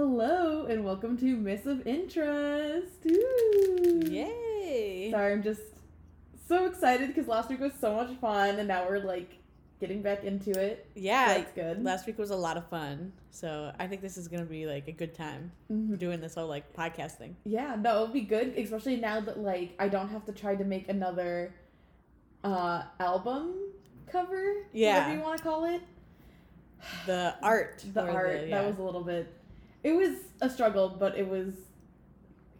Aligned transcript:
Hello 0.00 0.66
and 0.66 0.84
welcome 0.84 1.16
to 1.16 1.36
Myths 1.38 1.64
of 1.64 1.86
Interest. 1.86 2.92
Ooh. 3.10 4.02
Yay! 4.04 5.10
Sorry, 5.10 5.32
I'm 5.32 5.42
just 5.42 5.62
so 6.46 6.66
excited 6.66 7.08
because 7.08 7.26
last 7.26 7.48
week 7.48 7.60
was 7.60 7.72
so 7.80 7.94
much 7.94 8.10
fun 8.18 8.58
and 8.58 8.68
now 8.68 8.86
we're 8.86 8.98
like 8.98 9.38
getting 9.80 10.02
back 10.02 10.22
into 10.22 10.50
it. 10.50 10.86
Yeah, 10.94 11.38
That's 11.38 11.52
good. 11.52 11.82
last 11.82 12.06
week 12.06 12.18
was 12.18 12.28
a 12.28 12.36
lot 12.36 12.58
of 12.58 12.66
fun, 12.68 13.10
so 13.30 13.72
I 13.78 13.86
think 13.86 14.02
this 14.02 14.18
is 14.18 14.28
gonna 14.28 14.44
be 14.44 14.66
like 14.66 14.86
a 14.86 14.92
good 14.92 15.14
time 15.14 15.50
Mhm. 15.72 15.98
doing 15.98 16.20
this 16.20 16.34
whole 16.34 16.46
like 16.46 16.74
podcast 16.74 17.12
thing. 17.12 17.34
Yeah, 17.46 17.74
no, 17.80 17.94
it'll 18.02 18.06
be 18.08 18.20
good, 18.20 18.48
especially 18.58 18.96
now 18.96 19.20
that 19.22 19.40
like 19.40 19.72
I 19.78 19.88
don't 19.88 20.08
have 20.10 20.26
to 20.26 20.32
try 20.32 20.56
to 20.56 20.64
make 20.64 20.90
another 20.90 21.54
uh 22.44 22.82
album 23.00 23.54
cover. 24.08 24.56
Yeah. 24.74 24.98
Whatever 24.98 25.14
you 25.16 25.20
want 25.22 25.38
to 25.38 25.42
call 25.42 25.64
it. 25.64 25.80
The 27.06 27.34
art, 27.42 27.82
The 27.94 28.02
art 28.02 28.48
yeah. 28.48 28.60
that 28.60 28.66
was 28.68 28.78
a 28.78 28.82
little 28.82 29.02
bit 29.02 29.32
it 29.86 29.94
was 29.94 30.16
a 30.40 30.50
struggle, 30.50 30.88
but 30.98 31.16
it 31.16 31.28
was 31.28 31.54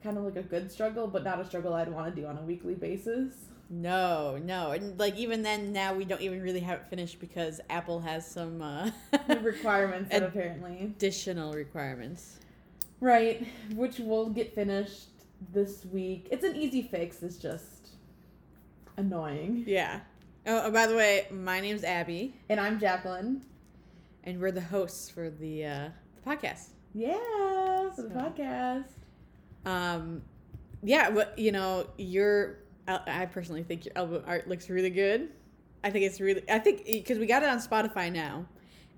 kind 0.03 0.17
of 0.17 0.25
like 0.25 0.37
a 0.37 0.43
good 0.43 0.71
struggle, 0.71 1.07
but 1.09 1.25
not 1.25 1.41
a 1.41 1.45
struggle 1.45 1.75
I'd 1.75 1.89
want 1.93 2.15
to 2.15 2.21
do 2.21 2.27
on 2.27 2.39
a 2.39 2.43
weekly 2.43 2.75
basis. 2.75 3.33
no, 3.69 4.39
no, 4.45 4.71
and 4.71 4.97
like 4.99 5.17
even 5.17 5.43
then, 5.43 5.73
now 5.73 5.93
we 5.93 6.05
don't 6.05 6.21
even 6.21 6.41
really 6.41 6.61
have 6.61 6.79
it 6.81 6.87
finished 6.89 7.19
because 7.19 7.61
Apple 7.69 7.99
has 8.01 8.25
some 8.27 8.63
uh, 8.63 8.91
requirements 9.41 10.09
Ad- 10.15 10.23
apparently. 10.23 10.77
additional 10.85 11.53
requirements. 11.53 12.39
Right, 13.01 13.47
which 13.75 13.99
will 13.99 14.29
get 14.31 14.55
finished 14.55 15.09
this 15.53 15.85
week. 15.93 16.29
It's 16.31 16.45
an 16.45 16.55
easy 16.57 16.83
fix, 16.83 17.23
it's 17.25 17.37
just 17.39 17.89
annoying. 18.97 19.65
Yeah. 19.67 20.01
Oh, 20.47 20.67
and 20.67 20.73
by 20.73 20.87
the 20.87 20.95
way, 20.95 21.27
my 21.33 21.61
name's 21.61 21.83
Abby, 21.83 22.35
And 22.49 22.61
I'm 22.61 22.79
Jacqueline. 22.79 23.43
and 24.25 24.41
we're 24.41 24.53
the 24.53 24.61
hosts 24.61 25.11
for 25.11 25.29
the 25.29 25.67
uh, 25.67 25.89
the 26.15 26.31
podcast. 26.31 26.69
Yeah, 26.97 27.91
for 27.95 28.03
the 28.03 28.09
So- 28.11 28.17
podcast. 28.17 28.85
Um, 29.67 30.23
yeah, 30.83 31.11
but 31.11 31.39
you 31.39 31.53
know, 31.53 31.87
your 31.99 32.59
I 32.89 33.01
I 33.23 33.27
personally 33.27 33.63
think 33.65 33.85
your 33.85 33.93
album 33.97 34.23
art 34.27 34.49
looks 34.49 34.71
really 34.71 34.91
good. 34.91 35.29
I 35.85 35.91
think 35.91 36.05
it's 36.07 36.21
really. 36.21 36.43
I 36.51 36.59
think 36.59 36.85
because 36.87 37.19
we 37.19 37.27
got 37.27 37.43
it 37.43 37.49
on 37.49 37.59
Spotify 37.59 38.11
now, 38.13 38.47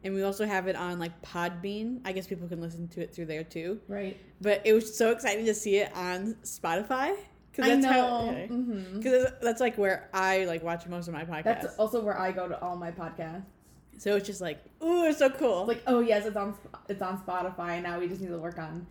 and 0.04 0.14
we 0.14 0.22
also 0.22 0.46
have 0.46 0.68
it 0.68 0.76
on 0.76 0.98
like 0.98 1.20
Podbean. 1.22 2.00
I 2.04 2.12
guess 2.12 2.26
people 2.26 2.46
can 2.48 2.60
listen 2.60 2.86
to 2.88 3.00
it 3.02 3.14
through 3.14 3.26
there 3.26 3.44
too. 3.44 3.80
Right. 3.88 4.16
But 4.40 4.62
it 4.64 4.72
was 4.74 4.96
so 4.96 5.10
exciting 5.10 5.44
to 5.46 5.54
see 5.54 5.76
it 5.78 5.90
on 5.96 6.34
Spotify 6.44 7.16
because 7.50 7.64
I 7.64 7.74
that's 7.76 7.82
know. 7.82 7.90
how. 7.92 8.32
hmm 8.46 8.98
Because 8.98 9.26
that's 9.42 9.60
like 9.60 9.76
where 9.76 10.08
I 10.14 10.44
like 10.44 10.62
watch 10.62 10.86
most 10.86 11.08
of 11.08 11.14
my 11.14 11.24
podcasts. 11.24 11.42
That's 11.62 11.76
also 11.78 12.00
where 12.02 12.18
I 12.18 12.30
go 12.30 12.46
to 12.48 12.60
all 12.62 12.76
my 12.76 12.90
podcasts. 12.92 13.44
So 13.98 14.16
it's 14.16 14.26
just 14.26 14.40
like, 14.40 14.58
ooh, 14.82 15.04
it's 15.04 15.18
so 15.18 15.28
cool. 15.30 15.60
It's 15.60 15.68
like, 15.68 15.82
oh 15.86 16.00
yes, 16.00 16.24
it's 16.26 16.36
on 16.36 16.56
it's 16.88 17.02
on 17.02 17.18
Spotify. 17.20 17.82
Now 17.82 17.98
we 17.98 18.08
just 18.08 18.20
need 18.20 18.28
to 18.28 18.38
work 18.38 18.58
on 18.58 18.86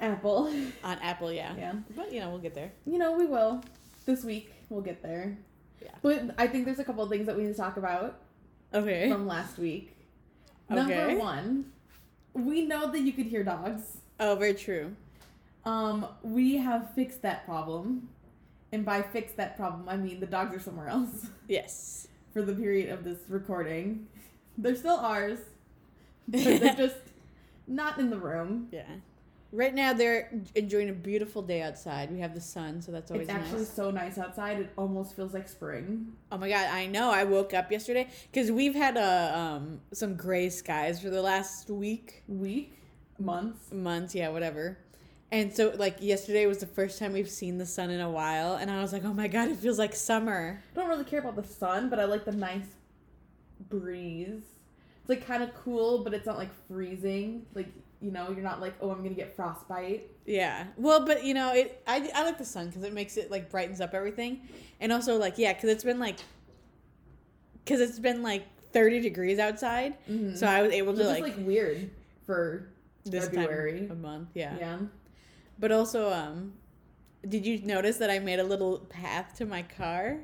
Apple. 0.00 0.52
on 0.84 0.98
Apple, 0.98 1.32
yeah. 1.32 1.54
yeah. 1.56 1.74
But 1.96 2.12
you 2.12 2.20
know, 2.20 2.30
we'll 2.30 2.38
get 2.38 2.54
there. 2.54 2.72
You 2.86 2.98
know, 2.98 3.12
we 3.12 3.26
will. 3.26 3.62
This 4.06 4.24
week 4.24 4.52
we'll 4.68 4.82
get 4.82 5.02
there. 5.02 5.36
Yeah. 5.82 5.90
But 6.02 6.34
I 6.38 6.46
think 6.46 6.64
there's 6.64 6.78
a 6.78 6.84
couple 6.84 7.02
of 7.02 7.10
things 7.10 7.26
that 7.26 7.36
we 7.36 7.42
need 7.42 7.52
to 7.52 7.56
talk 7.56 7.76
about 7.76 8.20
Okay. 8.74 9.10
from 9.10 9.26
last 9.26 9.58
week. 9.58 9.96
Okay. 10.70 10.76
Number 10.76 11.18
one, 11.18 11.72
we 12.34 12.66
know 12.66 12.90
that 12.90 13.00
you 13.00 13.12
could 13.12 13.26
hear 13.26 13.42
dogs. 13.42 13.98
Oh, 14.20 14.34
very 14.36 14.54
true. 14.54 14.94
Um, 15.64 16.06
we 16.22 16.56
have 16.56 16.94
fixed 16.94 17.22
that 17.22 17.44
problem. 17.46 18.08
And 18.72 18.84
by 18.84 19.00
fix 19.00 19.32
that 19.32 19.56
problem, 19.56 19.88
I 19.88 19.96
mean 19.96 20.20
the 20.20 20.26
dogs 20.26 20.54
are 20.54 20.60
somewhere 20.60 20.88
else 20.88 21.26
Yes. 21.48 22.08
For 22.38 22.44
the 22.44 22.54
period 22.54 22.88
of 22.90 23.02
this 23.02 23.18
recording. 23.28 24.06
They're 24.56 24.76
still 24.76 24.96
ours, 24.96 25.40
but 26.28 26.44
they're 26.44 26.74
just 26.76 26.96
not 27.66 27.98
in 27.98 28.10
the 28.10 28.16
room. 28.16 28.68
Yeah. 28.70 28.86
Right 29.50 29.74
now 29.74 29.92
they're 29.92 30.30
enjoying 30.54 30.88
a 30.90 30.92
beautiful 30.92 31.42
day 31.42 31.62
outside. 31.62 32.12
We 32.12 32.20
have 32.20 32.34
the 32.34 32.40
sun, 32.40 32.80
so 32.80 32.92
that's 32.92 33.10
always 33.10 33.26
nice. 33.26 33.36
It's 33.38 33.44
actually 33.46 33.58
nice. 33.60 33.72
so 33.72 33.90
nice 33.90 34.18
outside. 34.18 34.60
It 34.60 34.70
almost 34.76 35.16
feels 35.16 35.34
like 35.34 35.48
spring. 35.48 36.12
Oh 36.30 36.38
my 36.38 36.48
god, 36.48 36.68
I 36.70 36.86
know. 36.86 37.10
I 37.10 37.24
woke 37.24 37.54
up 37.54 37.72
yesterday 37.72 38.06
because 38.30 38.52
we've 38.52 38.74
had 38.74 38.96
a 38.96 39.36
um 39.36 39.80
some 39.92 40.14
gray 40.14 40.48
skies 40.48 41.00
for 41.00 41.10
the 41.10 41.22
last 41.22 41.70
week, 41.70 42.22
Week, 42.28 42.72
months. 43.18 43.72
months, 43.72 44.14
yeah, 44.14 44.28
whatever. 44.28 44.78
And 45.30 45.54
so 45.54 45.74
like 45.76 45.98
yesterday 46.00 46.46
was 46.46 46.58
the 46.58 46.66
first 46.66 46.98
time 46.98 47.12
we've 47.12 47.28
seen 47.28 47.58
the 47.58 47.66
sun 47.66 47.90
in 47.90 48.00
a 48.00 48.10
while, 48.10 48.54
and 48.54 48.70
I 48.70 48.80
was 48.80 48.92
like, 48.92 49.04
oh 49.04 49.12
my 49.12 49.28
god, 49.28 49.48
it 49.50 49.56
feels 49.58 49.78
like 49.78 49.94
summer. 49.94 50.62
I 50.72 50.80
don't 50.80 50.88
really 50.88 51.04
care 51.04 51.20
about 51.20 51.36
the 51.36 51.44
sun, 51.44 51.90
but 51.90 52.00
I 52.00 52.04
like 52.04 52.24
the 52.24 52.32
nice 52.32 52.64
breeze. 53.68 54.42
It's 55.00 55.08
like 55.08 55.26
kind 55.26 55.42
of 55.42 55.54
cool, 55.54 56.04
but 56.04 56.14
it's 56.14 56.26
not 56.26 56.38
like 56.38 56.50
freezing. 56.66 57.44
Like 57.54 57.68
you 58.00 58.10
know, 58.12 58.30
you're 58.30 58.44
not 58.44 58.60
like, 58.60 58.74
oh, 58.80 58.90
I'm 58.90 59.02
gonna 59.02 59.10
get 59.14 59.34
frostbite. 59.34 60.08
Yeah. 60.24 60.66
Well, 60.76 61.04
but 61.04 61.24
you 61.24 61.34
know, 61.34 61.52
it 61.52 61.82
I, 61.86 62.10
I 62.14 62.24
like 62.24 62.38
the 62.38 62.44
sun 62.44 62.68
because 62.68 62.82
it 62.84 62.92
makes 62.92 63.16
it 63.16 63.30
like 63.30 63.50
brightens 63.50 63.80
up 63.80 63.92
everything, 63.94 64.40
and 64.80 64.92
also 64.92 65.16
like 65.18 65.36
yeah, 65.36 65.52
because 65.52 65.68
it's 65.70 65.84
been 65.84 65.98
like 65.98 66.16
because 67.64 67.80
it's 67.80 67.98
been 67.98 68.22
like 68.22 68.44
thirty 68.72 69.00
degrees 69.00 69.38
outside, 69.38 69.94
Mm-hmm. 70.08 70.36
so 70.36 70.46
I 70.46 70.62
was 70.62 70.72
able 70.72 70.94
to 70.94 71.04
like, 71.04 71.22
like 71.22 71.36
weird 71.38 71.90
for 72.24 72.68
this 73.04 73.24
February. 73.26 73.80
time 73.82 73.90
of 73.90 73.98
month. 74.00 74.28
Yeah. 74.34 74.54
yeah. 74.58 74.78
But 75.58 75.72
also, 75.72 76.12
um, 76.12 76.54
did 77.26 77.44
you 77.44 77.60
notice 77.62 77.98
that 77.98 78.10
I 78.10 78.18
made 78.18 78.38
a 78.38 78.44
little 78.44 78.78
path 78.78 79.34
to 79.38 79.46
my 79.46 79.62
car 79.62 80.20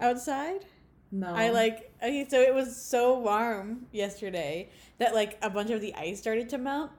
outside? 0.00 0.64
No, 1.10 1.28
I 1.28 1.50
like 1.50 1.92
okay, 2.02 2.26
so 2.26 2.40
it 2.40 2.54
was 2.54 2.74
so 2.74 3.18
warm 3.18 3.86
yesterday 3.92 4.70
that 4.96 5.14
like 5.14 5.36
a 5.42 5.50
bunch 5.50 5.70
of 5.70 5.82
the 5.82 5.94
ice 5.94 6.18
started 6.18 6.48
to 6.50 6.58
melt, 6.58 6.90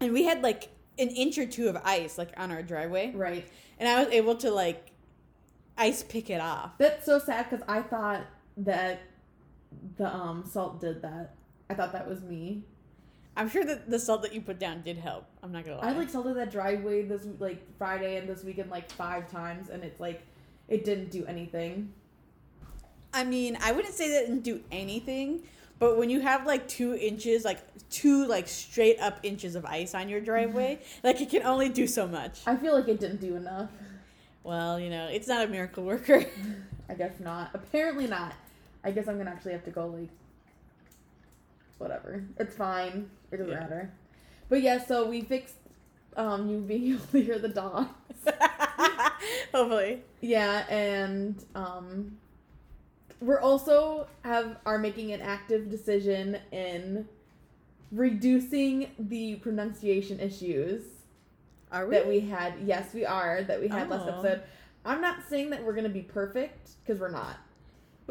and 0.00 0.12
we 0.12 0.24
had 0.24 0.42
like 0.42 0.68
an 0.98 1.08
inch 1.08 1.38
or 1.38 1.46
two 1.46 1.68
of 1.68 1.76
ice 1.82 2.18
like 2.18 2.30
on 2.36 2.50
our 2.50 2.62
driveway, 2.62 3.10
right. 3.14 3.48
and 3.78 3.88
I 3.88 4.04
was 4.04 4.12
able 4.12 4.34
to 4.36 4.50
like 4.50 4.90
ice 5.78 6.02
pick 6.02 6.28
it 6.28 6.42
off. 6.42 6.76
That's 6.76 7.06
so 7.06 7.18
sad 7.18 7.48
because 7.48 7.64
I 7.66 7.80
thought 7.80 8.26
that 8.58 9.00
the 9.96 10.14
um 10.14 10.44
salt 10.44 10.80
did 10.80 11.00
that. 11.00 11.34
I 11.70 11.74
thought 11.74 11.92
that 11.92 12.06
was 12.06 12.22
me. 12.22 12.64
I'm 13.38 13.48
sure 13.48 13.64
that 13.64 13.88
the 13.88 14.00
salt 14.00 14.22
that 14.22 14.34
you 14.34 14.40
put 14.40 14.58
down 14.58 14.82
did 14.82 14.98
help. 14.98 15.24
I'm 15.44 15.52
not 15.52 15.64
gonna 15.64 15.78
lie. 15.78 15.90
I 15.90 15.92
like 15.92 16.10
salted 16.10 16.36
that 16.36 16.50
driveway 16.50 17.04
this 17.04 17.24
like 17.38 17.64
Friday 17.78 18.16
and 18.16 18.28
this 18.28 18.42
weekend 18.42 18.68
like 18.68 18.90
five 18.90 19.30
times, 19.30 19.70
and 19.70 19.84
it's 19.84 20.00
like 20.00 20.22
it 20.66 20.84
didn't 20.84 21.12
do 21.12 21.24
anything. 21.24 21.92
I 23.14 23.22
mean, 23.22 23.56
I 23.62 23.70
wouldn't 23.70 23.94
say 23.94 24.10
that 24.10 24.24
it 24.24 24.26
didn't 24.26 24.42
do 24.42 24.60
anything, 24.72 25.42
but 25.78 25.96
when 25.96 26.10
you 26.10 26.20
have 26.20 26.46
like 26.46 26.66
two 26.66 26.94
inches, 26.94 27.44
like 27.44 27.60
two 27.90 28.26
like 28.26 28.48
straight 28.48 28.98
up 28.98 29.20
inches 29.22 29.54
of 29.54 29.64
ice 29.64 29.94
on 29.94 30.08
your 30.08 30.20
driveway, 30.20 30.80
like 31.04 31.20
it 31.20 31.30
can 31.30 31.44
only 31.44 31.68
do 31.68 31.86
so 31.86 32.08
much. 32.08 32.40
I 32.44 32.56
feel 32.56 32.74
like 32.74 32.88
it 32.88 32.98
didn't 32.98 33.20
do 33.20 33.36
enough. 33.36 33.70
Well, 34.42 34.80
you 34.80 34.90
know, 34.90 35.06
it's 35.06 35.28
not 35.28 35.46
a 35.46 35.48
miracle 35.48 35.84
worker. 35.84 36.24
I 36.88 36.94
guess 36.94 37.20
not. 37.20 37.50
Apparently 37.54 38.08
not. 38.08 38.32
I 38.82 38.90
guess 38.90 39.06
I'm 39.06 39.16
gonna 39.16 39.30
actually 39.30 39.52
have 39.52 39.64
to 39.64 39.70
go 39.70 39.86
like 39.86 40.08
whatever. 41.78 42.24
It's 42.38 42.54
fine. 42.56 43.10
It 43.30 43.38
doesn't 43.38 43.52
Yeah. 43.52 43.60
matter. 43.60 43.92
But 44.48 44.62
yeah, 44.62 44.78
so 44.84 45.08
we 45.08 45.22
fixed 45.22 45.54
um 46.16 46.48
you 46.48 46.58
being 46.58 46.86
able 46.94 47.06
to 47.06 47.22
hear 47.22 47.38
the 47.38 47.48
dogs. 47.48 47.88
Hopefully. 49.54 50.02
Yeah, 50.20 50.64
and 50.68 51.42
um 51.54 52.16
we're 53.20 53.40
also 53.40 54.06
have 54.24 54.56
are 54.64 54.78
making 54.78 55.12
an 55.12 55.20
active 55.20 55.70
decision 55.70 56.38
in 56.52 57.08
reducing 57.90 58.90
the 58.98 59.36
pronunciation 59.36 60.20
issues 60.20 60.82
Are 61.72 61.86
we? 61.86 61.94
that 61.94 62.06
we 62.06 62.20
had. 62.20 62.54
Yes, 62.64 62.92
we 62.94 63.04
are 63.06 63.42
that 63.42 63.60
we 63.60 63.68
had 63.68 63.88
last 63.88 64.06
Oh. 64.08 64.12
episode. 64.20 64.42
I'm 64.84 65.00
not 65.00 65.18
saying 65.28 65.50
that 65.50 65.64
we're 65.64 65.72
gonna 65.74 65.88
be 65.88 66.02
perfect 66.02 66.70
because 66.84 67.00
we're 67.00 67.10
not. 67.10 67.36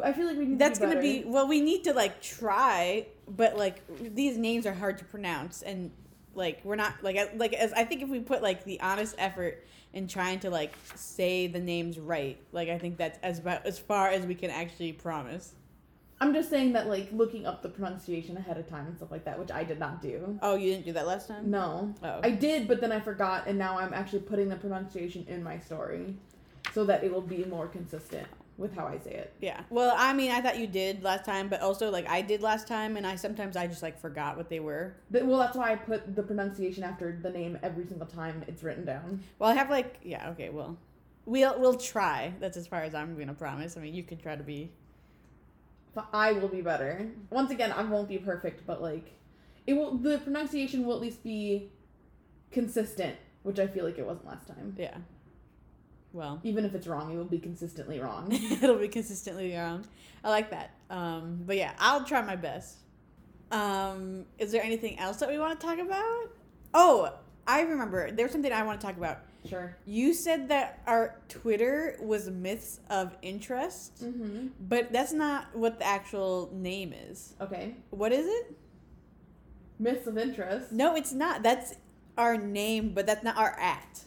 I 0.02 0.12
feel 0.12 0.26
like 0.26 0.36
we 0.38 0.44
need. 0.46 0.58
That's 0.58 0.78
to 0.78 0.86
gonna 0.86 1.00
be 1.00 1.24
well. 1.26 1.48
We 1.48 1.60
need 1.60 1.84
to 1.84 1.92
like 1.92 2.20
try, 2.22 3.06
but 3.28 3.56
like 3.56 3.82
these 4.14 4.36
names 4.36 4.66
are 4.66 4.74
hard 4.74 4.98
to 4.98 5.04
pronounce, 5.04 5.62
and 5.62 5.90
like 6.34 6.60
we're 6.64 6.76
not 6.76 6.94
like 7.02 7.16
I- 7.16 7.30
like 7.36 7.52
as 7.52 7.72
I 7.72 7.84
think 7.84 8.02
if 8.02 8.08
we 8.08 8.20
put 8.20 8.42
like 8.42 8.64
the 8.64 8.80
honest 8.80 9.14
effort 9.18 9.64
in 9.92 10.06
trying 10.06 10.38
to 10.40 10.50
like 10.50 10.72
say 10.94 11.46
the 11.46 11.58
names 11.60 11.98
right, 11.98 12.38
like 12.52 12.68
I 12.68 12.78
think 12.78 12.96
that's 12.98 13.18
as 13.22 13.38
about 13.38 13.66
as 13.66 13.78
far 13.78 14.08
as 14.08 14.24
we 14.26 14.34
can 14.34 14.50
actually 14.50 14.92
promise. 14.92 15.54
I'm 16.20 16.34
just 16.34 16.50
saying 16.50 16.72
that 16.72 16.88
like 16.88 17.08
looking 17.12 17.46
up 17.46 17.62
the 17.62 17.68
pronunciation 17.68 18.36
ahead 18.36 18.58
of 18.58 18.68
time 18.68 18.86
and 18.86 18.96
stuff 18.96 19.10
like 19.12 19.24
that, 19.24 19.38
which 19.38 19.52
I 19.52 19.62
did 19.62 19.78
not 19.78 20.02
do. 20.02 20.36
Oh, 20.42 20.56
you 20.56 20.72
didn't 20.72 20.84
do 20.84 20.92
that 20.94 21.06
last 21.06 21.28
time. 21.28 21.48
No, 21.50 21.94
Oh. 22.02 22.20
I 22.24 22.30
did, 22.30 22.66
but 22.66 22.80
then 22.80 22.90
I 22.90 22.98
forgot, 22.98 23.46
and 23.46 23.56
now 23.56 23.78
I'm 23.78 23.94
actually 23.94 24.20
putting 24.22 24.48
the 24.48 24.56
pronunciation 24.56 25.24
in 25.28 25.44
my 25.44 25.60
story, 25.60 26.14
so 26.72 26.84
that 26.86 27.04
it 27.04 27.12
will 27.12 27.20
be 27.20 27.44
more 27.44 27.68
consistent 27.68 28.26
with 28.58 28.74
how 28.74 28.86
I 28.86 28.98
say 28.98 29.12
it. 29.12 29.32
Yeah. 29.40 29.62
Well, 29.70 29.94
I 29.96 30.12
mean, 30.12 30.30
I 30.32 30.40
thought 30.40 30.58
you 30.58 30.66
did 30.66 31.02
last 31.02 31.24
time, 31.24 31.48
but 31.48 31.60
also 31.62 31.90
like 31.90 32.08
I 32.08 32.20
did 32.20 32.42
last 32.42 32.66
time, 32.68 32.96
and 32.96 33.06
I 33.06 33.16
sometimes 33.16 33.56
I 33.56 33.66
just 33.68 33.82
like 33.82 33.98
forgot 33.98 34.36
what 34.36 34.50
they 34.50 34.60
were. 34.60 34.96
Th- 35.12 35.24
Well, 35.24 35.38
that's 35.38 35.56
why 35.56 35.72
I 35.72 35.76
put 35.76 36.14
the 36.16 36.22
pronunciation 36.22 36.82
after 36.84 37.18
the 37.22 37.30
name 37.30 37.58
every 37.62 37.86
single 37.86 38.06
time 38.06 38.44
it's 38.48 38.62
written 38.62 38.84
down. 38.84 39.22
Well, 39.38 39.48
I 39.48 39.54
have 39.54 39.70
like 39.70 40.00
yeah. 40.02 40.30
Okay. 40.30 40.50
Well, 40.50 40.76
we'll 41.24 41.58
we'll 41.58 41.78
try. 41.78 42.34
That's 42.40 42.56
as 42.56 42.66
far 42.66 42.82
as 42.82 42.94
I'm 42.94 43.16
gonna 43.16 43.32
promise. 43.32 43.76
I 43.76 43.80
mean, 43.80 43.94
you 43.94 44.02
could 44.02 44.20
try 44.20 44.36
to 44.36 44.42
be. 44.42 44.72
I 46.12 46.32
will 46.32 46.48
be 46.48 46.60
better. 46.60 47.08
Once 47.30 47.50
again, 47.50 47.72
I 47.72 47.82
won't 47.82 48.08
be 48.08 48.18
perfect, 48.18 48.64
but 48.66 48.80
like, 48.82 49.12
it 49.66 49.74
will. 49.74 49.96
The 49.96 50.18
pronunciation 50.18 50.84
will 50.84 50.94
at 50.94 51.00
least 51.00 51.22
be 51.24 51.70
consistent, 52.52 53.16
which 53.42 53.58
I 53.58 53.66
feel 53.66 53.84
like 53.84 53.98
it 53.98 54.06
wasn't 54.06 54.26
last 54.26 54.46
time. 54.46 54.74
Yeah. 54.78 54.96
Well, 56.12 56.40
Even 56.42 56.64
if 56.64 56.74
it's 56.74 56.86
wrong, 56.86 57.12
it 57.12 57.16
will 57.16 57.24
be 57.24 57.38
consistently 57.38 58.00
wrong. 58.00 58.28
it'll 58.32 58.78
be 58.78 58.88
consistently 58.88 59.54
wrong. 59.54 59.84
I 60.24 60.30
like 60.30 60.50
that. 60.50 60.70
Um, 60.90 61.40
but 61.46 61.56
yeah, 61.56 61.72
I'll 61.78 62.04
try 62.04 62.22
my 62.22 62.34
best. 62.36 62.78
Um, 63.50 64.24
is 64.38 64.50
there 64.52 64.62
anything 64.62 64.98
else 64.98 65.18
that 65.18 65.28
we 65.28 65.38
want 65.38 65.58
to 65.58 65.66
talk 65.66 65.78
about? 65.78 66.30
Oh, 66.74 67.12
I 67.46 67.60
remember. 67.62 68.10
There's 68.10 68.32
something 68.32 68.52
I 68.52 68.62
want 68.62 68.80
to 68.80 68.86
talk 68.86 68.96
about. 68.96 69.20
sure. 69.48 69.76
You 69.86 70.12
said 70.12 70.48
that 70.48 70.82
our 70.86 71.16
Twitter 71.28 71.96
was 72.00 72.28
myths 72.30 72.80
of 72.90 73.16
interest, 73.22 74.02
Mm-hmm. 74.04 74.48
but 74.60 74.92
that's 74.92 75.12
not 75.12 75.54
what 75.54 75.78
the 75.78 75.86
actual 75.86 76.50
name 76.52 76.92
is. 76.92 77.34
Okay. 77.40 77.74
What 77.90 78.12
is 78.12 78.26
it? 78.26 78.56
Myths 79.78 80.06
of 80.06 80.18
interest. 80.18 80.72
No, 80.72 80.94
it's 80.96 81.12
not. 81.12 81.42
That's 81.42 81.74
our 82.16 82.36
name, 82.36 82.92
but 82.94 83.06
that's 83.06 83.22
not 83.22 83.36
our 83.36 83.58
at. 83.60 84.02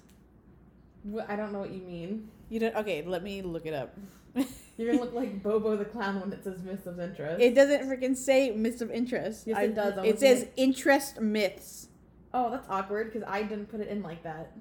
Wh- 1.10 1.28
I 1.30 1.36
don't 1.36 1.52
know 1.54 1.60
what 1.60 1.72
you 1.72 1.82
mean. 1.82 2.30
You 2.50 2.60
don't. 2.60 2.76
Okay, 2.76 3.04
let 3.06 3.24
me 3.24 3.42
look 3.42 3.66
it 3.66 3.74
up. 3.74 3.96
You're 4.78 4.92
gonna 4.92 5.04
look 5.04 5.14
like 5.14 5.42
Bobo 5.44 5.76
the 5.76 5.86
clown 5.86 6.20
when 6.20 6.32
it 6.34 6.44
says 6.44 6.62
myths 6.64 6.86
of 6.88 7.00
interest. 7.00 7.42
It 7.42 7.54
doesn't 7.56 7.84
freaking 7.88 8.16
say 8.16 8.52
myths 8.52 8.82
of 8.82 8.92
interest. 8.92 9.48
Yes, 9.48 9.58
I- 9.58 9.64
it 9.64 9.76
does. 9.76 9.98
I'm 9.98 10.06
It 10.06 10.20
says 10.20 10.44
at- 10.44 10.54
interest 10.58 11.20
myths. 11.22 11.88
oh, 12.34 12.50
that's 12.52 12.68
awkward 12.70 13.12
because 13.12 13.28
I 13.28 13.44
didn't 13.44 13.68
put 13.68 13.80
it 13.82 13.88
in 13.90 14.02
like 14.02 14.24
that. 14.24 14.52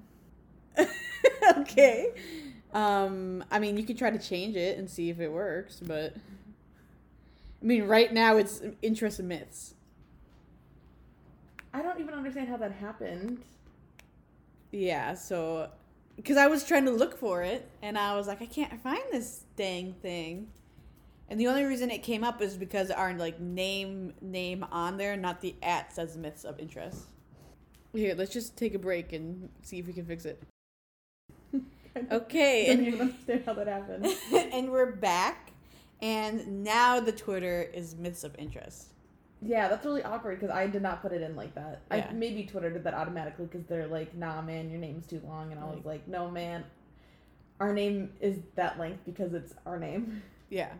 okay. 1.57 2.11
Um, 2.73 3.43
I 3.51 3.59
mean, 3.59 3.77
you 3.77 3.83
could 3.83 3.97
try 3.97 4.09
to 4.11 4.19
change 4.19 4.55
it 4.55 4.77
and 4.77 4.89
see 4.89 5.09
if 5.09 5.19
it 5.19 5.29
works, 5.31 5.79
but 5.85 6.15
I 7.61 7.65
mean, 7.65 7.83
right 7.83 8.11
now 8.13 8.37
it's 8.37 8.61
interest 8.81 9.21
myths. 9.21 9.73
I 11.73 11.81
don't 11.81 11.99
even 11.99 12.13
understand 12.13 12.47
how 12.49 12.57
that 12.57 12.71
happened. 12.73 13.39
Yeah, 14.71 15.13
so 15.15 15.69
because 16.21 16.37
I 16.37 16.45
was 16.47 16.63
trying 16.63 16.85
to 16.85 16.91
look 16.91 17.17
for 17.17 17.41
it 17.41 17.67
and 17.81 17.97
I 17.97 18.15
was 18.15 18.27
like, 18.27 18.43
I 18.43 18.45
can't 18.45 18.79
find 18.83 19.01
this 19.11 19.43
dang 19.55 19.93
thing. 19.93 20.49
And 21.29 21.39
the 21.39 21.47
only 21.47 21.63
reason 21.63 21.89
it 21.89 22.03
came 22.03 22.23
up 22.23 22.41
is 22.41 22.57
because 22.57 22.91
our 22.91 23.13
like 23.13 23.39
name 23.39 24.13
name 24.21 24.63
on 24.71 24.97
there, 24.97 25.17
not 25.17 25.41
the 25.41 25.55
at 25.63 25.93
says 25.93 26.15
myths 26.17 26.43
of 26.43 26.59
interest. 26.59 27.05
Here, 27.93 28.13
let's 28.15 28.31
just 28.31 28.55
take 28.55 28.75
a 28.75 28.79
break 28.79 29.13
and 29.13 29.49
see 29.63 29.79
if 29.79 29.87
we 29.87 29.93
can 29.93 30.05
fix 30.05 30.25
it. 30.25 30.41
Okay, 32.09 32.71
I 32.71 32.75
don't 32.75 32.77
and, 32.77 32.87
even 32.87 33.01
understand 33.01 33.43
how 33.45 33.53
that 33.53 33.67
happened. 33.67 34.07
and 34.53 34.71
we're 34.71 34.93
back, 34.93 35.51
and 36.01 36.63
now 36.63 37.01
the 37.01 37.11
Twitter 37.11 37.63
is 37.73 37.97
myths 37.97 38.23
of 38.23 38.33
interest. 38.39 38.90
Yeah, 39.41 39.67
that's 39.69 39.85
really 39.85 40.03
awkward 40.03 40.39
because 40.39 40.53
I 40.55 40.67
did 40.67 40.81
not 40.81 41.01
put 41.01 41.11
it 41.11 41.21
in 41.21 41.35
like 41.35 41.55
that. 41.55 41.81
Yeah. 41.91 42.07
I 42.09 42.13
maybe 42.13 42.43
Twitter 42.43 42.69
did 42.69 42.83
that 42.83 42.93
automatically 42.93 43.45
because 43.47 43.65
they're 43.65 43.87
like, 43.87 44.13
"Nah, 44.15 44.41
man, 44.41 44.69
your 44.69 44.79
name's 44.79 45.07
too 45.07 45.21
long," 45.25 45.51
and 45.51 45.59
I 45.59 45.65
was 45.65 45.83
Like- 45.83 46.07
"No, 46.07 46.29
man, 46.29 46.63
our 47.59 47.73
name 47.73 48.13
is 48.19 48.37
that 48.55 48.77
length 48.79 49.03
because 49.05 49.33
it's 49.33 49.53
our 49.65 49.79
name." 49.79 50.21
Yeah, 50.49 50.73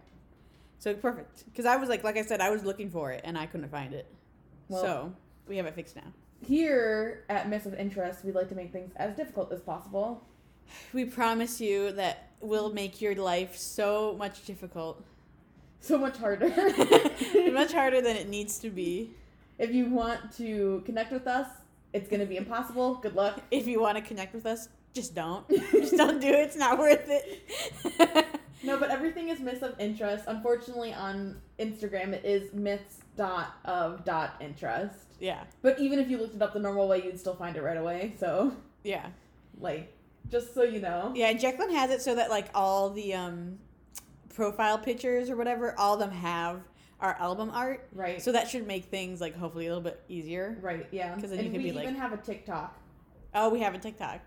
so 0.79 0.93
perfect. 0.93 1.45
Because 1.45 1.65
I 1.65 1.77
was 1.77 1.87
like, 1.87 2.03
like 2.03 2.17
I 2.17 2.23
said, 2.23 2.41
I 2.41 2.49
was 2.49 2.65
looking 2.65 2.89
for 2.89 3.13
it 3.13 3.21
and 3.23 3.37
I 3.37 3.45
couldn't 3.45 3.69
find 3.69 3.93
it. 3.93 4.05
Well- 4.67 4.81
so 4.81 5.13
we 5.47 5.55
have 5.55 5.65
it 5.65 5.75
fixed 5.75 5.95
now. 5.95 6.11
Here 6.45 7.23
at 7.29 7.47
Myths 7.47 7.65
of 7.67 7.73
Interest, 7.75 8.25
we 8.25 8.33
like 8.33 8.49
to 8.49 8.55
make 8.55 8.73
things 8.73 8.91
as 8.97 9.15
difficult 9.15 9.53
as 9.53 9.61
possible. 9.61 10.25
We 10.91 11.05
promise 11.05 11.61
you 11.61 11.93
that 11.93 12.31
we'll 12.41 12.73
make 12.73 12.99
your 12.99 13.15
life 13.15 13.55
so 13.55 14.13
much 14.17 14.43
difficult, 14.45 15.01
So 15.81 15.97
much 15.97 16.17
harder. 16.17 16.47
much 17.51 17.73
harder 17.79 18.01
than 18.01 18.15
it 18.15 18.29
needs 18.29 18.59
to 18.59 18.69
be. 18.69 19.11
if 19.59 19.73
you 19.73 19.85
want 19.89 20.31
to 20.37 20.81
connect 20.85 21.11
with 21.11 21.27
us, 21.27 21.47
it's 21.93 22.07
gonna 22.09 22.25
be 22.25 22.37
impossible. 22.37 22.95
Good 22.95 23.15
luck. 23.15 23.41
If 23.51 23.67
you 23.67 23.81
want 23.81 23.97
to 23.97 24.03
connect 24.03 24.33
with 24.33 24.45
us, 24.45 24.69
just 24.93 25.15
don't. 25.15 25.47
Just 25.71 25.97
don't 25.97 26.19
do 26.21 26.27
it. 26.27 26.39
It's 26.47 26.55
not 26.55 26.77
worth 26.79 27.05
it. 27.07 28.25
No, 28.63 28.77
but 28.77 28.91
everything 28.91 29.29
is 29.29 29.39
myths 29.39 29.63
of 29.63 29.73
interest. 29.79 30.25
Unfortunately, 30.27 30.93
on 30.93 31.41
Instagram, 31.59 32.13
it 32.13 32.23
is 32.23 32.53
myths 32.53 32.99
dot 33.17 33.55
of 33.65 34.05
dot 34.05 34.35
interest. 34.39 34.95
yeah, 35.19 35.43
But 35.63 35.79
even 35.79 35.97
if 35.99 36.09
you 36.11 36.17
looked 36.19 36.35
it 36.35 36.41
up 36.43 36.53
the 36.53 36.59
normal 36.59 36.87
way, 36.87 37.03
you'd 37.03 37.19
still 37.19 37.33
find 37.35 37.55
it 37.57 37.63
right 37.63 37.77
away. 37.77 38.13
So, 38.19 38.53
yeah, 38.83 39.07
like, 39.59 39.91
just 40.29 40.53
so 40.53 40.61
you 40.63 40.79
know. 40.79 41.11
yeah. 41.15 41.33
Jacqueline 41.33 41.73
has 41.73 41.89
it 41.89 42.01
so 42.03 42.13
that 42.15 42.29
like 42.29 42.49
all 42.53 42.91
the 42.91 43.15
um 43.15 43.57
profile 44.33 44.77
pictures 44.77 45.29
or 45.29 45.35
whatever, 45.35 45.77
all 45.79 45.93
of 45.95 45.99
them 45.99 46.11
have 46.11 46.61
our 46.99 47.15
album 47.19 47.49
art. 47.53 47.87
Right. 47.93 48.21
So 48.21 48.31
that 48.31 48.47
should 48.47 48.67
make 48.67 48.85
things 48.85 49.19
like 49.21 49.35
hopefully 49.35 49.65
a 49.67 49.69
little 49.69 49.83
bit 49.83 50.01
easier. 50.07 50.57
right. 50.61 50.87
Yeah. 50.91 51.13
'Cause 51.19 51.29
then 51.31 51.39
and 51.39 51.47
you 51.47 51.51
can 51.53 51.61
we 51.63 51.69
be 51.69 51.75
like- 51.75 51.83
even 51.83 51.95
have 51.95 52.13
a 52.13 52.17
TikTok. 52.17 52.77
Oh, 53.33 53.49
we 53.49 53.59
have 53.61 53.73
a 53.73 53.79
TikTok. 53.79 54.19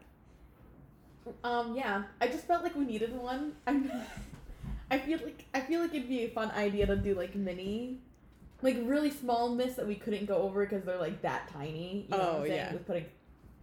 Um. 1.42 1.74
Yeah. 1.76 2.02
I 2.20 2.28
just 2.28 2.46
felt 2.46 2.62
like 2.62 2.74
we 2.74 2.84
needed 2.84 3.16
one. 3.16 3.52
I. 3.66 3.80
I 4.90 4.98
feel 4.98 5.18
like 5.24 5.44
I 5.54 5.60
feel 5.60 5.80
like 5.80 5.94
it'd 5.94 6.08
be 6.08 6.24
a 6.24 6.28
fun 6.28 6.50
idea 6.50 6.86
to 6.86 6.94
do 6.96 7.14
like 7.14 7.34
mini, 7.34 8.00
like 8.60 8.76
really 8.84 9.10
small 9.10 9.54
myths 9.54 9.74
that 9.76 9.86
we 9.86 9.94
couldn't 9.94 10.26
go 10.26 10.36
over 10.36 10.64
because 10.66 10.84
they're 10.84 10.98
like 10.98 11.22
that 11.22 11.48
tiny. 11.48 12.06
You 12.10 12.16
know 12.16 12.18
what 12.18 12.26
Oh, 12.28 12.36
I'm 12.42 12.46
saying? 12.46 12.54
yeah. 12.56 12.72
With 12.74 12.86
putting, 12.86 13.06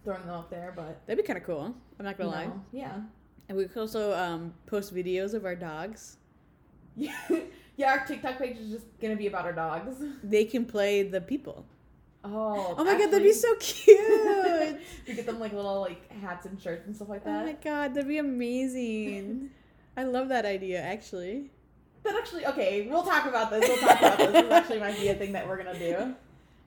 throwing 0.03 0.21
them 0.21 0.31
up 0.35 0.49
there, 0.49 0.73
but. 0.75 1.05
That'd 1.05 1.23
be 1.23 1.27
kind 1.27 1.37
of 1.37 1.45
cool. 1.45 1.75
I'm 1.99 2.05
not 2.05 2.17
gonna 2.17 2.31
lie. 2.31 2.45
know, 2.47 2.61
yeah. 2.71 3.01
And 3.47 3.57
we 3.57 3.65
could 3.65 3.77
also 3.79 4.13
um, 4.17 4.53
post 4.65 4.93
videos 4.95 5.33
of 5.35 5.45
our 5.45 5.55
dogs. 5.55 6.17
Yeah. 7.77 7.97
Our 7.99 8.05
TikTok 8.05 8.37
page 8.37 8.57
is 8.57 8.69
just 8.69 8.85
gonna 9.01 9.15
be 9.15 9.27
about 9.27 9.45
our 9.45 9.53
dogs. 9.53 9.95
They 10.23 10.45
can 10.45 10.65
play 10.65 11.01
the 11.03 11.19
people. 11.19 11.65
Oh. 12.23 12.75
Oh 12.77 12.83
my 12.83 12.97
god, 12.97 13.09
that'd 13.09 13.23
be 13.23 13.31
so 13.31 13.55
cute. 13.59 14.79
we 15.07 15.13
get 15.15 15.25
them 15.25 15.39
like 15.39 15.53
little 15.53 15.81
like 15.81 16.11
hats 16.21 16.45
and 16.45 16.61
shirts 16.61 16.85
and 16.85 16.95
stuff 16.95 17.09
like 17.09 17.23
that. 17.23 17.41
oh 17.41 17.45
my 17.45 17.53
god, 17.53 17.93
that'd 17.93 18.07
be 18.07 18.19
amazing. 18.19 19.49
I 19.97 20.03
love 20.03 20.29
that 20.29 20.45
idea, 20.45 20.81
actually. 20.81 21.49
That 22.03 22.15
actually, 22.15 22.45
okay, 22.47 22.87
we'll 22.89 23.03
talk 23.03 23.25
about 23.25 23.49
this. 23.49 23.67
We'll 23.67 23.77
talk 23.77 23.99
about 23.99 24.17
this. 24.17 24.31
This 24.31 24.51
actually 24.51 24.79
might 24.79 24.99
be 24.99 25.07
a 25.09 25.15
thing 25.15 25.31
that 25.33 25.47
we're 25.47 25.57
gonna 25.57 25.77
do. 25.77 26.15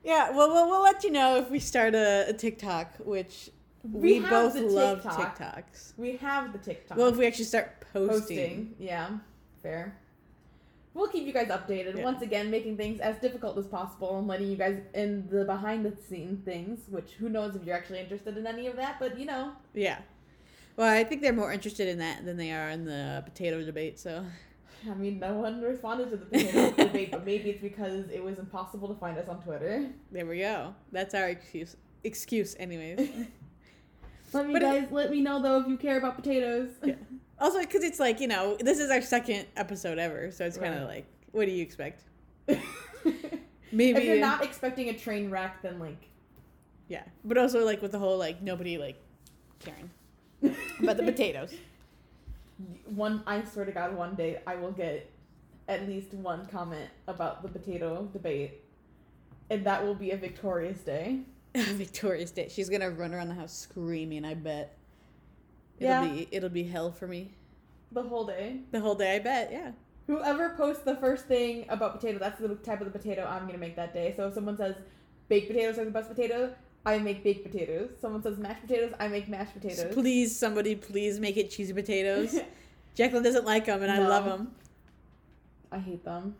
Yeah, 0.04 0.30
well, 0.30 0.52
we'll, 0.52 0.68
we'll 0.68 0.82
let 0.82 1.02
you 1.04 1.10
know 1.10 1.36
if 1.36 1.50
we 1.50 1.58
start 1.58 1.94
a, 1.94 2.26
a 2.28 2.32
TikTok, 2.32 2.96
which 2.98 3.50
we, 3.82 4.20
have 4.20 4.30
both 4.30 4.56
love 4.56 5.02
TikTok. 5.02 5.38
TikToks. 5.38 5.92
We 5.96 6.16
have 6.16 6.52
the 6.52 6.58
TikTok. 6.58 6.98
Well, 6.98 7.08
if 7.08 7.16
we 7.16 7.26
actually 7.26 7.44
start 7.44 7.84
posting. 7.92 8.18
posting, 8.18 8.74
yeah, 8.78 9.10
fair. 9.62 9.96
We'll 10.94 11.08
keep 11.08 11.24
you 11.26 11.32
guys 11.32 11.48
updated. 11.48 11.96
Yeah. 11.98 12.04
Once 12.04 12.22
again, 12.22 12.50
making 12.50 12.76
things 12.76 13.00
as 13.00 13.16
difficult 13.18 13.58
as 13.58 13.66
possible 13.66 14.16
and 14.18 14.28
letting 14.28 14.48
you 14.48 14.56
guys 14.56 14.80
in 14.94 15.28
the 15.28 15.44
behind 15.44 15.84
the 15.84 15.92
scene 16.08 16.40
things. 16.44 16.80
Which 16.88 17.12
who 17.18 17.28
knows 17.28 17.56
if 17.56 17.64
you're 17.64 17.76
actually 17.76 17.98
interested 18.00 18.36
in 18.38 18.46
any 18.46 18.68
of 18.68 18.76
that, 18.76 18.98
but 19.00 19.18
you 19.18 19.26
know, 19.26 19.52
Yeah. 19.74 19.98
Well, 20.76 20.88
I 20.92 21.04
think 21.04 21.20
they're 21.22 21.32
more 21.32 21.52
interested 21.52 21.86
in 21.88 21.98
that 21.98 22.24
than 22.24 22.36
they 22.36 22.50
are 22.52 22.68
in 22.70 22.84
the 22.84 23.22
potato 23.24 23.64
debate, 23.64 23.98
so. 23.98 24.24
I 24.90 24.94
mean, 24.94 25.18
no 25.20 25.34
one 25.34 25.62
responded 25.62 26.10
to 26.10 26.16
the 26.16 26.24
potato 26.26 26.70
debate, 26.84 27.10
but 27.12 27.24
maybe 27.24 27.50
it's 27.50 27.62
because 27.62 28.08
it 28.10 28.22
was 28.22 28.38
impossible 28.38 28.88
to 28.88 28.94
find 29.00 29.16
us 29.16 29.28
on 29.28 29.40
Twitter. 29.42 29.88
There 30.12 30.26
we 30.26 30.38
go. 30.40 30.74
That's 30.92 31.14
our 31.14 31.28
excuse. 31.28 31.76
Excuse, 32.02 32.54
anyways. 32.58 32.98
Let 34.32 34.46
me 34.48 34.52
But 34.52 34.62
it- 34.62 34.64
guys, 34.66 34.88
let 34.90 35.10
me 35.12 35.20
know 35.20 35.40
though 35.40 35.60
if 35.60 35.68
you 35.68 35.76
care 35.76 35.96
about 35.98 36.16
potatoes. 36.16 36.70
Yeah. 36.82 36.94
Also, 37.40 37.60
because 37.60 37.82
it's 37.84 38.00
like, 38.00 38.20
you 38.20 38.28
know, 38.28 38.56
this 38.60 38.78
is 38.78 38.90
our 38.90 39.00
second 39.00 39.46
episode 39.56 39.98
ever, 39.98 40.30
so 40.30 40.44
it's 40.44 40.56
kind 40.56 40.74
of 40.74 40.82
Right. 40.82 40.88
like, 40.96 41.06
what 41.32 41.46
do 41.46 41.50
you 41.52 41.62
expect? 41.62 42.02
Maybe 43.72 43.98
if 43.98 44.04
you're 44.04 44.20
not 44.20 44.44
expecting 44.44 44.88
a 44.90 44.92
train 44.98 45.30
wreck, 45.30 45.60
then 45.62 45.78
like 45.78 46.08
Yeah. 46.88 47.02
But 47.24 47.38
also, 47.38 47.64
like, 47.64 47.82
with 47.82 47.92
the 47.92 47.98
whole, 47.98 48.18
like, 48.18 48.40
nobody, 48.42 48.78
like, 48.78 49.00
caring 49.58 49.90
about 50.80 50.96
the 50.96 51.02
potatoes. 51.12 51.54
one 52.94 53.22
I 53.26 53.42
swear 53.44 53.64
to 53.64 53.72
God, 53.72 53.96
one 53.96 54.14
day 54.14 54.40
I 54.46 54.54
will 54.56 54.70
get 54.72 55.10
at 55.66 55.88
least 55.88 56.12
one 56.12 56.46
comment 56.46 56.90
about 57.08 57.42
the 57.42 57.48
potato 57.48 58.06
debate, 58.12 58.60
and 59.50 59.64
that 59.64 59.82
will 59.84 59.94
be 59.94 60.10
a 60.12 60.16
victorious 60.16 60.78
day. 60.80 61.20
victorious 61.56 62.30
Day. 62.30 62.48
She's 62.48 62.68
gonna 62.68 62.90
run 62.90 63.14
around 63.14 63.28
the 63.28 63.34
house 63.34 63.56
screaming, 63.56 64.24
I 64.24 64.34
bet. 64.34 64.76
It'll 65.78 66.04
Yeah. 66.04 66.08
be 66.12 66.28
it'll 66.30 66.48
be 66.48 66.64
hell 66.64 66.92
for 66.92 67.06
me. 67.06 67.32
The 67.92 68.02
whole 68.02 68.24
day. 68.24 68.60
The 68.70 68.80
whole 68.80 68.94
day, 68.94 69.16
I 69.16 69.18
bet, 69.20 69.50
yeah. 69.52 69.72
Whoever 70.06 70.50
posts 70.50 70.82
the 70.82 70.96
first 70.96 71.26
thing 71.26 71.64
about 71.68 71.98
potato, 72.00 72.18
that's 72.18 72.40
the 72.40 72.54
type 72.56 72.80
of 72.80 72.92
the 72.92 72.98
potato 72.98 73.24
I'm 73.24 73.46
gonna 73.46 73.58
make 73.58 73.76
that 73.76 73.94
day. 73.94 74.12
So 74.16 74.28
if 74.28 74.34
someone 74.34 74.56
says 74.56 74.76
baked 75.28 75.48
potatoes 75.48 75.78
are 75.78 75.84
the 75.84 75.90
best 75.90 76.08
potato, 76.08 76.54
I 76.86 76.98
make 76.98 77.24
baked 77.24 77.44
potatoes. 77.50 77.90
Someone 78.00 78.22
says 78.22 78.36
mashed 78.38 78.60
potatoes, 78.62 78.92
I 79.00 79.08
make 79.08 79.28
mashed 79.28 79.54
potatoes. 79.54 79.94
Please, 79.94 80.36
somebody, 80.36 80.74
please 80.76 81.18
make 81.18 81.36
it 81.36 81.50
cheesy 81.50 81.72
potatoes. 81.72 82.36
Jacqueline 82.94 83.22
doesn't 83.24 83.44
like 83.46 83.64
them, 83.66 83.82
and 83.82 83.90
I 83.90 84.06
love 84.06 84.24
them. 84.24 84.52
I 85.72 85.78
hate 85.78 86.04
them. 86.04 86.36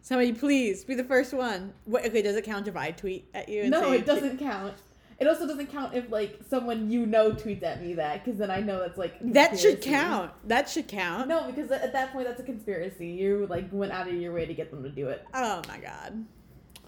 Somebody, 0.00 0.32
please 0.32 0.84
be 0.84 0.94
the 0.94 1.04
first 1.04 1.34
one. 1.34 1.74
What, 1.84 2.06
okay, 2.06 2.22
does 2.22 2.34
it 2.34 2.44
count 2.44 2.66
if 2.66 2.76
I 2.76 2.90
tweet 2.92 3.28
at 3.34 3.48
you? 3.48 3.62
And 3.62 3.70
No, 3.70 3.92
it 3.92 4.06
doesn't 4.06 4.38
count. 4.38 4.74
It 5.18 5.26
also 5.26 5.48
doesn't 5.48 5.66
count 5.72 5.94
if 5.94 6.10
like 6.12 6.38
someone 6.48 6.88
you 6.90 7.04
know 7.04 7.32
tweets 7.32 7.64
at 7.64 7.82
me 7.82 7.94
that, 7.94 8.24
because 8.24 8.38
then 8.38 8.50
I 8.52 8.60
know 8.60 8.78
that's 8.78 8.96
like 8.98 9.14
That 9.32 9.58
should 9.58 9.82
count. 9.82 10.30
That 10.44 10.68
should 10.68 10.86
count. 10.86 11.26
No, 11.28 11.44
because 11.50 11.70
at 11.72 11.92
that 11.92 12.12
point 12.12 12.26
that's 12.28 12.40
a 12.40 12.44
conspiracy. 12.44 13.08
You 13.08 13.46
like 13.50 13.66
went 13.72 13.90
out 13.92 14.06
of 14.06 14.14
your 14.14 14.32
way 14.32 14.46
to 14.46 14.54
get 14.54 14.70
them 14.70 14.82
to 14.84 14.88
do 14.90 15.08
it. 15.08 15.26
Oh 15.34 15.62
my 15.68 15.78
god. 15.78 16.24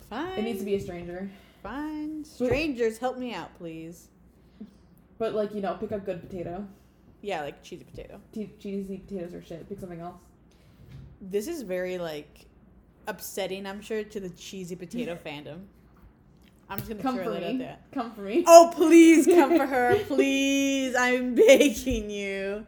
Fine. 0.08 0.38
It 0.38 0.42
needs 0.42 0.60
to 0.60 0.64
be 0.64 0.74
a 0.76 0.80
stranger. 0.80 1.28
fine. 1.62 2.24
Strangers, 2.24 2.98
help 2.98 3.18
me 3.18 3.34
out, 3.34 3.56
please. 3.58 4.08
But 5.18 5.34
like 5.34 5.52
you 5.54 5.60
know, 5.60 5.74
pick 5.74 5.90
a 5.90 5.98
good 5.98 6.20
potato. 6.20 6.66
Yeah, 7.22 7.42
like 7.42 7.62
cheesy 7.64 7.84
potato. 7.84 8.20
Che- 8.32 8.54
cheesy 8.60 8.98
potatoes 8.98 9.34
are 9.34 9.42
shit. 9.42 9.68
Pick 9.68 9.80
something 9.80 10.00
else. 10.00 10.16
This 11.20 11.48
is 11.48 11.62
very 11.62 11.98
like 11.98 12.46
upsetting, 13.08 13.66
I'm 13.66 13.80
sure, 13.82 14.04
to 14.04 14.20
the 14.20 14.30
cheesy 14.30 14.76
potato 14.76 15.18
fandom. 15.26 15.62
I'm 16.70 16.78
just 16.78 16.88
gonna 16.88 17.02
Come 17.02 17.16
throw 17.16 17.24
for 17.24 17.30
that 17.32 17.42
out 17.42 17.52
me. 17.52 17.58
there. 17.58 17.76
Come 17.92 18.12
for 18.14 18.20
me. 18.22 18.44
Oh, 18.46 18.72
please 18.74 19.26
come 19.26 19.56
for 19.56 19.66
her. 19.66 19.96
Please. 20.06 20.94
I'm 20.94 21.34
begging 21.34 22.08
you. 22.10 22.64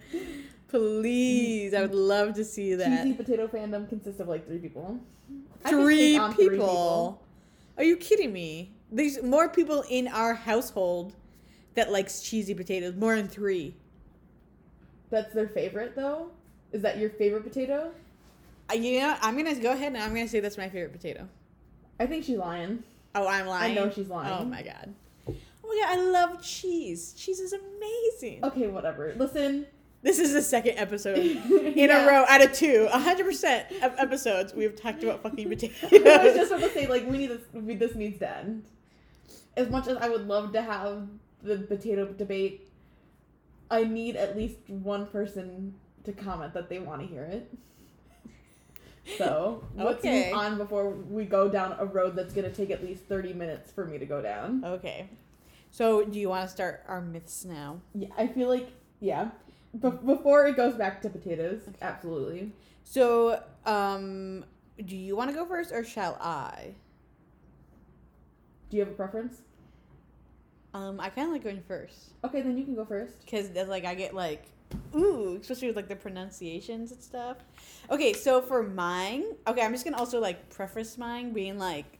Please. 0.68 1.72
I 1.72 1.82
would 1.82 1.94
love 1.94 2.34
to 2.34 2.44
see 2.44 2.74
that. 2.74 3.04
Cheesy 3.04 3.14
potato 3.14 3.46
fandom 3.46 3.88
consists 3.88 4.20
of 4.20 4.26
like 4.26 4.44
three 4.46 4.58
people. 4.58 4.98
I 5.64 5.70
can 5.70 5.82
Three 5.82 6.18
people. 6.36 7.22
Are 7.78 7.84
you 7.84 7.96
kidding 7.96 8.32
me? 8.32 8.72
There's 8.90 9.22
more 9.22 9.48
people 9.48 9.84
in 9.88 10.08
our 10.08 10.34
household 10.34 11.14
that 11.74 11.92
likes 11.92 12.22
cheesy 12.22 12.54
potatoes. 12.54 12.96
More 12.96 13.14
than 13.14 13.28
three. 13.28 13.74
That's 15.10 15.32
their 15.32 15.48
favorite 15.48 15.94
though. 15.94 16.30
Is 16.72 16.82
that 16.82 16.98
your 16.98 17.10
favorite 17.10 17.44
potato? 17.44 17.92
Uh, 18.70 18.74
you 18.74 18.98
know, 19.00 19.14
I'm 19.22 19.36
gonna 19.36 19.54
go 19.54 19.72
ahead 19.72 19.92
and 19.92 20.02
I'm 20.02 20.12
gonna 20.12 20.26
say 20.26 20.40
that's 20.40 20.58
my 20.58 20.68
favorite 20.68 20.92
potato. 20.92 21.28
I 22.00 22.06
think 22.06 22.24
she's 22.24 22.38
lying. 22.38 22.82
Oh, 23.14 23.26
I'm 23.26 23.46
lying. 23.46 23.72
I 23.72 23.74
know 23.74 23.90
she's 23.90 24.10
oh, 24.10 24.14
lying. 24.14 24.32
Oh 24.40 24.44
my 24.44 24.62
god. 24.62 24.94
Oh 25.28 25.34
my 25.68 25.80
god, 25.82 25.98
I 25.98 26.02
love 26.02 26.42
cheese. 26.42 27.14
Cheese 27.16 27.40
is 27.40 27.52
amazing. 27.52 28.44
Okay, 28.44 28.68
whatever. 28.68 29.14
Listen. 29.16 29.66
This 30.02 30.18
is 30.18 30.32
the 30.32 30.42
second 30.42 30.78
episode 30.78 31.16
in 31.18 31.74
Yeah. 31.76 32.04
a 32.04 32.08
row 32.08 32.24
out 32.28 32.42
of 32.42 32.52
two. 32.52 32.88
100% 32.90 33.82
of 33.84 33.94
episodes 33.98 34.52
we've 34.52 34.74
talked 34.74 35.04
about 35.04 35.22
fucking 35.22 35.48
potatoes. 35.48 35.76
I 35.92 36.24
was 36.24 36.34
just 36.34 36.50
about 36.50 36.60
to 36.62 36.70
say 36.70 36.88
like 36.88 37.06
we 37.08 37.18
need 37.18 37.30
this. 37.30 37.42
We, 37.52 37.76
this 37.76 37.94
needs 37.94 38.18
to 38.18 38.36
end. 38.38 38.64
As 39.56 39.70
much 39.70 39.86
as 39.86 39.98
I 39.98 40.08
would 40.08 40.26
love 40.26 40.52
to 40.54 40.62
have 40.62 41.06
the 41.42 41.58
potato 41.58 42.06
debate, 42.06 42.68
I 43.70 43.84
need 43.84 44.16
at 44.16 44.36
least 44.36 44.56
one 44.66 45.06
person 45.06 45.74
to 46.04 46.12
comment 46.12 46.52
that 46.54 46.68
they 46.68 46.80
want 46.80 47.00
to 47.02 47.06
hear 47.06 47.22
it. 47.22 47.52
So 49.18 49.64
let's 49.74 50.04
Okay. 50.04 50.30
move 50.30 50.38
on 50.38 50.58
before 50.58 50.90
we 50.90 51.24
go 51.24 51.48
down 51.48 51.74
a 51.78 51.84
road 51.84 52.14
that's 52.16 52.32
gonna 52.32 52.50
take 52.52 52.70
at 52.70 52.82
least 52.84 53.04
thirty 53.04 53.32
minutes 53.32 53.70
for 53.72 53.84
me 53.84 53.98
to 53.98 54.06
go 54.06 54.22
down. 54.22 54.64
okay. 54.64 55.08
So, 55.74 56.04
do 56.04 56.20
you 56.20 56.28
want 56.28 56.46
to 56.46 56.52
start 56.54 56.84
our 56.86 57.00
myths 57.00 57.46
now? 57.46 57.80
Yeah, 57.94 58.08
I 58.18 58.26
feel 58.26 58.48
like 58.48 58.70
yeah. 59.00 59.30
Be- 59.80 59.88
before 59.90 60.46
it 60.46 60.54
goes 60.54 60.74
back 60.74 61.00
to 61.02 61.08
potatoes, 61.08 61.62
absolutely. 61.80 62.52
So, 62.84 63.42
um, 63.64 64.44
do 64.84 64.94
you 64.96 65.16
want 65.16 65.30
to 65.30 65.34
go 65.34 65.46
first 65.46 65.72
or 65.72 65.82
shall 65.82 66.16
I? 66.20 66.74
Do 68.68 68.76
you 68.76 68.82
have 68.84 68.92
a 68.92 68.96
preference? 68.96 69.40
Um, 70.74 71.00
I 71.00 71.08
kind 71.10 71.26
of 71.28 71.32
like 71.32 71.44
going 71.44 71.62
first 71.68 72.10
Okay, 72.24 72.40
then 72.42 72.56
you 72.56 72.64
can 72.64 72.74
go 72.74 72.84
first. 72.84 73.20
because 73.24 73.50
like 73.68 73.84
I 73.84 73.94
get 73.94 74.14
like 74.14 74.44
ooh, 74.94 75.38
especially 75.40 75.68
with 75.68 75.76
like 75.76 75.88
the 75.88 75.96
pronunciations 75.96 76.92
and 76.92 77.02
stuff. 77.02 77.38
Okay, 77.90 78.12
so 78.12 78.40
for 78.40 78.62
mine, 78.62 79.24
okay, 79.46 79.62
I'm 79.62 79.72
just 79.72 79.84
gonna 79.84 79.98
also 79.98 80.20
like 80.20 80.48
preface 80.50 80.98
mine 80.98 81.32
being 81.32 81.58
like, 81.58 81.98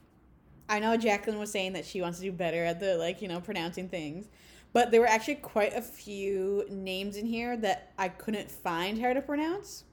I 0.69 0.79
know 0.79 0.97
Jacqueline 0.97 1.38
was 1.38 1.50
saying 1.50 1.75
that 1.75 1.85
she 1.85 2.00
wants 2.00 2.19
to 2.19 2.25
do 2.25 2.33
better 2.33 2.64
at 2.64 2.81
the 2.81 2.97
like 2.97 3.23
you 3.23 3.29
know 3.29 3.41
pronouncing 3.41 3.88
things, 3.88 4.29
but 4.73 4.91
there 4.91 5.00
were 5.00 5.07
actually 5.07 5.37
quite 5.37 5.75
a 5.75 5.83
few 5.83 6.64
names 6.71 7.17
in 7.17 7.26
here 7.26 7.57
that 7.59 7.93
I 7.99 8.09
couldn't 8.09 8.50
find 8.50 8.99
how 8.99 9.12
to 9.12 9.21
pronounce. 9.21 9.85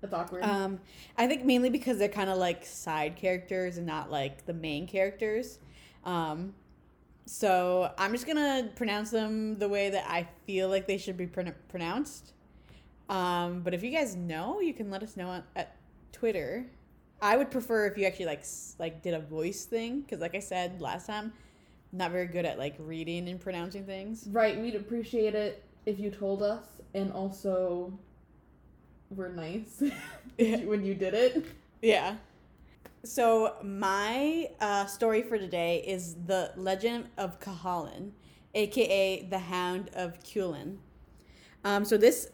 That's 0.00 0.14
awkward. 0.14 0.44
Um, 0.44 0.80
I 1.16 1.26
think 1.26 1.44
mainly 1.44 1.70
because 1.70 1.98
they're 1.98 2.08
kind 2.08 2.30
of 2.30 2.38
like 2.38 2.64
side 2.64 3.16
characters 3.16 3.78
and 3.78 3.86
not 3.86 4.10
like 4.10 4.46
the 4.46 4.54
main 4.54 4.86
characters. 4.86 5.58
Um, 6.04 6.54
so 7.28 7.92
I'm 7.98 8.12
just 8.12 8.26
gonna 8.26 8.70
pronounce 8.74 9.10
them 9.10 9.58
the 9.58 9.68
way 9.68 9.90
that 9.90 10.04
I 10.08 10.26
feel 10.46 10.68
like 10.70 10.86
they 10.86 10.96
should 10.96 11.16
be 11.18 11.26
pron- 11.26 11.54
pronounced. 11.68 12.32
Um, 13.10 13.60
but 13.60 13.74
if 13.74 13.82
you 13.82 13.90
guys 13.90 14.16
know, 14.16 14.60
you 14.60 14.72
can 14.72 14.90
let 14.90 15.02
us 15.02 15.14
know 15.16 15.28
on, 15.28 15.42
at 15.54 15.76
Twitter. 16.12 16.64
I 17.20 17.36
would 17.36 17.50
prefer 17.50 17.86
if 17.86 17.98
you 17.98 18.06
actually 18.06 18.26
like 18.26 18.44
like 18.78 19.02
did 19.02 19.12
a 19.12 19.18
voice 19.20 19.64
thing 19.66 20.00
because, 20.00 20.20
like 20.20 20.34
I 20.34 20.38
said 20.40 20.80
last 20.80 21.06
time, 21.06 21.32
not 21.92 22.12
very 22.12 22.26
good 22.26 22.46
at 22.46 22.58
like 22.58 22.76
reading 22.78 23.28
and 23.28 23.38
pronouncing 23.40 23.84
things. 23.84 24.26
Right, 24.30 24.58
we'd 24.58 24.74
appreciate 24.74 25.34
it 25.34 25.62
if 25.84 25.98
you 25.98 26.10
told 26.10 26.42
us, 26.42 26.64
and 26.94 27.12
also 27.12 27.92
were 29.10 29.28
nice 29.28 29.82
Yeah. 30.38 30.64
when 30.64 30.84
you 30.84 30.94
did 30.94 31.12
it. 31.14 31.44
Yeah. 31.82 32.16
So 33.04 33.54
my 33.62 34.50
uh, 34.60 34.86
story 34.86 35.22
for 35.22 35.38
today 35.38 35.84
is 35.86 36.16
the 36.26 36.52
Legend 36.56 37.06
of 37.16 37.38
Cahalan, 37.38 38.10
aka 38.54 39.22
the 39.22 39.38
Hound 39.38 39.90
of 39.94 40.18
Culann. 40.24 40.78
Um, 41.64 41.84
so 41.84 41.96
this 41.96 42.30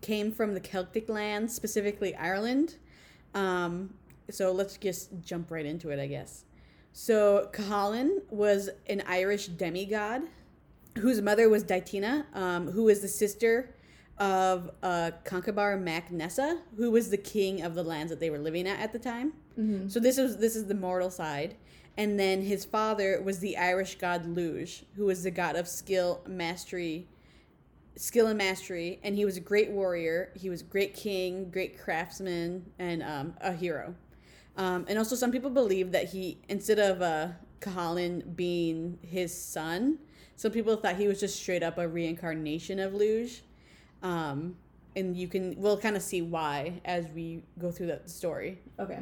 came 0.00 0.30
from 0.30 0.54
the 0.54 0.60
Celtic 0.60 1.08
lands, 1.08 1.52
specifically 1.52 2.14
Ireland. 2.14 2.76
Um, 3.34 3.94
so 4.30 4.52
let's 4.52 4.76
just 4.76 5.10
jump 5.20 5.50
right 5.50 5.66
into 5.66 5.90
it, 5.90 5.98
I 5.98 6.06
guess. 6.06 6.44
So 6.92 7.50
Cahalan 7.52 8.22
was 8.30 8.70
an 8.88 9.02
Irish 9.04 9.48
demigod 9.48 10.22
whose 10.98 11.20
mother 11.20 11.48
was 11.48 11.64
Ditina, 11.64 12.24
um, 12.36 12.70
who 12.70 12.84
was 12.84 13.00
the 13.00 13.08
sister 13.08 13.74
of 14.16 14.70
uh, 14.80 15.10
Conchobar 15.24 15.80
Mac 15.80 16.12
Nessa, 16.12 16.60
who 16.76 16.92
was 16.92 17.10
the 17.10 17.16
king 17.16 17.62
of 17.62 17.74
the 17.74 17.82
lands 17.82 18.10
that 18.10 18.20
they 18.20 18.30
were 18.30 18.38
living 18.38 18.68
at 18.68 18.78
at 18.78 18.92
the 18.92 18.98
time. 19.00 19.32
Mm-hmm. 19.58 19.88
So 19.88 20.00
this 20.00 20.18
is 20.18 20.36
this 20.36 20.54
is 20.54 20.66
the 20.66 20.74
mortal 20.74 21.10
side, 21.10 21.56
and 21.96 22.18
then 22.18 22.42
his 22.42 22.64
father 22.64 23.20
was 23.22 23.40
the 23.40 23.56
Irish 23.56 23.98
god 23.98 24.24
Lugh, 24.26 24.68
who 24.94 25.06
was 25.06 25.22
the 25.22 25.30
god 25.30 25.56
of 25.56 25.66
skill, 25.66 26.22
mastery, 26.26 27.08
skill 27.96 28.28
and 28.28 28.38
mastery, 28.38 29.00
and 29.02 29.16
he 29.16 29.24
was 29.24 29.36
a 29.36 29.40
great 29.40 29.70
warrior. 29.70 30.32
He 30.36 30.48
was 30.48 30.60
a 30.60 30.64
great 30.64 30.94
king, 30.94 31.50
great 31.50 31.78
craftsman, 31.78 32.66
and 32.78 33.02
um, 33.02 33.34
a 33.40 33.52
hero. 33.52 33.94
Um, 34.56 34.86
and 34.88 34.98
also, 34.98 35.16
some 35.16 35.30
people 35.30 35.50
believe 35.50 35.92
that 35.92 36.10
he, 36.10 36.38
instead 36.48 36.78
of 36.78 37.02
uh, 37.02 37.28
Cahalan 37.60 38.36
being 38.36 38.98
his 39.02 39.36
son, 39.36 39.98
some 40.36 40.52
people 40.52 40.76
thought 40.76 40.96
he 40.96 41.08
was 41.08 41.20
just 41.20 41.40
straight 41.40 41.62
up 41.62 41.78
a 41.78 41.88
reincarnation 41.88 42.78
of 42.78 42.94
Lugh. 42.94 43.30
Um, 44.02 44.56
and 44.96 45.16
you 45.16 45.28
can, 45.28 45.54
we'll 45.56 45.78
kind 45.78 45.96
of 45.96 46.02
see 46.02 46.22
why 46.22 46.80
as 46.84 47.06
we 47.08 47.42
go 47.58 47.70
through 47.70 47.86
the 47.86 48.00
story. 48.06 48.60
Okay. 48.80 48.98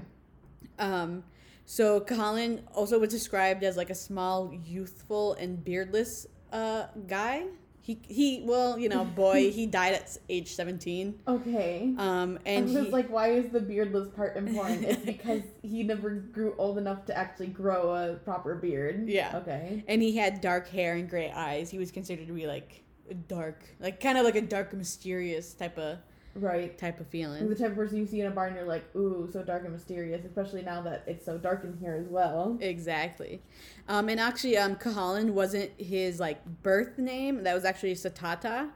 Um, 0.78 1.24
so 1.64 2.00
Colin 2.00 2.62
also 2.74 2.98
was 2.98 3.10
described 3.10 3.64
as 3.64 3.76
like 3.76 3.90
a 3.90 3.94
small, 3.94 4.54
youthful, 4.64 5.34
and 5.34 5.62
beardless 5.64 6.26
uh, 6.52 6.86
guy. 7.06 7.44
He 7.80 8.00
he, 8.08 8.42
well, 8.44 8.78
you 8.78 8.88
know, 8.88 9.04
boy, 9.04 9.50
he 9.52 9.66
died 9.80 9.94
at 9.94 10.16
age 10.28 10.54
seventeen. 10.54 11.20
Okay. 11.26 11.94
Um, 11.98 12.38
and 12.44 12.68
he, 12.68 12.74
just 12.74 12.90
like, 12.90 13.08
why 13.08 13.30
is 13.30 13.50
the 13.50 13.60
beardless 13.60 14.08
part 14.08 14.36
important? 14.42 14.84
it's 14.84 15.04
because 15.04 15.42
he 15.62 15.82
never 15.82 16.10
grew 16.10 16.54
old 16.58 16.78
enough 16.78 17.04
to 17.06 17.16
actually 17.16 17.48
grow 17.48 17.94
a 17.94 18.14
proper 18.14 18.54
beard. 18.56 19.08
Yeah. 19.08 19.36
Okay. 19.36 19.84
and 19.86 20.02
he 20.02 20.16
had 20.16 20.40
dark 20.40 20.68
hair 20.68 20.94
and 20.94 21.08
gray 21.08 21.30
eyes. 21.30 21.70
He 21.70 21.78
was 21.78 21.90
considered 21.92 22.26
to 22.26 22.32
be 22.32 22.46
like 22.46 22.82
dark, 23.28 23.62
like 23.80 24.00
kind 24.00 24.18
of 24.18 24.24
like 24.24 24.36
a 24.36 24.40
dark, 24.40 24.72
mysterious 24.72 25.54
type 25.54 25.78
of 25.78 25.98
Right. 26.36 26.76
type 26.76 27.00
of 27.00 27.06
feeling. 27.08 27.48
The 27.48 27.54
type 27.54 27.70
of 27.70 27.76
person 27.76 27.98
you 27.98 28.06
see 28.06 28.20
in 28.20 28.26
a 28.26 28.30
bar 28.30 28.46
and 28.46 28.56
you're 28.56 28.64
like, 28.66 28.84
ooh, 28.94 29.28
so 29.32 29.42
dark 29.42 29.64
and 29.64 29.72
mysterious, 29.72 30.24
especially 30.24 30.62
now 30.62 30.82
that 30.82 31.04
it's 31.06 31.24
so 31.24 31.38
dark 31.38 31.64
in 31.64 31.76
here 31.78 31.94
as 31.94 32.08
well. 32.08 32.56
Exactly. 32.60 33.42
Um, 33.88 34.08
and 34.08 34.20
actually, 34.20 34.56
um, 34.56 34.76
Cahalan 34.76 35.30
wasn't 35.30 35.70
his 35.78 36.20
like 36.20 36.44
birth 36.62 36.98
name. 36.98 37.42
That 37.44 37.54
was 37.54 37.64
actually 37.64 37.94
Setanta. 37.94 38.70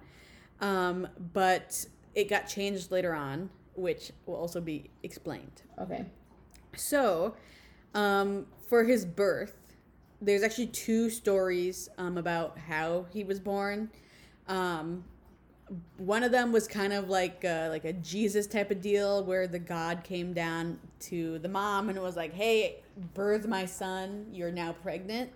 Um, 0.61 1.09
but 1.33 1.85
it 2.15 2.29
got 2.29 2.49
changed 2.49 2.91
later 2.91 3.15
on, 3.15 3.51
which 3.75 4.13
will 4.27 4.37
also 4.37 4.61
be 4.61 4.91
explained. 5.03 5.63
Okay. 5.79 6.05
So, 6.77 7.35
um, 7.95 8.47
for 8.69 8.85
his 8.85 9.05
birth, 9.05 9.55
there's 10.21 10.43
actually 10.43 10.67
two 10.69 11.11
stories 11.11 11.89
um, 11.99 12.19
about 12.19 12.59
how 12.59 13.07
he 13.13 13.25
was 13.25 13.41
born. 13.41 13.91
Um, 14.49 15.05
one 15.99 16.23
of 16.23 16.33
them 16.33 16.53
was 16.53 16.67
kind 16.67 16.93
of 16.93 17.09
like 17.09 17.45
a, 17.45 17.69
like 17.69 17.85
a 17.85 17.93
Jesus 17.93 18.47
type 18.47 18.71
of 18.71 18.81
deal, 18.81 19.25
where 19.25 19.47
the 19.47 19.59
God 19.59 20.03
came 20.05 20.33
down 20.33 20.79
to 21.01 21.39
the 21.39 21.49
mom 21.49 21.89
and 21.89 22.01
was 22.01 22.17
like, 22.17 22.33
"Hey, 22.35 22.83
birth 23.15 23.47
my 23.47 23.67
son. 23.67 24.27
You're 24.33 24.53
now 24.53 24.73
pregnant." 24.73 25.31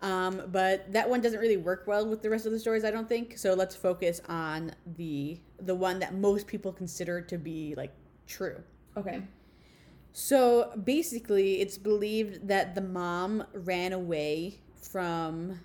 Um, 0.00 0.42
but 0.52 0.92
that 0.92 1.10
one 1.10 1.20
doesn't 1.20 1.40
really 1.40 1.56
work 1.56 1.84
well 1.86 2.06
with 2.06 2.22
the 2.22 2.30
rest 2.30 2.46
of 2.46 2.52
the 2.52 2.58
stories, 2.58 2.84
I 2.84 2.90
don't 2.90 3.08
think. 3.08 3.36
So 3.36 3.54
let's 3.54 3.74
focus 3.74 4.20
on 4.28 4.72
the 4.96 5.38
the 5.60 5.74
one 5.74 5.98
that 5.98 6.14
most 6.14 6.46
people 6.46 6.72
consider 6.72 7.20
to 7.22 7.36
be 7.36 7.74
like 7.76 7.92
true. 8.26 8.62
Okay. 8.96 9.22
So 10.12 10.72
basically, 10.84 11.60
it's 11.60 11.78
believed 11.78 12.48
that 12.48 12.74
the 12.74 12.80
mom 12.80 13.44
ran 13.52 13.92
away 13.92 14.60
from, 14.80 15.60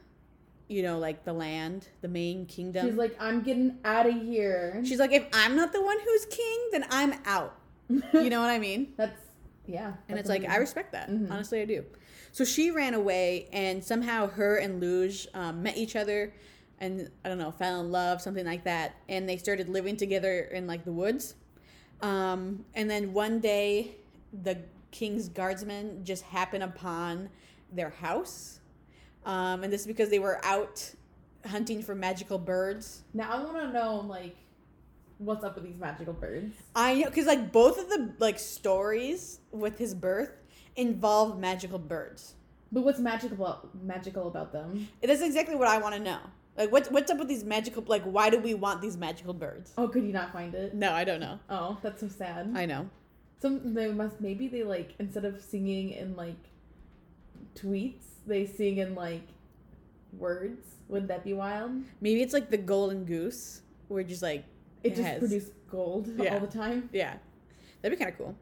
you 0.74 0.84
know, 0.84 0.98
like 1.00 1.24
the 1.24 1.34
land, 1.34 1.88
the 2.02 2.08
main 2.08 2.46
kingdom. 2.46 2.88
She's 2.88 2.96
like, 2.98 3.16
I'm 3.20 3.42
getting 3.42 3.78
out 3.86 4.06
of 4.08 4.16
here. 4.16 4.82
She's 4.84 5.00
like, 5.00 5.12
if 5.12 5.26
I'm 5.34 5.56
not 5.56 5.72
the 5.72 5.82
one 5.82 5.98
who's 6.04 6.26
king, 6.26 6.60
then 6.72 6.86
I'm 6.90 7.14
out. 7.26 7.56
You 8.14 8.30
know 8.30 8.40
what 8.42 8.50
I 8.50 8.60
mean? 8.60 8.94
That's 8.98 9.20
yeah. 9.68 9.94
And 10.10 10.18
it's 10.18 10.30
like, 10.30 10.48
I 10.50 10.58
respect 10.58 10.92
that. 10.94 11.10
Mhm. 11.10 11.30
Honestly, 11.32 11.62
I 11.62 11.66
do. 11.66 11.86
So 12.32 12.44
she 12.44 12.72
ran 12.72 12.96
away, 12.96 13.48
and 13.54 13.84
somehow 13.84 14.28
her 14.28 14.58
and 14.58 14.82
Lugh 14.82 15.14
um, 15.36 15.62
met 15.62 15.78
each 15.78 15.96
other, 15.96 16.34
and 16.80 17.10
I 17.24 17.30
don't 17.30 17.38
know, 17.38 17.52
fell 17.52 17.80
in 17.82 17.92
love, 17.92 18.22
something 18.22 18.46
like 18.46 18.64
that, 18.64 18.96
and 19.08 19.30
they 19.30 19.38
started 19.38 19.70
living 19.70 19.96
together 19.96 20.40
in 20.52 20.66
like 20.66 20.84
the 20.86 20.92
woods. 20.92 21.36
Um, 22.02 22.66
and 22.74 22.90
then 22.90 23.14
one 23.14 23.40
day, 23.40 23.96
the 24.44 24.58
king's 24.92 25.30
guardsmen 25.30 26.04
just 26.04 26.24
happen 26.24 26.62
upon 26.64 27.30
their 27.72 27.92
house, 27.92 28.60
um, 29.26 29.64
and 29.64 29.72
this 29.72 29.82
is 29.82 29.88
because 29.88 30.10
they 30.10 30.20
were 30.20 30.44
out 30.46 30.94
hunting 31.46 31.82
for 31.82 31.96
magical 31.96 32.38
birds. 32.38 33.04
Now 33.14 33.30
I 33.32 33.44
want 33.44 33.58
to 33.58 33.72
know 33.72 33.98
like 34.08 34.36
what's 35.18 35.44
up 35.44 35.56
with 35.56 35.64
these 35.66 35.78
magical 35.78 36.14
birds. 36.14 36.56
I 36.76 36.96
know 36.96 37.06
because 37.06 37.26
like 37.26 37.52
both 37.52 37.78
of 37.80 37.90
the 37.90 38.14
like 38.20 38.40
stories 38.40 39.40
with 39.52 39.78
his 39.78 39.94
birth 39.94 40.32
involve 40.76 41.40
magical 41.40 41.80
birds. 41.80 42.36
But 42.72 42.84
what's 42.84 43.00
magical 43.00 43.38
about 43.38 43.84
magical 43.84 44.28
about 44.28 44.52
them? 44.52 44.88
That's 45.02 45.22
exactly 45.22 45.56
what 45.56 45.68
I 45.68 45.78
want 45.78 45.96
to 45.96 46.02
know. 46.02 46.20
Like, 46.58 46.72
what's 46.72 46.90
what's 46.90 47.12
up 47.12 47.18
with 47.18 47.28
these 47.28 47.44
magical? 47.44 47.84
Like, 47.86 48.04
why 48.04 48.30
do 48.30 48.40
we 48.40 48.54
want 48.54 48.82
these 48.82 48.98
magical 48.98 49.34
birds? 49.34 49.74
Oh, 49.78 49.88
could 49.88 50.04
you 50.04 50.12
not 50.12 50.32
find 50.34 50.54
it? 50.54 50.74
No, 50.74 50.92
I 50.92 51.04
don't 51.04 51.20
know. 51.20 51.40
Oh, 51.50 51.78
that's 51.82 52.02
so 52.02 52.08
sad. 52.08 52.52
I 52.56 52.66
know. 52.66 52.90
Some 53.42 53.74
they 53.74 53.92
must 53.92 54.22
maybe 54.22 54.48
they 54.48 54.64
like 54.64 54.94
instead 55.00 55.26
of 55.26 55.42
singing 55.42 55.92
in 55.92 56.16
like 56.16 56.38
tweets, 57.56 58.06
they 58.28 58.46
sing 58.46 58.78
in 58.78 58.96
like 58.96 59.28
words. 60.18 60.68
Would 60.90 61.08
that 61.08 61.24
be 61.24 61.34
wild? 61.34 61.72
Maybe 62.02 62.22
it's 62.22 62.34
like 62.34 62.50
the 62.50 62.58
golden 62.58 63.06
goose. 63.06 63.62
We're 63.90 64.04
just 64.04 64.22
like 64.22 64.46
It, 64.84 64.92
It 64.94 64.96
just 64.96 65.08
has- 65.08 65.20
produced 65.20 65.52
gold 65.70 66.08
Yeah. 66.18 66.34
all 66.34 66.40
the 66.40 66.48
time. 66.48 66.90
Yeah, 66.94 67.16
that'd 67.82 67.98
be 67.98 68.04
kind 68.04 68.12
of 68.14 68.18
cool. 68.18 68.36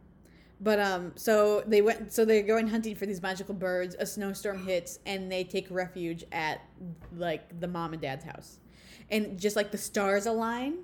But 0.60 0.80
um, 0.80 1.14
so 1.16 1.62
they 1.66 1.82
went. 1.82 2.12
So 2.14 2.24
they're 2.26 2.44
going 2.44 2.68
hunting 2.68 2.96
for 2.96 3.06
these 3.08 3.22
magical 3.22 3.56
birds. 3.56 3.96
A 4.00 4.06
snowstorm 4.06 4.64
hits, 4.66 5.00
and 5.08 5.32
they 5.32 5.44
take 5.44 5.68
refuge 5.72 6.24
at 6.32 6.62
like 7.16 7.60
the 7.60 7.68
mom 7.68 7.94
and 7.94 8.02
dad's 8.02 8.26
house, 8.26 8.60
and 9.10 9.40
just 9.40 9.56
like 9.56 9.72
the 9.72 9.78
stars 9.80 10.28
align, 10.28 10.80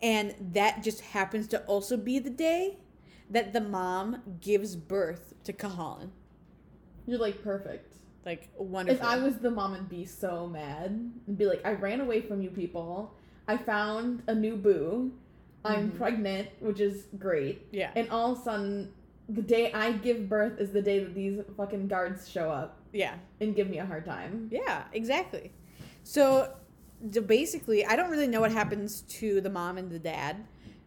and 0.00 0.34
that 0.52 0.82
just 0.82 1.00
happens 1.02 1.46
to 1.48 1.60
also 1.64 1.96
be 1.98 2.18
the 2.18 2.30
day 2.30 2.78
that 3.28 3.52
the 3.52 3.60
mom 3.60 4.22
gives 4.40 4.74
birth 4.74 5.34
to 5.44 5.52
Kahalan. 5.52 6.08
You're 7.06 7.18
like 7.18 7.42
perfect. 7.42 7.94
Like 8.26 8.48
wonderful. 8.56 9.00
If 9.00 9.06
I 9.06 9.18
was 9.18 9.36
the 9.38 9.50
mom 9.50 9.74
and 9.74 9.88
be 9.88 10.04
so 10.04 10.46
mad 10.46 10.90
and 11.26 11.38
be 11.38 11.46
like, 11.46 11.64
I 11.64 11.72
ran 11.72 12.00
away 12.00 12.20
from 12.20 12.42
you 12.42 12.50
people. 12.50 13.14
I 13.46 13.56
found 13.56 14.22
a 14.26 14.34
new 14.34 14.56
boo. 14.56 15.12
I'm 15.64 15.90
Mhm. 15.92 15.96
pregnant, 15.96 16.48
which 16.60 16.80
is 16.80 17.06
great. 17.18 17.66
yeah, 17.72 17.90
And 17.96 18.08
all 18.10 18.32
of 18.32 18.38
a 18.38 18.42
sudden, 18.42 18.92
the 19.28 19.42
day 19.42 19.72
I 19.72 19.92
give 19.92 20.28
birth 20.28 20.58
is 20.60 20.72
the 20.72 20.80
day 20.82 21.00
that 21.00 21.14
these 21.14 21.40
fucking 21.56 21.88
guards 21.88 22.28
show 22.28 22.50
up 22.50 22.80
yeah. 22.92 23.14
and 23.40 23.54
give 23.56 23.68
me 23.68 23.78
a 23.78 23.84
hard 23.86 24.04
time. 24.04 24.48
Yeah, 24.52 24.84
exactly. 24.92 25.52
So, 26.04 26.54
so 27.10 27.20
basically, 27.20 27.84
I 27.84 27.96
don't 27.96 28.10
really 28.10 28.26
know 28.28 28.40
what 28.40 28.52
happens 28.52 29.02
to 29.02 29.40
the 29.40 29.50
mom 29.50 29.78
and 29.78 29.90
the 29.90 29.98
dad. 29.98 30.44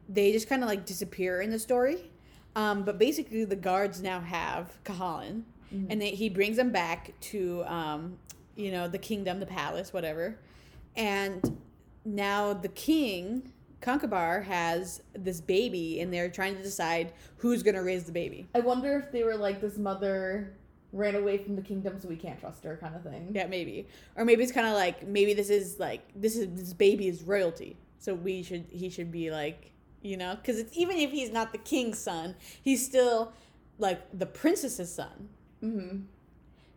They 0.09 0.31
just 0.31 0.47
kind 0.49 0.63
of 0.63 0.69
like 0.69 0.85
disappear 0.85 1.41
in 1.41 1.49
the 1.51 1.59
story. 1.59 2.10
Um, 2.55 2.83
but 2.83 2.97
basically, 2.99 3.45
the 3.45 3.55
guards 3.55 4.01
now 4.01 4.19
have 4.19 4.77
Kahalan, 4.83 5.43
Mhm. 5.73 5.87
and 5.89 6.01
they, 6.01 6.09
he 6.11 6.29
brings 6.29 6.57
them 6.57 6.71
back 6.71 7.13
to, 7.21 7.63
um, 7.65 8.17
you 8.55 8.71
know, 8.71 8.87
the 8.87 8.97
kingdom, 8.97 9.39
the 9.39 9.45
palace, 9.45 9.93
whatever. 9.93 10.37
And 10.95 11.57
now 12.03 12.53
the 12.53 12.67
king, 12.67 13.53
Conchobar, 13.81 14.43
has 14.43 15.01
this 15.13 15.39
baby, 15.41 16.01
and 16.01 16.13
they're 16.13 16.29
trying 16.29 16.55
to 16.57 16.61
decide 16.61 17.13
who's 17.37 17.63
going 17.63 17.75
to 17.75 17.81
raise 17.83 18.03
the 18.03 18.11
baby. 18.11 18.47
I 18.53 18.59
wonder 18.59 18.97
if 18.97 19.11
they 19.11 19.23
were 19.23 19.37
like, 19.37 19.61
this 19.61 19.77
mother 19.77 20.53
ran 20.91 21.15
away 21.15 21.37
from 21.37 21.55
the 21.55 21.61
kingdom, 21.61 21.97
so 21.99 22.09
we 22.09 22.17
can't 22.17 22.37
trust 22.39 22.63
her, 22.65 22.75
kind 22.75 22.93
of 22.95 23.01
thing. 23.03 23.31
Yeah, 23.33 23.47
maybe. 23.47 23.87
Or 24.17 24.25
maybe 24.25 24.43
it's 24.43 24.51
kind 24.51 24.67
of 24.67 24.73
like 24.73 25.07
maybe 25.07 25.33
this 25.33 25.49
is 25.49 25.79
like 25.79 26.01
this 26.15 26.35
is 26.35 26.49
this 26.53 26.73
baby 26.73 27.07
is 27.07 27.23
royalty, 27.23 27.77
so 27.97 28.13
we 28.13 28.43
should 28.43 28.65
he 28.69 28.89
should 28.89 29.09
be 29.09 29.31
like 29.31 29.71
you 30.01 30.17
know 30.17 30.35
because 30.35 30.59
it's 30.59 30.75
even 30.75 30.97
if 30.97 31.11
he's 31.11 31.31
not 31.31 31.51
the 31.51 31.57
king's 31.57 31.99
son, 31.99 32.35
he's 32.61 32.85
still 32.85 33.33
like 33.77 34.01
the 34.17 34.25
princess's 34.25 34.93
son. 34.93 35.29
Mm-hmm. 35.63 35.99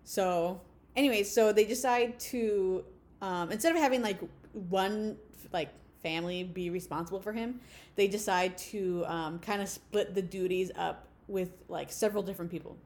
So, 0.04 0.60
anyways, 0.96 1.30
so 1.30 1.52
they 1.52 1.64
decide 1.64 2.18
to 2.20 2.84
um, 3.22 3.50
instead 3.50 3.74
of 3.74 3.80
having 3.80 4.02
like 4.02 4.18
one 4.52 5.16
like 5.52 5.70
family 6.02 6.44
be 6.44 6.70
responsible 6.70 7.20
for 7.20 7.32
him, 7.32 7.60
they 7.96 8.06
decide 8.08 8.58
to 8.58 9.04
um, 9.06 9.38
kind 9.38 9.62
of 9.62 9.68
split 9.68 10.14
the 10.14 10.22
duties 10.22 10.70
up 10.76 11.08
with 11.26 11.50
like 11.68 11.90
several 11.90 12.22
different 12.22 12.50
people. 12.50 12.76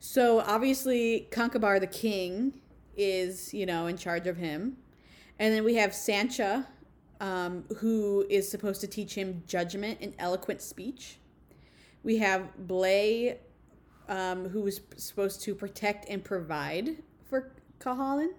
So 0.00 0.40
obviously, 0.40 1.28
Conchobar 1.30 1.80
the 1.80 1.86
king 1.86 2.60
is 2.96 3.54
you 3.54 3.64
know 3.64 3.86
in 3.86 3.96
charge 3.96 4.26
of 4.26 4.36
him, 4.36 4.76
and 5.38 5.54
then 5.54 5.64
we 5.64 5.76
have 5.76 5.94
Sancha, 5.94 6.66
um, 7.22 7.64
who 7.78 8.26
is 8.28 8.50
supposed 8.50 8.80
to 8.80 8.88
teach 8.88 9.14
him 9.14 9.44
judgment 9.46 9.98
and 10.02 10.12
eloquent 10.18 10.60
speech. 10.60 11.18
We 12.02 12.18
have 12.18 12.66
Blay, 12.66 13.38
um, 14.08 14.48
who 14.48 14.66
is 14.66 14.80
supposed 14.96 15.40
to 15.42 15.54
protect 15.54 16.08
and 16.08 16.22
provide 16.22 17.02
for 17.24 17.52
Kahalan. 17.78 18.32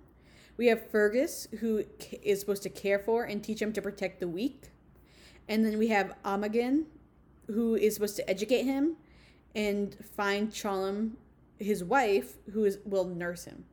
We 0.58 0.68
have 0.68 0.92
Fergus, 0.92 1.48
who 1.62 1.86
is 2.22 2.42
supposed 2.42 2.62
to 2.64 2.70
care 2.70 3.00
for 3.00 3.24
and 3.24 3.42
teach 3.42 3.62
him 3.62 3.72
to 3.72 3.82
protect 3.82 4.20
the 4.20 4.28
weak. 4.28 4.70
And 5.48 5.66
then 5.66 5.78
we 5.78 5.88
have 5.88 6.14
Amagan, 6.24 6.84
who 7.48 7.76
is 7.76 7.96
supposed 7.96 8.18
to 8.18 8.30
educate 8.30 8.64
him 8.64 8.98
and 9.56 9.96
find 10.16 10.52
Chalam, 10.52 11.12
his 11.58 11.84
wife, 11.84 12.36
who 12.52 12.66
is 12.66 12.80
will 12.86 13.06
nurse 13.06 13.46
him. 13.46 13.64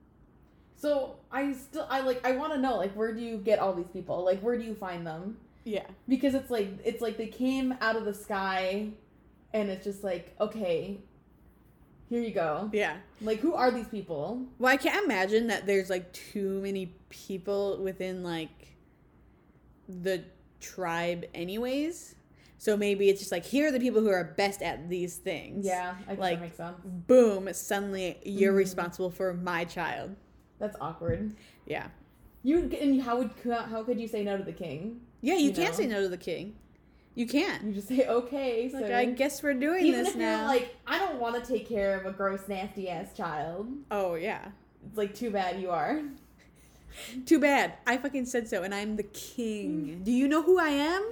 So 0.80 1.16
I 1.30 1.52
still, 1.52 1.86
I 1.90 2.00
like, 2.00 2.26
I 2.26 2.32
want 2.32 2.54
to 2.54 2.58
know, 2.58 2.76
like, 2.76 2.92
where 2.94 3.12
do 3.12 3.20
you 3.20 3.36
get 3.36 3.58
all 3.58 3.74
these 3.74 3.88
people? 3.92 4.24
Like, 4.24 4.40
where 4.40 4.56
do 4.56 4.64
you 4.64 4.74
find 4.74 5.06
them? 5.06 5.36
Yeah. 5.64 5.84
because 6.08 6.34
it's 6.34 6.50
like 6.50 6.68
it's 6.84 7.02
like 7.02 7.18
they 7.18 7.26
came 7.26 7.74
out 7.82 7.94
of 7.94 8.06
the 8.06 8.14
sky 8.14 8.88
and 9.52 9.68
it's 9.68 9.84
just 9.84 10.02
like 10.02 10.34
okay 10.40 10.98
here 12.08 12.22
you 12.22 12.30
go 12.32 12.70
Yeah. 12.72 12.96
like 13.20 13.40
who 13.40 13.52
are 13.54 13.70
these 13.70 13.86
people 13.86 14.46
Well, 14.58 14.72
I 14.72 14.78
can't 14.78 15.04
imagine 15.04 15.48
that 15.48 15.66
there's 15.66 15.90
like 15.90 16.10
too 16.14 16.60
many 16.62 16.94
people 17.10 17.78
within 17.82 18.22
like 18.24 18.74
the 19.86 20.24
tribe, 20.60 21.26
anyways. 21.34 22.14
So 22.56 22.76
maybe 22.76 23.08
it's 23.10 23.20
just 23.20 23.30
like 23.30 23.44
here 23.44 23.68
are 23.68 23.72
the 23.72 23.80
people 23.80 24.00
who 24.00 24.08
are 24.10 24.24
best 24.24 24.62
at 24.62 24.88
these 24.88 25.16
things. 25.16 25.66
yeah 25.66 25.94
i 26.08 26.14
Like- 26.14 26.38
that 26.38 26.42
makes 26.42 26.56
sense 26.56 26.76
Boom! 27.06 27.52
Suddenly 27.52 28.18
you're 28.24 28.54
Mhm. 28.54 28.56
responsible 28.56 29.10
for 29.10 29.34
my 29.34 29.64
child. 29.66 30.16
That's 30.60 30.76
awkward 30.80 31.34
Yeah. 31.66 31.88
you 32.44 32.70
and 32.80 33.02
how 33.02 33.18
would 33.18 33.30
how 33.70 33.82
could 33.82 33.98
you 34.00 34.06
say 34.06 34.22
no 34.22 34.36
to 34.36 34.44
the 34.44 34.52
king 34.52 35.00
Yeah, 35.20 35.34
you, 35.34 35.46
You 35.46 35.52
can't 35.52 35.70
know? 35.72 35.76
say 35.78 35.86
no 35.86 36.00
to 36.02 36.08
the 36.08 36.16
king. 36.16 36.54
You 37.16 37.26
can't. 37.26 37.64
you 37.64 37.72
just 37.72 37.88
say 37.88 38.06
okay 38.06 38.68
so 38.70 38.78
Like 38.78 38.92
I 38.92 39.04
guess 39.06 39.42
we're 39.42 39.54
doing 39.54 39.84
even 39.86 40.04
this 40.04 40.14
if 40.14 40.16
now. 40.16 40.38
you're 40.38 40.46
like 40.46 40.76
i 40.86 40.98
don't 40.98 41.18
want 41.18 41.42
to 41.42 41.52
take 41.52 41.68
care 41.68 41.98
of 41.98 42.06
a 42.06 42.12
gross 42.12 42.42
nasty 42.48 42.88
ass 42.88 43.12
child 43.16 43.66
oh 43.90 44.14
yeah. 44.14 44.48
it's 44.86 44.96
like 44.96 45.14
too 45.14 45.30
bad 45.30 45.60
you 45.60 45.70
are 45.70 46.00
Too 47.24 47.38
bad. 47.38 47.74
I 47.86 47.98
fucking 47.98 48.26
said 48.26 48.48
so, 48.48 48.64
and 48.64 48.74
I'm 48.74 48.96
the 48.96 49.04
king. 49.04 50.00
Do 50.04 50.10
you 50.10 50.26
know 50.26 50.42
who 50.42 50.58
I 50.58 50.70
am? 50.70 51.02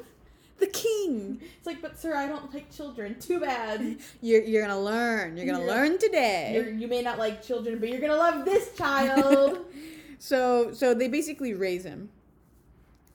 The 0.58 0.66
king. 0.66 1.40
it's 1.56 1.66
like 1.66 1.80
but 1.80 1.98
sir 1.98 2.14
i 2.16 2.26
don't 2.26 2.52
like 2.52 2.74
children 2.74 3.18
too 3.20 3.38
bad 3.40 3.98
You're 4.20 4.42
you're 4.42 4.62
gonna 4.62 4.80
learn. 4.80 5.36
You're 5.36 5.46
gonna 5.46 5.64
learn 5.64 5.98
today. 5.98 6.52
you're, 6.54 6.68
you 6.70 6.88
may 6.88 7.00
not 7.02 7.18
like 7.18 7.42
children 7.42 7.78
but 7.78 7.88
you're 7.88 8.00
gonna 8.00 8.16
love 8.16 8.44
this 8.44 8.74
child 8.76 9.58
So 10.18 10.72
so 10.72 10.94
they 10.94 11.08
basically 11.08 11.54
raise 11.54 11.84
him. 11.84 12.10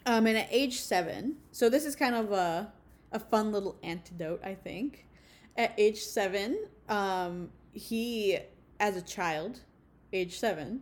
Um, 0.06 0.28
and 0.28 0.38
at 0.38 0.48
age 0.52 0.80
seven, 0.82 1.38
so 1.52 1.70
this 1.70 1.86
is 1.86 1.96
kind 1.96 2.16
of 2.16 2.32
a 2.32 2.72
a 3.12 3.20
fun 3.20 3.52
little 3.52 3.78
antidote, 3.84 4.42
I 4.44 4.56
think. 4.56 5.06
At 5.56 5.74
age 5.78 6.00
seven, 6.00 6.58
um, 6.90 7.50
he 7.74 8.40
as 8.80 8.96
a 8.98 9.02
child, 9.02 9.60
age 10.12 10.40
seven, 10.40 10.82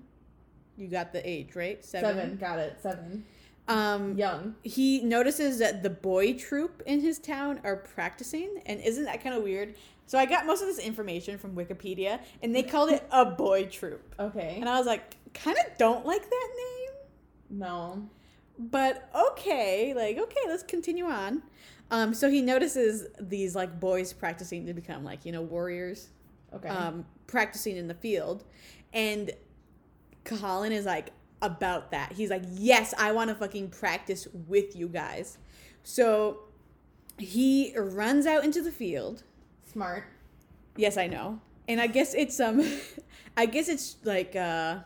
you 0.77 0.87
got 0.87 1.11
the 1.11 1.27
age 1.27 1.55
right, 1.55 1.83
seven 1.83 2.37
got 2.37 2.59
it 2.59 2.77
seven 2.81 3.25
Um, 3.67 4.17
young 4.17 4.55
he 4.63 5.01
notices 5.01 5.59
that 5.59 5.81
the 5.83 5.89
boy 5.89 6.33
troop 6.33 6.81
in 6.85 6.99
his 6.99 7.19
town 7.19 7.61
are 7.63 7.75
practicing, 7.77 8.61
and 8.65 8.81
isn't 8.81 9.05
that 9.05 9.23
kind 9.23 9.35
of 9.35 9.43
weird? 9.43 9.75
So 10.07 10.17
I 10.17 10.25
got 10.25 10.45
most 10.45 10.61
of 10.61 10.67
this 10.67 10.79
information 10.79 11.37
from 11.37 11.55
Wikipedia, 11.55 12.19
and 12.43 12.53
they 12.53 12.63
called 12.63 12.89
it 12.91 13.07
a 13.11 13.23
boy 13.25 13.65
troop, 13.67 14.13
Okay. 14.19 14.57
and 14.59 14.67
I 14.67 14.77
was 14.77 14.87
like, 14.87 15.15
kind 15.33 15.57
of 15.57 15.77
don't 15.77 16.05
like 16.05 16.29
that 16.29 16.49
name. 16.57 17.59
No. 17.59 18.09
But 18.59 19.09
okay, 19.31 19.93
like 19.93 20.17
okay, 20.17 20.41
let's 20.47 20.63
continue 20.63 21.05
on. 21.05 21.41
Um, 21.91 22.13
so 22.13 22.29
he 22.29 22.41
notices 22.41 23.07
these 23.19 23.55
like 23.55 23.79
boys 23.79 24.11
practicing 24.13 24.65
to 24.65 24.73
become 24.73 25.03
like 25.03 25.25
you 25.25 25.31
know 25.31 25.41
warriors, 25.41 26.09
Okay. 26.53 26.67
um, 26.67 27.05
practicing 27.27 27.77
in 27.77 27.87
the 27.87 27.93
field, 27.93 28.43
and 28.91 29.31
Colin 30.25 30.71
is 30.71 30.85
like 30.85 31.11
about 31.41 31.91
that. 31.91 32.13
He's 32.13 32.29
like, 32.29 32.43
yes, 32.51 32.93
I 32.97 33.11
want 33.11 33.29
to 33.29 33.35
fucking 33.35 33.69
practice 33.69 34.27
with 34.47 34.75
you 34.75 34.87
guys. 34.87 35.37
So 35.83 36.39
he 37.17 37.73
runs 37.77 38.25
out 38.25 38.43
into 38.43 38.61
the 38.61 38.71
field. 38.71 39.23
Smart. 39.71 40.03
Yes, 40.75 40.97
I 40.97 41.07
know, 41.07 41.39
and 41.67 41.81
I 41.81 41.87
guess 41.87 42.13
it's 42.13 42.39
um, 42.39 42.63
I 43.37 43.45
guess 43.45 43.69
it's 43.69 43.97
like 44.03 44.35
uh, 44.35 44.79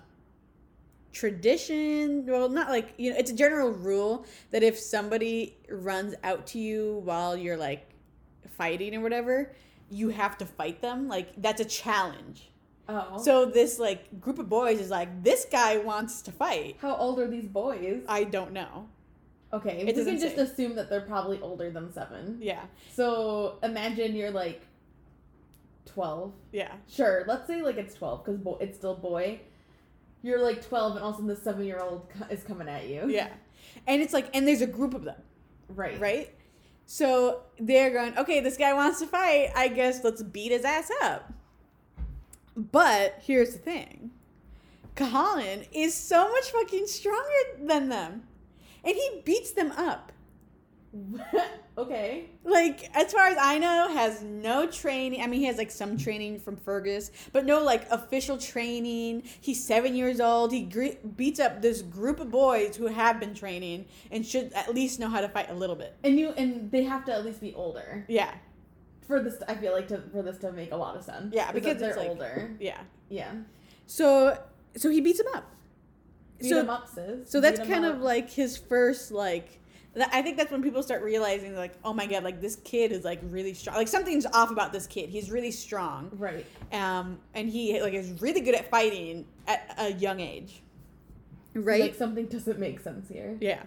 tradition. 1.11 2.25
Well, 2.25 2.49
not 2.49 2.69
like 2.69 2.93
you 2.97 3.11
know, 3.11 3.17
it's 3.17 3.31
a 3.31 3.35
general 3.35 3.71
rule 3.71 4.25
that 4.51 4.63
if 4.63 4.77
somebody 4.77 5.57
runs 5.69 6.15
out 6.23 6.47
to 6.47 6.59
you 6.59 7.01
while 7.03 7.37
you're 7.37 7.57
like 7.57 7.89
fighting 8.49 8.95
or 8.95 9.01
whatever, 9.01 9.53
you 9.89 10.09
have 10.09 10.37
to 10.39 10.45
fight 10.45 10.81
them. 10.81 11.07
Like 11.07 11.29
that's 11.41 11.61
a 11.61 11.65
challenge. 11.65 12.49
Oh. 12.88 13.17
So 13.21 13.45
this 13.45 13.80
like 13.80 14.21
group 14.21 14.38
of 14.39 14.48
boys 14.48 14.80
is 14.80 14.89
like, 14.91 15.24
this 15.24 15.45
guy 15.52 15.78
wants 15.78 16.21
to 16.24 16.32
fight. 16.32 16.78
how 16.80 16.95
old 16.95 17.19
are 17.19 17.28
these 17.28 17.48
boys? 17.48 18.04
I 18.08 18.24
don't 18.26 18.52
know. 18.54 18.88
Okay, 19.54 19.80
It 19.82 19.86
we 19.86 19.91
doesn't 19.93 20.13
can 20.17 20.21
just 20.21 20.36
say. 20.36 20.41
assume 20.43 20.76
that 20.76 20.89
they're 20.89 21.02
probably 21.02 21.39
older 21.41 21.69
than 21.71 21.91
seven. 21.93 22.38
Yeah, 22.41 22.63
So 22.93 23.58
imagine 23.63 24.15
you're 24.15 24.32
like 24.32 24.62
twelve. 25.86 26.34
yeah, 26.52 26.74
Sure, 26.89 27.24
let's 27.28 27.48
say 27.48 27.62
like 27.62 27.78
it's 27.78 27.95
twelve 27.95 28.24
because 28.26 28.39
bo- 28.39 28.58
it's 28.60 28.78
still 28.78 28.95
boy. 28.95 29.39
You're 30.24 30.41
like 30.41 30.65
twelve, 30.67 30.95
and 30.95 31.04
all 31.04 31.10
of 31.12 31.15
a 31.15 31.17
sudden 31.19 31.28
the 31.28 31.36
seven-year-old 31.36 32.08
co- 32.10 32.26
is 32.34 32.43
coming 32.43 32.67
at 32.67 32.88
you. 32.89 33.08
yeah. 33.10 33.30
And 33.88 34.02
it's 34.02 34.13
like, 34.13 34.30
and 34.36 34.48
there's 34.48 34.62
a 34.62 34.67
group 34.67 34.93
of 34.93 35.04
them, 35.04 35.21
Right. 35.69 36.00
right? 36.00 36.30
So 36.88 37.41
they're 37.60 37.91
going, 37.91 38.17
okay, 38.17 38.39
this 38.41 38.58
guy 38.58 38.74
wants 38.74 39.00
to 39.00 39.08
fight. 39.08 39.50
I 39.56 39.67
guess 39.69 40.04
let's 40.04 40.21
beat 40.24 40.52
his 40.52 40.63
ass 40.65 40.89
up. 41.04 41.32
But 42.55 43.19
here's 43.21 43.53
the 43.53 43.59
thing 43.59 44.11
Kahalan 44.95 45.67
is 45.71 45.93
so 45.93 46.29
much 46.31 46.51
fucking 46.51 46.87
stronger 46.87 47.21
than 47.59 47.89
them. 47.89 48.23
And 48.83 48.95
he 48.95 49.21
beats 49.25 49.51
them 49.51 49.71
up. 49.71 50.11
okay. 51.77 52.25
Like, 52.43 52.89
as 52.95 53.11
far 53.11 53.27
as 53.27 53.37
I 53.39 53.57
know, 53.57 53.89
has 53.91 54.21
no 54.21 54.67
training. 54.67 55.21
I 55.21 55.27
mean, 55.27 55.39
he 55.41 55.45
has 55.47 55.57
like 55.57 55.71
some 55.71 55.97
training 55.97 56.39
from 56.39 56.55
Fergus, 56.55 57.11
but 57.33 57.45
no 57.45 57.61
like 57.63 57.89
official 57.91 58.37
training. 58.37 59.23
He's 59.41 59.61
seven 59.61 59.95
years 59.95 60.19
old. 60.21 60.53
He 60.53 60.61
gre- 60.61 61.07
beats 61.15 61.39
up 61.39 61.61
this 61.61 61.81
group 61.81 62.19
of 62.19 62.31
boys 62.31 62.75
who 62.75 62.87
have 62.87 63.19
been 63.19 63.33
training 63.33 63.85
and 64.11 64.25
should 64.25 64.53
at 64.53 64.73
least 64.73 64.99
know 64.99 65.09
how 65.09 65.21
to 65.21 65.27
fight 65.27 65.49
a 65.49 65.53
little 65.53 65.75
bit. 65.75 65.95
And 66.03 66.17
you 66.17 66.29
and 66.29 66.71
they 66.71 66.83
have 66.83 67.03
to 67.05 67.13
at 67.13 67.25
least 67.25 67.41
be 67.41 67.53
older 67.53 68.05
Yeah, 68.07 68.33
for 69.07 69.21
this. 69.21 69.41
I 69.47 69.55
feel 69.55 69.73
like 69.73 69.87
to 69.89 70.01
for 70.11 70.21
this 70.21 70.37
to 70.39 70.51
make 70.51 70.71
a 70.71 70.75
lot 70.77 70.95
of 70.95 71.03
sense. 71.03 71.33
Yeah, 71.33 71.51
because 71.51 71.77
they're 71.77 71.95
like- 71.95 72.09
older. 72.09 72.51
yeah. 72.59 72.81
Yeah. 73.09 73.31
So, 73.87 74.37
so 74.75 74.89
he 74.89 74.99
beats 75.01 75.19
him 75.19 75.27
up. 75.33 75.51
Beat 76.39 76.49
so, 76.49 76.59
him 76.59 76.69
up, 76.69 76.87
sis. 76.87 77.29
so 77.29 77.39
that's 77.39 77.59
Beat 77.59 77.67
'em 77.67 77.71
kind 77.73 77.85
up. 77.85 77.95
of 77.95 78.01
like 78.01 78.29
his 78.29 78.57
first 78.57 79.11
like. 79.11 79.59
that- 79.93 80.09
I 80.13 80.21
think 80.21 80.37
that's 80.37 80.51
when 80.51 80.61
people 80.63 80.83
start 80.83 81.01
realizing 81.03 81.55
like, 81.55 81.73
oh 81.85 81.93
my 81.93 82.05
god, 82.07 82.23
like 82.23 82.41
this 82.41 82.57
kid 82.57 82.91
is 82.91 83.03
like 83.05 83.19
really 83.23 83.53
strong. 83.53 83.75
Like 83.77 83.87
something's 83.87 84.25
off 84.25 84.51
about 84.51 84.73
this 84.73 84.87
kid. 84.87 85.09
He's 85.09 85.31
really 85.31 85.51
strong. 85.51 86.09
right. 86.13 86.45
um, 86.73 87.19
and 87.33 87.47
he 87.47 87.81
like 87.81 87.93
is 87.93 88.21
really 88.21 88.41
good 88.41 88.55
at 88.55 88.69
fighting 88.69 89.25
at 89.47 89.73
a 89.77 89.93
young 89.93 90.19
age. 90.19 90.61
Right? 91.53 91.79
Like 91.81 91.95
something 91.95 92.25
doesn't 92.25 92.59
make 92.59 92.81
sense 92.81 93.07
here. 93.07 93.37
yeah. 93.39 93.63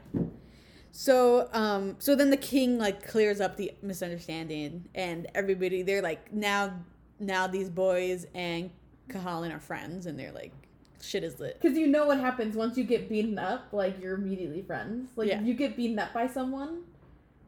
So, 0.92 1.48
um, 1.52 1.96
so 1.98 2.14
then 2.14 2.30
the 2.30 2.36
king 2.36 2.78
like 2.78 3.06
clears 3.06 3.40
up 3.40 3.56
the 3.56 3.72
misunderstanding, 3.82 4.88
and 4.94 5.26
everybody 5.34 5.82
they're 5.82 6.02
like 6.02 6.32
now, 6.32 6.74
now 7.20 7.46
these 7.46 7.68
boys 7.70 8.26
and 8.34 8.70
Kahalan 9.08 9.54
are 9.54 9.60
friends, 9.60 10.06
and 10.06 10.18
they're 10.18 10.32
like, 10.32 10.52
shit 11.00 11.22
is 11.24 11.38
lit. 11.38 11.60
Because 11.60 11.78
you 11.78 11.86
know 11.86 12.06
what 12.06 12.18
happens 12.20 12.56
once 12.56 12.76
you 12.76 12.84
get 12.84 13.08
beaten 13.08 13.38
up, 13.38 13.68
like 13.72 14.00
you're 14.02 14.14
immediately 14.14 14.62
friends. 14.62 15.10
Like 15.16 15.28
Yeah. 15.28 15.40
if 15.40 15.46
you 15.46 15.54
get 15.54 15.76
beaten 15.76 15.98
up 15.98 16.12
by 16.12 16.26
someone, 16.26 16.80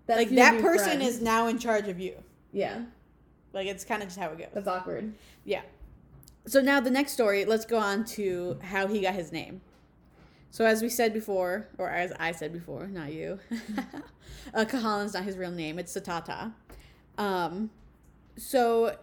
that's 0.06 0.18
like 0.18 0.30
that 0.30 0.60
person 0.62 0.84
friend. 0.98 1.02
is 1.02 1.20
now 1.20 1.48
in 1.48 1.58
charge 1.58 1.88
of 1.88 1.98
you. 1.98 2.14
yeah, 2.52 2.82
Like 3.52 3.66
it's 3.66 3.84
kind 3.84 4.02
of 4.02 4.08
just 4.08 4.18
how 4.20 4.28
it 4.30 4.38
goes. 4.38 4.48
that's 4.54 4.68
awkward. 4.68 5.12
Yeah. 5.44 5.62
So 6.46 6.60
now 6.60 6.80
the 6.80 6.90
next 6.90 7.12
story, 7.12 7.44
let's 7.44 7.64
go 7.66 7.78
on 7.78 8.04
to 8.16 8.58
how 8.62 8.86
he 8.86 9.00
got 9.00 9.14
his 9.14 9.30
name. 9.32 9.60
So 10.50 10.64
as 10.64 10.82
we 10.82 10.88
said 10.88 11.12
before, 11.12 11.68
or 11.78 11.88
as 11.88 12.12
I 12.18 12.32
said 12.32 12.52
before, 12.52 12.88
not 12.88 13.12
you, 13.12 13.38
uh, 14.54 14.64
Kahalan's 14.64 15.14
not 15.14 15.22
his 15.22 15.36
real 15.36 15.52
name. 15.52 15.78
It's 15.78 15.94
Setanta. 15.94 16.52
Um, 17.18 17.70
so 18.36 18.96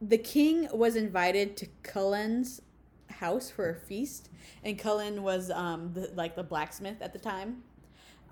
the 0.00 0.18
king 0.18 0.68
was 0.72 0.94
invited 0.94 1.56
to 1.58 1.66
Culann's 1.82 2.62
house 3.10 3.50
for 3.50 3.70
a 3.70 3.74
feast, 3.74 4.30
and 4.62 4.78
Culann 4.78 5.20
was 5.20 5.50
um, 5.50 5.92
the, 5.94 6.12
like 6.14 6.36
the 6.36 6.42
blacksmith 6.42 7.00
at 7.00 7.12
the 7.12 7.18
time. 7.18 7.62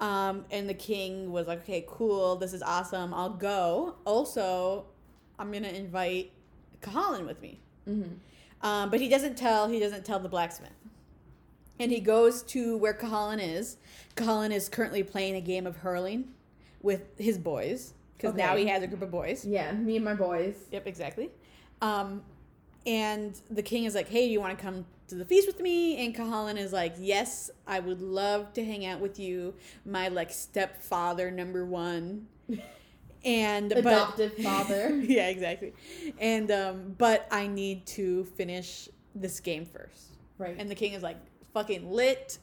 Um, 0.01 0.45
and 0.51 0.69
the 0.69 0.75
king 0.75 1.33
was 1.33 1.47
like, 1.47 1.63
"Okay, 1.63 1.85
cool. 1.89 2.37
This 2.37 2.53
is 2.53 2.63
awesome. 2.63 3.13
I'll 3.15 3.31
go. 3.31 3.97
Also, 4.05 4.87
I'm 5.39 5.53
gonna 5.53 5.69
invite 5.69 6.33
Kahalan 6.81 7.27
with 7.27 7.41
me." 7.41 7.61
Mm-hmm. 7.89 8.67
Um, 8.67 8.91
but 8.91 9.01
he 9.01 9.09
doesn't 9.09 9.37
tell. 9.37 9.69
He 9.69 9.81
doesn't 9.81 10.05
tell 10.05 10.19
the 10.19 10.29
blacksmith. 10.29 10.71
And 11.83 11.91
he 11.91 11.99
goes 11.99 12.45
to 12.45 12.77
where 12.77 12.95
Kahalan 12.95 13.43
is. 13.43 13.77
Kahalan 14.15 14.53
is 14.53 14.69
currently 14.69 15.03
playing 15.03 15.35
a 15.35 15.41
game 15.41 15.67
of 15.67 15.79
hurling 15.79 16.29
with 16.81 17.19
his 17.19 17.39
boys 17.39 17.95
because 18.17 18.37
now 18.37 18.55
he 18.55 18.67
has 18.69 18.85
a 18.85 18.87
group 18.87 19.03
of 19.03 19.11
boys. 19.11 19.45
Yeah, 19.45 19.73
me 19.73 19.97
and 19.97 20.05
my 20.05 20.15
boys. 20.15 20.55
Yep, 20.71 20.87
exactly. 20.87 21.33
Um, 21.81 22.23
and 22.87 23.37
the 23.51 23.63
king 23.65 23.85
is 23.85 23.97
like, 23.97 24.09
"Hey, 24.09 24.27
do 24.27 24.33
you 24.33 24.41
want 24.41 24.57
to 24.57 24.63
come 24.63 24.87
to 25.09 25.17
the 25.17 25.25
feast 25.25 25.49
with 25.49 25.59
me?" 25.59 26.07
And 26.07 26.15
Kahalan 26.15 26.57
is 26.57 26.73
like, 26.73 26.95
"Yes, 27.01 27.51
I 27.67 27.81
would 27.81 28.01
love 28.01 28.53
to 28.53 28.65
hang 28.65 28.87
out 28.87 29.01
with 29.01 29.19
you, 29.19 29.55
my 29.85 30.07
like 30.07 30.31
stepfather 30.31 31.33
number 31.33 31.67
one." 31.67 32.29
And 33.25 33.69
but 33.69 33.79
Adoptive 33.79 34.37
father. 34.39 34.97
yeah, 35.01 35.29
exactly. 35.29 35.75
And 36.19 36.51
um, 36.51 36.97
but 36.99 37.29
I 37.31 37.47
need 37.47 37.87
to 37.87 38.25
finish 38.25 38.89
this 39.15 39.39
game 39.39 39.65
first. 39.65 40.17
Right. 40.39 40.57
And 40.59 40.69
the 40.69 40.75
king 40.75 40.95
is 40.95 41.05
like, 41.05 41.19
"Fucking 41.55 41.91
lit! 41.91 42.39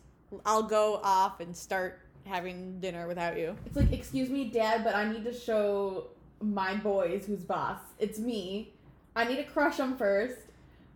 I'll 0.46 0.64
go 0.64 1.00
off 1.04 1.40
and 1.40 1.56
start 1.56 2.00
having 2.26 2.80
dinner 2.80 3.08
without 3.08 3.38
you." 3.38 3.56
it's 3.66 3.76
like, 3.76 3.92
excuse 3.92 4.30
me, 4.30 4.46
dad, 4.46 4.84
but 4.84 4.96
I 4.96 5.12
need 5.12 5.24
to 5.26 5.34
show 5.34 6.08
my 6.42 6.76
boys 6.76 7.26
who's 7.26 7.44
boss. 7.44 7.80
It's 8.00 8.20
me. 8.20 8.74
I 9.16 9.26
need 9.26 9.38
to 9.38 9.44
crush 9.44 9.78
them 9.78 9.98
first, 9.98 10.38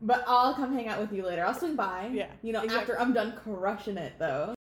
but 0.02 0.24
I'll 0.28 0.54
come 0.54 0.74
hang 0.74 0.88
out 0.88 1.00
with 1.02 1.12
you 1.12 1.26
later. 1.26 1.46
I'll 1.46 1.54
swing 1.54 1.76
by. 1.76 2.10
Yeah, 2.14 2.28
You 2.42 2.54
know, 2.54 2.62
exactly. 2.62 2.94
after 2.94 3.00
I'm 3.00 3.14
done 3.14 3.34
crushing 3.44 3.98
it, 3.98 4.14
though. 4.20 4.54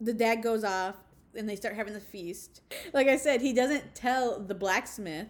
The 0.00 0.14
dad 0.14 0.42
goes 0.42 0.64
off, 0.64 0.96
and 1.34 1.48
they 1.48 1.56
start 1.56 1.74
having 1.74 1.92
the 1.94 2.00
feast. 2.00 2.60
Like 2.92 3.08
I 3.08 3.16
said, 3.16 3.40
he 3.40 3.52
doesn't 3.52 3.94
tell 3.94 4.38
the 4.40 4.54
blacksmith 4.54 5.28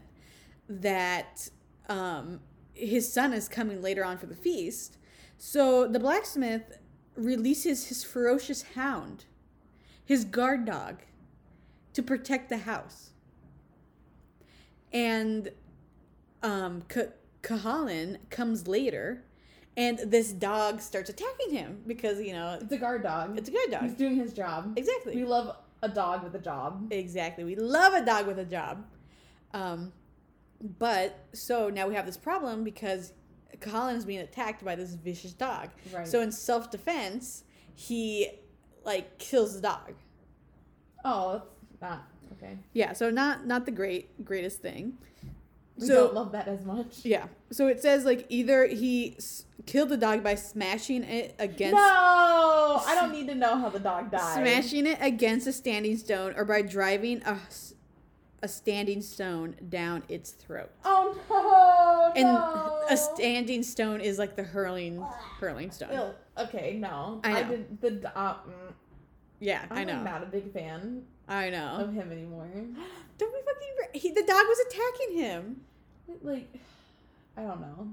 that 0.68 1.48
um, 1.88 2.40
his 2.74 3.12
son 3.12 3.32
is 3.32 3.48
coming 3.48 3.82
later 3.82 4.04
on 4.04 4.18
for 4.18 4.26
the 4.26 4.36
feast. 4.36 4.96
So 5.38 5.86
the 5.88 5.98
blacksmith 5.98 6.78
releases 7.16 7.86
his 7.86 8.02
ferocious 8.04 8.62
hound, 8.74 9.24
his 10.04 10.24
guard 10.24 10.64
dog, 10.64 11.02
to 11.94 12.02
protect 12.02 12.48
the 12.48 12.58
house. 12.58 13.10
And 14.92 15.50
um, 16.42 16.82
K- 16.88 17.08
Kahalan 17.42 18.18
comes 18.30 18.68
later, 18.68 19.24
and 19.76 19.98
this 19.98 20.32
dog 20.32 20.80
starts 20.80 21.08
attacking 21.10 21.50
him 21.50 21.82
because, 21.86 22.20
you 22.20 22.32
know, 22.32 22.58
It's 22.60 22.72
a 22.72 22.76
guard 22.76 23.02
dog. 23.02 23.38
it's 23.38 23.48
a 23.48 23.52
guard 23.52 23.70
dog. 23.70 23.82
He's 23.84 23.94
doing 23.94 24.16
his 24.16 24.32
job. 24.32 24.72
Exactly. 24.76 25.16
We 25.16 25.24
love 25.24 25.56
a 25.82 25.88
dog 25.88 26.22
with 26.24 26.34
a 26.34 26.38
job. 26.38 26.88
Exactly. 26.92 27.44
We 27.44 27.56
love 27.56 27.94
a 27.94 28.04
dog 28.04 28.26
with 28.26 28.38
a 28.38 28.44
job. 28.44 28.84
Um, 29.54 29.92
but 30.78 31.18
so 31.32 31.68
now 31.70 31.88
we 31.88 31.94
have 31.94 32.06
this 32.06 32.16
problem 32.16 32.64
because 32.64 33.12
Colin 33.60 33.96
is 33.96 34.04
being 34.04 34.20
attacked 34.20 34.64
by 34.64 34.74
this 34.74 34.94
vicious 34.94 35.32
dog. 35.32 35.70
Right. 35.92 36.06
So 36.06 36.20
in 36.20 36.32
self 36.32 36.70
defense, 36.70 37.44
he 37.74 38.30
like 38.84 39.18
kills 39.18 39.54
the 39.54 39.60
dog. 39.62 39.94
oh, 41.04 41.42
that's 41.70 41.82
not 41.82 42.08
okay. 42.32 42.58
Yeah. 42.72 42.92
So 42.92 43.10
not 43.10 43.46
not 43.46 43.64
the 43.66 43.72
great 43.72 44.24
greatest 44.24 44.60
thing. 44.60 44.98
We 45.78 45.86
so 45.86 45.94
don't 46.06 46.14
love 46.14 46.32
that 46.32 46.48
as 46.48 46.64
much. 46.64 47.00
yeah. 47.04 47.26
So 47.50 47.66
it 47.66 47.80
says 47.80 48.04
like 48.04 48.26
either 48.28 48.66
he 48.66 49.14
s- 49.16 49.46
killed 49.66 49.88
the 49.88 49.96
dog 49.96 50.22
by 50.22 50.34
smashing 50.34 51.02
it 51.02 51.34
against. 51.38 51.74
No, 51.74 52.82
I 52.86 52.94
don't 52.94 53.12
need 53.12 53.26
to 53.28 53.34
know 53.34 53.56
how 53.56 53.68
the 53.70 53.80
dog 53.80 54.10
died. 54.10 54.34
Smashing 54.34 54.86
it 54.86 54.98
against 55.00 55.46
a 55.46 55.52
standing 55.52 55.96
stone 55.96 56.34
or 56.36 56.44
by 56.44 56.62
driving 56.62 57.22
a, 57.22 57.38
a 58.42 58.48
standing 58.48 59.00
stone 59.00 59.54
down 59.68 60.02
its 60.08 60.32
throat. 60.32 60.70
Oh 60.84 61.16
no! 61.30 62.12
And 62.20 62.24
no. 62.34 62.82
a 62.90 62.96
standing 62.96 63.62
stone 63.62 64.00
is 64.00 64.18
like 64.18 64.36
the 64.36 64.42
hurling 64.42 65.04
hurling 65.40 65.70
stone. 65.70 65.92
Ew. 65.92 66.42
Okay, 66.44 66.76
no. 66.78 67.20
I 67.24 67.42
know. 67.42 67.48
did 67.48 67.80
the. 68.02 68.18
Uh, 68.18 68.34
mm, 68.34 68.72
Yeah, 69.40 69.64
I'm 69.70 69.78
I 69.78 69.84
know. 69.84 70.02
not 70.02 70.22
a 70.22 70.26
big 70.26 70.52
fan 70.52 71.02
I 71.28 71.50
know. 71.50 71.76
of 71.80 71.92
him 71.92 72.10
anymore. 72.10 72.48
Don't 73.18 73.32
be 73.32 73.40
fucking. 73.44 73.68
Re- 73.78 73.98
he, 74.00 74.10
the 74.10 74.22
dog 74.22 74.44
was 74.46 74.58
attacking 74.68 75.18
him. 75.18 75.60
Like, 76.22 76.48
I 77.36 77.42
don't 77.42 77.60
know. 77.60 77.88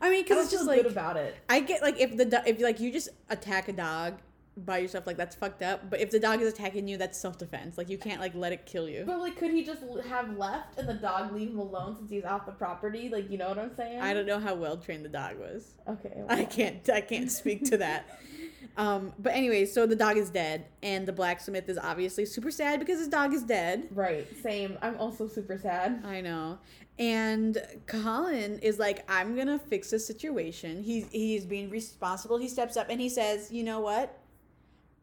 I 0.00 0.10
mean, 0.10 0.22
because 0.22 0.44
it's 0.44 0.52
just 0.52 0.66
like 0.66 0.84
about 0.84 1.16
it. 1.16 1.36
I 1.48 1.60
get 1.60 1.80
like 1.80 2.00
if 2.00 2.16
the 2.16 2.24
do- 2.24 2.38
if 2.44 2.60
like 2.60 2.80
you 2.80 2.90
just 2.92 3.08
attack 3.30 3.68
a 3.68 3.72
dog 3.72 4.14
by 4.56 4.78
yourself, 4.78 5.06
like 5.06 5.16
that's 5.16 5.34
fucked 5.34 5.62
up. 5.62 5.88
But 5.88 6.00
if 6.00 6.10
the 6.10 6.20
dog 6.20 6.40
is 6.42 6.52
attacking 6.52 6.86
you, 6.88 6.96
that's 6.96 7.18
self 7.18 7.38
defense. 7.38 7.78
Like 7.78 7.88
you 7.88 7.98
can't 7.98 8.20
like 8.20 8.34
let 8.34 8.52
it 8.52 8.66
kill 8.66 8.88
you. 8.88 9.04
But 9.06 9.18
like, 9.18 9.36
could 9.36 9.50
he 9.50 9.64
just 9.64 9.82
have 10.08 10.36
left 10.36 10.78
and 10.78 10.88
the 10.88 10.94
dog 10.94 11.32
leave 11.32 11.50
him 11.50 11.58
alone 11.58 11.96
since 11.96 12.10
he's 12.10 12.24
off 12.24 12.46
the 12.46 12.52
property? 12.52 13.08
Like, 13.08 13.30
you 13.30 13.38
know 13.38 13.48
what 13.48 13.58
I'm 13.58 13.74
saying? 13.74 14.00
I 14.00 14.12
don't 14.12 14.26
know 14.26 14.38
how 14.38 14.54
well 14.54 14.76
trained 14.76 15.04
the 15.04 15.08
dog 15.10 15.38
was. 15.38 15.72
Okay. 15.88 16.22
I 16.28 16.44
can't 16.44 16.88
I 16.90 17.00
can't 17.00 17.30
speak 17.30 17.64
to 17.70 17.78
that. 17.78 18.08
Um, 18.76 19.12
but 19.18 19.34
anyway, 19.34 19.66
so 19.66 19.86
the 19.86 19.96
dog 19.96 20.16
is 20.16 20.30
dead, 20.30 20.64
and 20.82 21.06
the 21.06 21.12
blacksmith 21.12 21.68
is 21.68 21.76
obviously 21.76 22.24
super 22.24 22.50
sad 22.50 22.80
because 22.80 22.98
his 22.98 23.08
dog 23.08 23.34
is 23.34 23.42
dead. 23.42 23.88
Right. 23.90 24.26
Same. 24.42 24.78
I'm 24.80 24.96
also 24.98 25.28
super 25.28 25.58
sad. 25.58 26.02
I 26.06 26.20
know. 26.20 26.58
And 26.98 27.62
Colin 27.86 28.58
is 28.60 28.78
like, 28.78 29.04
I'm 29.10 29.36
gonna 29.36 29.58
fix 29.58 29.90
this 29.90 30.06
situation. 30.06 30.82
He's 30.82 31.06
he's 31.10 31.44
being 31.44 31.70
responsible. 31.70 32.38
He 32.38 32.48
steps 32.48 32.76
up 32.76 32.88
and 32.88 33.00
he 33.00 33.08
says, 33.08 33.50
you 33.50 33.62
know 33.62 33.80
what? 33.80 34.18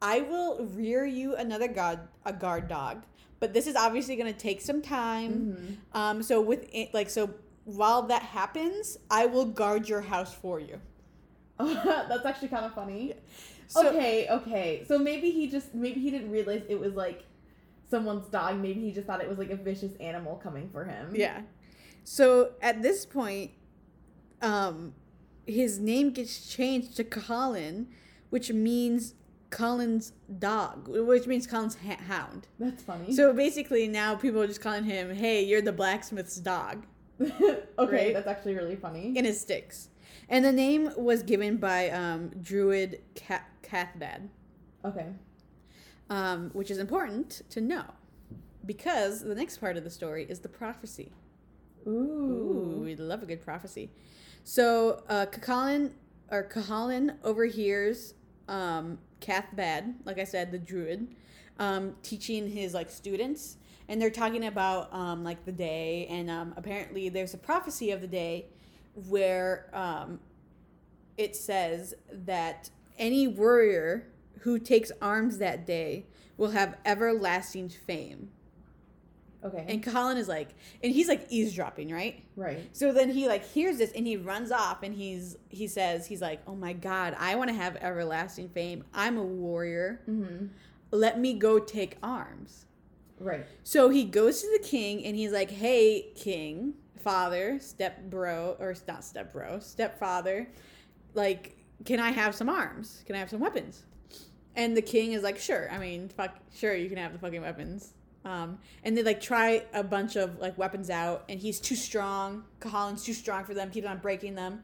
I 0.02 0.22
will 0.22 0.66
rear 0.66 1.06
you 1.06 1.36
another 1.36 1.68
guard 1.68 2.00
a 2.26 2.34
guard 2.34 2.68
dog, 2.68 3.04
but 3.40 3.54
this 3.54 3.68
is 3.68 3.76
obviously 3.76 4.16
gonna 4.16 4.34
take 4.34 4.62
some 4.62 4.82
time. 4.82 5.58
Mhm. 5.94 5.98
Um, 5.98 6.24
so 6.24 6.42
with 6.42 6.68
it, 6.74 6.94
like 6.94 7.10
so 7.10 7.34
while 7.66 8.04
that 8.04 8.22
happens, 8.24 8.98
I 9.12 9.26
will 9.26 9.46
guard 9.46 9.88
your 9.90 10.02
house 10.02 10.34
for 10.34 10.60
you. 10.60 10.80
That's 11.60 12.26
actually 12.26 12.48
kind 12.48 12.66
of 12.66 12.74
funny. 12.74 13.14
So, 13.68 13.88
okay, 13.90 14.28
okay. 14.30 14.84
So 14.88 14.98
maybe 14.98 15.30
he 15.32 15.48
just 15.48 15.76
maybe 15.76 16.00
he 16.00 16.10
didn't 16.10 16.32
realize 16.32 16.64
it 16.70 16.80
was 16.80 16.94
like 16.96 17.26
someone's 17.90 18.28
dog. 18.28 18.60
Maybe 18.60 18.82
he 18.82 18.92
just 18.92 19.06
thought 19.06 19.22
it 19.22 19.30
was 19.30 19.38
like 19.38 19.52
a 19.52 19.56
vicious 19.56 19.92
animal 20.00 20.38
coming 20.38 20.70
for 20.70 20.86
him. 20.86 21.14
Yeah. 21.14 21.42
So 22.04 22.54
at 22.62 22.82
this 22.82 23.06
point, 23.06 23.52
um, 24.42 24.94
his 25.46 25.78
name 25.80 26.12
gets 26.12 26.48
changed 26.52 26.96
to 26.98 27.04
Colin, 27.04 27.90
which 28.30 28.52
means 28.52 29.14
Colin's 29.50 30.14
dog, 30.38 30.88
which 30.88 31.26
means 31.28 31.48
Colin's 31.48 31.76
ha- 31.86 31.98
hound. 32.08 32.48
That's 32.60 32.84
funny. 32.84 33.14
So 33.14 33.34
basically, 33.34 33.88
now 33.88 34.16
people 34.16 34.42
are 34.42 34.48
just 34.48 34.62
calling 34.62 34.84
him, 34.84 35.14
"Hey, 35.16 35.44
you're 35.44 35.62
the 35.62 35.72
blacksmith's 35.72 36.36
dog," 36.38 36.86
okay, 37.22 37.56
Right. 37.78 38.14
that's 38.14 38.28
actually 38.28 38.56
really 38.56 38.76
funny. 38.76 39.18
in 39.18 39.26
his 39.26 39.40
sticks. 39.42 39.90
And 40.30 40.46
the 40.46 40.52
name 40.52 40.92
was 40.96 41.24
given 41.24 41.58
by 41.58 41.90
um, 41.90 42.30
Druid 42.42 43.02
Ca- 43.16 43.46
Cathbad, 43.64 44.30
Okay. 44.86 45.08
um, 46.10 46.52
which 46.54 46.70
is 46.70 46.78
important 46.78 47.42
to 47.50 47.62
know 47.62 47.86
because 48.66 49.22
the 49.22 49.34
next 49.36 49.58
part 49.58 49.78
of 49.78 49.84
the 49.84 49.90
story 49.90 50.26
is 50.30 50.40
the 50.40 50.50
prophecy. 50.50 51.12
Ooh, 51.88 51.90
Ooh. 52.78 52.82
we 52.84 52.96
love 52.96 53.24
a 53.24 53.26
good 53.26 53.42
prophecy. 53.42 53.90
So, 54.44 55.04
uh, 55.10 55.26
or 56.32 56.44
Kahalin 56.44 57.16
overhears 57.24 58.14
um, 58.50 58.98
Cathbad, 59.20 59.94
like 60.06 60.20
I 60.20 60.24
said, 60.24 60.52
the 60.52 60.60
druid, 60.60 61.08
um, 61.60 61.96
teaching 62.04 62.50
his 62.50 62.74
like 62.74 62.90
students, 62.90 63.58
and 63.88 64.02
they're 64.02 64.10
talking 64.10 64.46
about 64.46 64.94
um, 64.94 65.24
like 65.24 65.46
the 65.46 65.52
day, 65.52 66.08
and 66.10 66.30
um, 66.30 66.54
apparently 66.58 67.10
there's 67.10 67.34
a 67.34 67.38
prophecy 67.38 67.92
of 67.92 68.02
the 68.02 68.08
day 68.08 68.48
where 69.08 69.70
um, 69.74 70.20
it 71.18 71.36
says 71.36 71.94
that 72.12 72.70
any 72.98 73.28
warrior 73.28 74.08
who 74.42 74.60
takes 74.60 74.92
arms 75.02 75.38
that 75.38 75.66
day 75.66 76.06
will 76.38 76.52
have 76.52 76.78
everlasting 76.86 77.70
fame. 77.70 78.30
Okay. 79.44 79.66
And 79.68 79.82
Colin 79.82 80.18
is 80.18 80.28
like, 80.28 80.50
and 80.84 80.92
he's 80.92 81.08
like 81.08 81.26
eavesdropping, 81.30 81.92
right? 81.92 82.24
right. 82.36 82.70
So 82.74 82.92
then 82.92 83.10
he 83.10 83.28
like 83.28 83.46
hears 83.46 83.78
this 83.78 83.92
and 83.94 84.06
he 84.06 84.18
runs 84.18 84.52
off 84.52 84.84
and 84.84 84.94
he's 84.94 85.38
he 85.48 85.68
says 85.68 86.06
he's 86.06 86.22
like, 86.22 86.42
"Oh 86.46 86.56
my 86.56 86.74
god, 86.74 87.16
I 87.18 87.36
want 87.36 87.50
to 87.50 87.54
have 87.54 87.78
everlasting 87.78 88.50
fame. 88.50 88.84
I'm 88.94 89.18
a 89.18 89.24
warrior. 89.24 90.02
Mm-hmm. 90.10 90.48
Let 90.92 91.20
me 91.20 91.34
go 91.36 91.60
take 91.60 91.98
arms." 92.04 92.66
Right. 93.18 93.46
So 93.64 93.90
he 93.90 94.04
goes 94.04 94.42
to 94.42 94.58
the 94.60 94.68
king 94.68 95.06
and 95.06 95.16
he's 95.16 95.32
like, 95.32 95.52
"Hey, 95.52 96.12
king, 96.16 96.74
father, 96.98 97.60
step 97.62 98.10
bro 98.10 98.58
or 98.60 98.76
not 98.90 99.06
step 99.06 99.32
bro, 99.32 99.60
stepfather, 99.60 100.50
like 101.14 101.56
can 101.86 102.02
I 102.02 102.12
have 102.12 102.36
some 102.36 102.50
arms? 102.50 103.04
Can 103.06 103.16
I 103.16 103.20
have 103.20 103.30
some 103.30 103.40
weapons?" 103.40 103.84
And 104.56 104.76
the 104.76 104.82
king 104.82 105.14
is 105.14 105.24
like, 105.24 105.38
"Sure. 105.38 105.72
I 105.72 105.78
mean, 105.78 106.10
fuck, 106.10 106.36
sure 106.54 106.76
you 106.76 106.90
can 106.90 106.98
have 106.98 107.14
the 107.14 107.20
fucking 107.20 107.42
weapons." 107.42 107.94
Um, 108.26 108.60
and 108.84 108.98
they 108.98 109.04
like 109.04 109.22
try 109.22 109.64
a 109.74 109.84
bunch 109.84 110.16
of 110.16 110.40
like 110.40 110.58
weapons 110.58 110.90
out, 110.90 111.24
and 111.30 111.40
he's 111.40 111.60
too 111.60 111.76
strong. 111.76 112.44
Kahalin's 112.60 113.04
too 113.04 113.14
strong 113.14 113.46
for 113.46 113.54
them. 113.54 113.70
Keeps 113.70 113.88
on 113.88 114.00
breaking 114.00 114.36
them. 114.36 114.64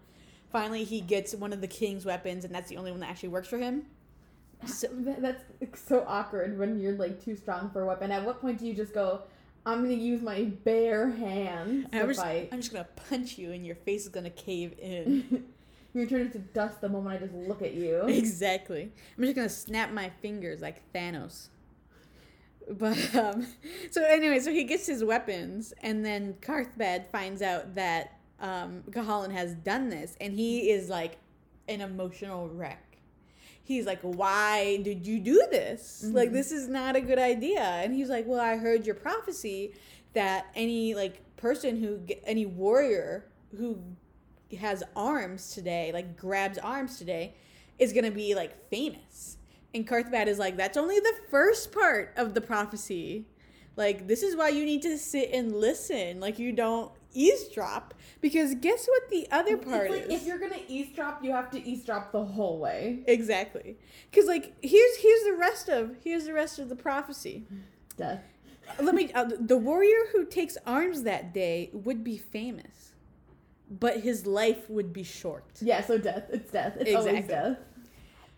Finally, 0.52 0.84
he 0.84 1.02
gets 1.02 1.34
one 1.36 1.54
of 1.54 1.62
the 1.62 1.68
king's 1.68 2.06
weapons, 2.06 2.46
and 2.46 2.54
that's 2.54 2.70
the 2.70 2.78
only 2.78 2.92
one 2.92 3.00
that 3.00 3.10
actually 3.10 3.30
works 3.30 3.48
for 3.48 3.58
him. 3.58 3.84
So, 4.66 4.88
That's 5.20 5.44
so 5.76 6.06
awkward 6.08 6.58
when 6.58 6.80
you're 6.80 6.94
like 6.94 7.24
too 7.24 7.36
strong 7.36 7.70
for 7.72 7.82
a 7.82 7.86
weapon. 7.86 8.12
At 8.12 8.26
what 8.26 8.42
point 8.42 8.60
do 8.60 8.66
you 8.66 8.74
just 8.74 8.94
go, 8.94 9.22
I'm 9.66 9.82
gonna 9.82 9.94
use 9.94 10.22
my 10.22 10.44
bare 10.64 11.10
hands 11.10 11.88
and 11.92 12.02
I'm 12.02 12.08
to 12.08 12.14
just, 12.14 12.20
fight? 12.26 12.50
I'm 12.52 12.60
just 12.60 12.72
gonna 12.72 12.88
punch 13.10 13.38
you, 13.38 13.52
and 13.52 13.66
your 13.66 13.76
face 13.76 14.04
is 14.04 14.10
gonna 14.10 14.30
cave 14.30 14.74
in. 14.80 15.46
You're 15.94 16.08
turning 16.08 16.32
to 16.32 16.40
dust 16.40 16.82
the 16.82 16.90
moment 16.90 17.16
I 17.16 17.26
just 17.26 17.34
look 17.34 17.62
at 17.62 17.74
you. 17.74 18.02
exactly. 18.08 18.92
I'm 19.18 19.24
just 19.24 19.36
gonna 19.36 19.48
snap 19.48 19.92
my 19.92 20.10
fingers 20.22 20.62
like 20.62 20.82
Thanos. 20.94 21.48
But 22.70 23.16
um, 23.16 23.48
so 23.92 24.04
anyway, 24.04 24.40
so 24.40 24.52
he 24.52 24.64
gets 24.64 24.88
his 24.88 25.04
weapons, 25.04 25.74
and 25.82 26.04
then 26.06 26.36
Cathbad 26.42 27.08
finds 27.12 27.42
out 27.42 27.76
that 27.76 28.20
um, 28.40 28.84
Kahalan 28.90 29.32
has 29.32 29.54
done 29.56 29.90
this, 29.90 30.16
and 30.20 30.34
he 30.34 30.70
is 30.72 30.90
like 30.90 31.18
an 31.68 31.82
emotional 31.82 32.48
wreck. 32.50 32.82
He's 33.64 33.86
like, 33.86 34.02
"Why 34.02 34.78
did 34.84 35.06
you 35.08 35.20
do 35.20 35.48
this? 35.50 36.04
Like, 36.12 36.30
Mhm. 36.30 36.34
this 36.34 36.52
is 36.52 36.68
not 36.68 36.96
a 36.96 37.02
good 37.02 37.18
idea." 37.20 37.62
And 37.62 37.94
he's 37.94 38.10
like, 38.10 38.28
"Well, 38.28 38.40
I 38.40 38.58
heard 38.58 38.86
your 38.86 38.96
prophecy 38.96 39.74
that 40.14 40.46
any 40.56 40.94
like 40.94 41.22
person 41.38 41.78
who 41.82 42.00
any 42.26 42.46
warrior 42.46 43.26
who 43.58 43.80
has 44.60 44.84
arms 44.96 45.52
today, 45.54 45.92
like 45.94 46.16
grabs 46.18 46.58
arms 46.58 46.98
today, 46.98 47.34
is 47.80 47.94
gonna 47.94 48.12
be 48.12 48.36
like 48.36 48.70
famous." 48.70 49.38
And 49.76 49.86
Cathbad 49.86 50.28
is 50.30 50.40
like, 50.40 50.56
"That's 50.56 50.78
only 50.78 51.00
the 51.00 51.14
first 51.30 51.72
part 51.72 52.14
of 52.16 52.34
the 52.34 52.42
prophecy. 52.42 53.26
Like, 53.76 54.08
this 54.08 54.24
is 54.24 54.36
why 54.36 54.50
you 54.50 54.64
need 54.64 54.82
to 54.84 54.98
sit 54.98 55.32
and 55.34 55.54
listen. 55.54 56.22
Like, 56.22 56.40
you 56.40 56.54
don't 56.54 56.92
eavesdrop 57.14 57.94
because 58.22 58.56
guess 58.56 58.88
what 58.88 59.10
the 59.10 59.28
other 59.32 59.58
part 59.58 59.92
it's 59.92 59.96
like 59.96 60.04
is." 60.04 60.22
if 60.22 60.28
you're 60.28 60.38
gonna 60.38 60.62
eavesdrop, 60.68 61.24
you 61.24 61.32
have 61.32 61.50
to 61.52 61.62
eavesdrop 61.68 62.12
the 62.12 62.24
whole 62.24 62.60
way. 62.60 63.04
Exactly. 63.08 63.78
Cuz 64.12 64.26
like 64.26 64.54
here's 64.62 64.98
here's 64.98 65.24
the 65.24 65.34
rest 65.34 65.70
of 65.70 65.96
here's 66.04 66.26
the 66.26 66.34
rest 66.34 66.60
of 66.60 66.70
the 66.70 66.76
prophecy. 66.76 67.46
Death. 67.98 68.24
Let 68.80 68.96
me 68.96 69.12
uh, 69.14 69.30
the 69.40 69.58
warrior 69.58 70.08
who 70.12 70.26
takes 70.26 70.58
arms 70.66 71.04
that 71.04 71.34
day 71.34 71.70
would 71.74 72.04
be 72.04 72.18
famous. 72.18 72.94
But 73.70 74.02
his 74.02 74.28
life 74.28 74.70
would 74.70 74.94
be 74.94 75.04
short. 75.04 75.46
Yeah, 75.60 75.82
so 75.82 75.98
death. 75.98 76.26
It's 76.32 76.52
death. 76.52 76.78
It's 76.80 76.96
always 76.96 77.16
Exactly. 77.16 77.56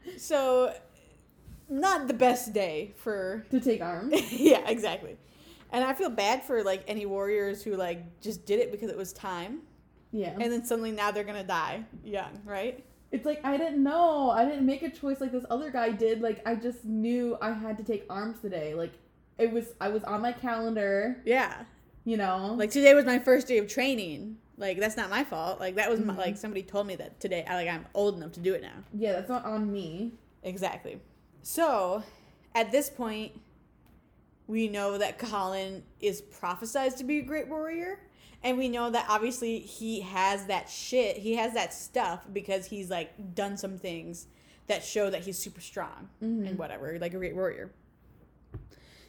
death. 0.08 0.22
So 0.22 0.74
not 1.70 2.08
the 2.08 2.14
best 2.14 2.54
day 2.54 2.94
for 2.98 3.46
To 3.52 3.60
take 3.60 3.82
arms. 3.82 4.14
Yeah, 4.32 4.68
exactly. 4.68 5.18
And 5.72 5.84
I 5.84 5.94
feel 5.94 6.10
bad 6.10 6.44
for 6.44 6.64
like 6.64 6.84
any 6.88 7.06
warriors 7.06 7.62
who 7.64 7.76
like 7.76 8.22
just 8.22 8.46
did 8.46 8.60
it 8.60 8.72
because 8.72 8.90
it 8.90 8.98
was 8.98 9.12
time 9.14 9.60
Yeah. 10.12 10.36
and 10.40 10.52
then 10.52 10.64
suddenly 10.64 10.92
now 10.92 11.12
they're 11.12 11.24
to 11.26 11.44
die 11.44 11.84
young, 12.04 12.42
right? 12.46 12.84
It's 13.12 13.26
like 13.26 13.44
I 13.46 13.58
didn't 13.58 13.84
know. 13.84 14.30
I 14.32 14.46
didn't 14.46 14.66
make 14.66 14.84
a 14.84 14.90
choice 14.90 15.20
like 15.22 15.32
this 15.32 15.46
other 15.50 15.70
guy 15.72 15.90
did. 15.92 16.22
Like 16.22 16.42
I 16.48 16.56
just 16.56 16.84
knew 16.86 17.38
I 17.42 17.52
had 17.52 17.78
to 17.78 17.84
take 17.84 18.06
arms 18.10 18.40
today. 18.42 18.74
Like 18.74 18.94
it 19.38 19.52
was 19.52 19.74
I 19.82 19.90
was 19.90 20.04
on 20.04 20.22
my 20.22 20.32
calendar, 20.34 21.22
Yeah. 21.26 21.64
you 22.06 22.18
know. 22.18 22.54
Like 22.58 22.72
today 22.72 22.94
was 22.94 23.06
my 23.06 23.20
first 23.20 23.48
day 23.48 23.58
of 23.60 23.68
training. 23.68 24.38
Like 24.58 24.80
that's 24.80 24.98
not 24.98 25.10
my 25.10 25.24
fault. 25.24 25.60
Like 25.60 25.76
that 25.76 25.90
was 25.90 26.00
my, 26.00 26.14
Mhm. 26.14 26.18
like 26.18 26.38
somebody 26.38 26.64
told 26.64 26.88
me 26.88 26.96
that 26.96 27.20
today. 27.20 27.46
I 27.48 27.56
like 27.56 27.68
I'm 27.70 27.86
old 27.94 28.16
enough 28.18 28.32
to 28.34 28.40
do 28.40 28.54
it 28.54 28.62
now. 28.62 28.84
yeah, 28.94 29.12
that's 29.14 29.30
not 29.30 29.46
on 29.46 29.72
me. 29.72 30.14
Exactly. 30.44 31.00
So, 31.50 32.04
at 32.54 32.74
this 32.74 32.90
point, 32.90 33.32
we 34.48 34.68
know 34.68 34.98
that 34.98 35.18
Colin 35.18 35.82
is 36.02 36.22
prophesized 36.22 36.98
to 36.98 37.06
be 37.06 37.20
a 37.20 37.22
great 37.22 37.48
warrior, 37.48 38.02
and 38.44 38.58
we 38.58 38.68
know 38.68 38.90
that 38.90 39.06
obviously 39.08 39.60
he 39.60 40.02
has 40.02 40.48
that 40.48 40.70
shit. 40.70 41.16
He 41.16 41.36
has 41.38 41.54
that 41.54 41.74
stuff 41.74 42.26
because 42.34 42.66
he's 42.66 42.90
like 42.90 43.34
done 43.34 43.56
some 43.56 43.78
things 43.78 44.28
that 44.68 44.84
show 44.84 45.10
that 45.10 45.22
he's 45.22 45.38
super 45.38 45.62
strong 45.62 46.10
Mhm. 46.22 46.50
and 46.50 46.58
whatever, 46.60 47.00
like 47.00 47.14
a 47.14 47.18
great 47.18 47.34
warrior. 47.34 47.72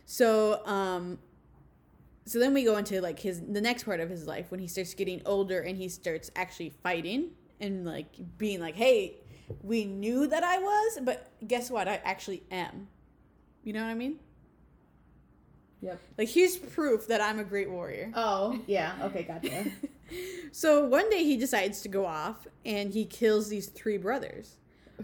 So, 0.06 0.64
um 0.64 1.18
so 2.24 2.38
then 2.38 2.54
we 2.54 2.62
go 2.62 2.76
into 2.76 3.00
like 3.00 3.18
his 3.18 3.40
the 3.40 3.60
next 3.60 3.82
part 3.82 3.98
of 3.98 4.08
his 4.10 4.28
life 4.28 4.52
when 4.52 4.60
he 4.60 4.68
starts 4.68 4.94
getting 4.94 5.22
older 5.26 5.58
and 5.60 5.76
he 5.76 5.88
starts 5.88 6.30
actually 6.36 6.70
fighting 6.70 7.30
and 7.58 7.84
like 7.84 8.10
being 8.38 8.60
like, 8.60 8.76
"Hey, 8.76 9.16
we 9.62 9.84
knew 9.84 10.26
that 10.26 10.44
I 10.44 10.58
was, 10.58 10.98
but 11.02 11.30
guess 11.46 11.70
what? 11.70 11.88
I 11.88 12.00
actually 12.04 12.42
am." 12.50 12.88
You 13.64 13.72
know 13.72 13.82
what 13.82 13.90
I 13.90 13.94
mean? 13.94 14.18
Yep. 15.80 16.00
Like 16.16 16.28
here's 16.28 16.56
proof 16.56 17.06
that 17.08 17.20
I'm 17.20 17.38
a 17.38 17.44
great 17.44 17.70
warrior. 17.70 18.10
Oh, 18.14 18.58
yeah. 18.66 18.94
Okay, 19.02 19.22
gotcha. 19.22 19.66
so 20.52 20.84
one 20.84 21.08
day 21.10 21.24
he 21.24 21.36
decides 21.36 21.82
to 21.82 21.88
go 21.88 22.06
off 22.06 22.46
and 22.64 22.92
he 22.92 23.04
kills 23.04 23.48
these 23.48 23.66
three 23.66 23.96
brothers 23.96 24.56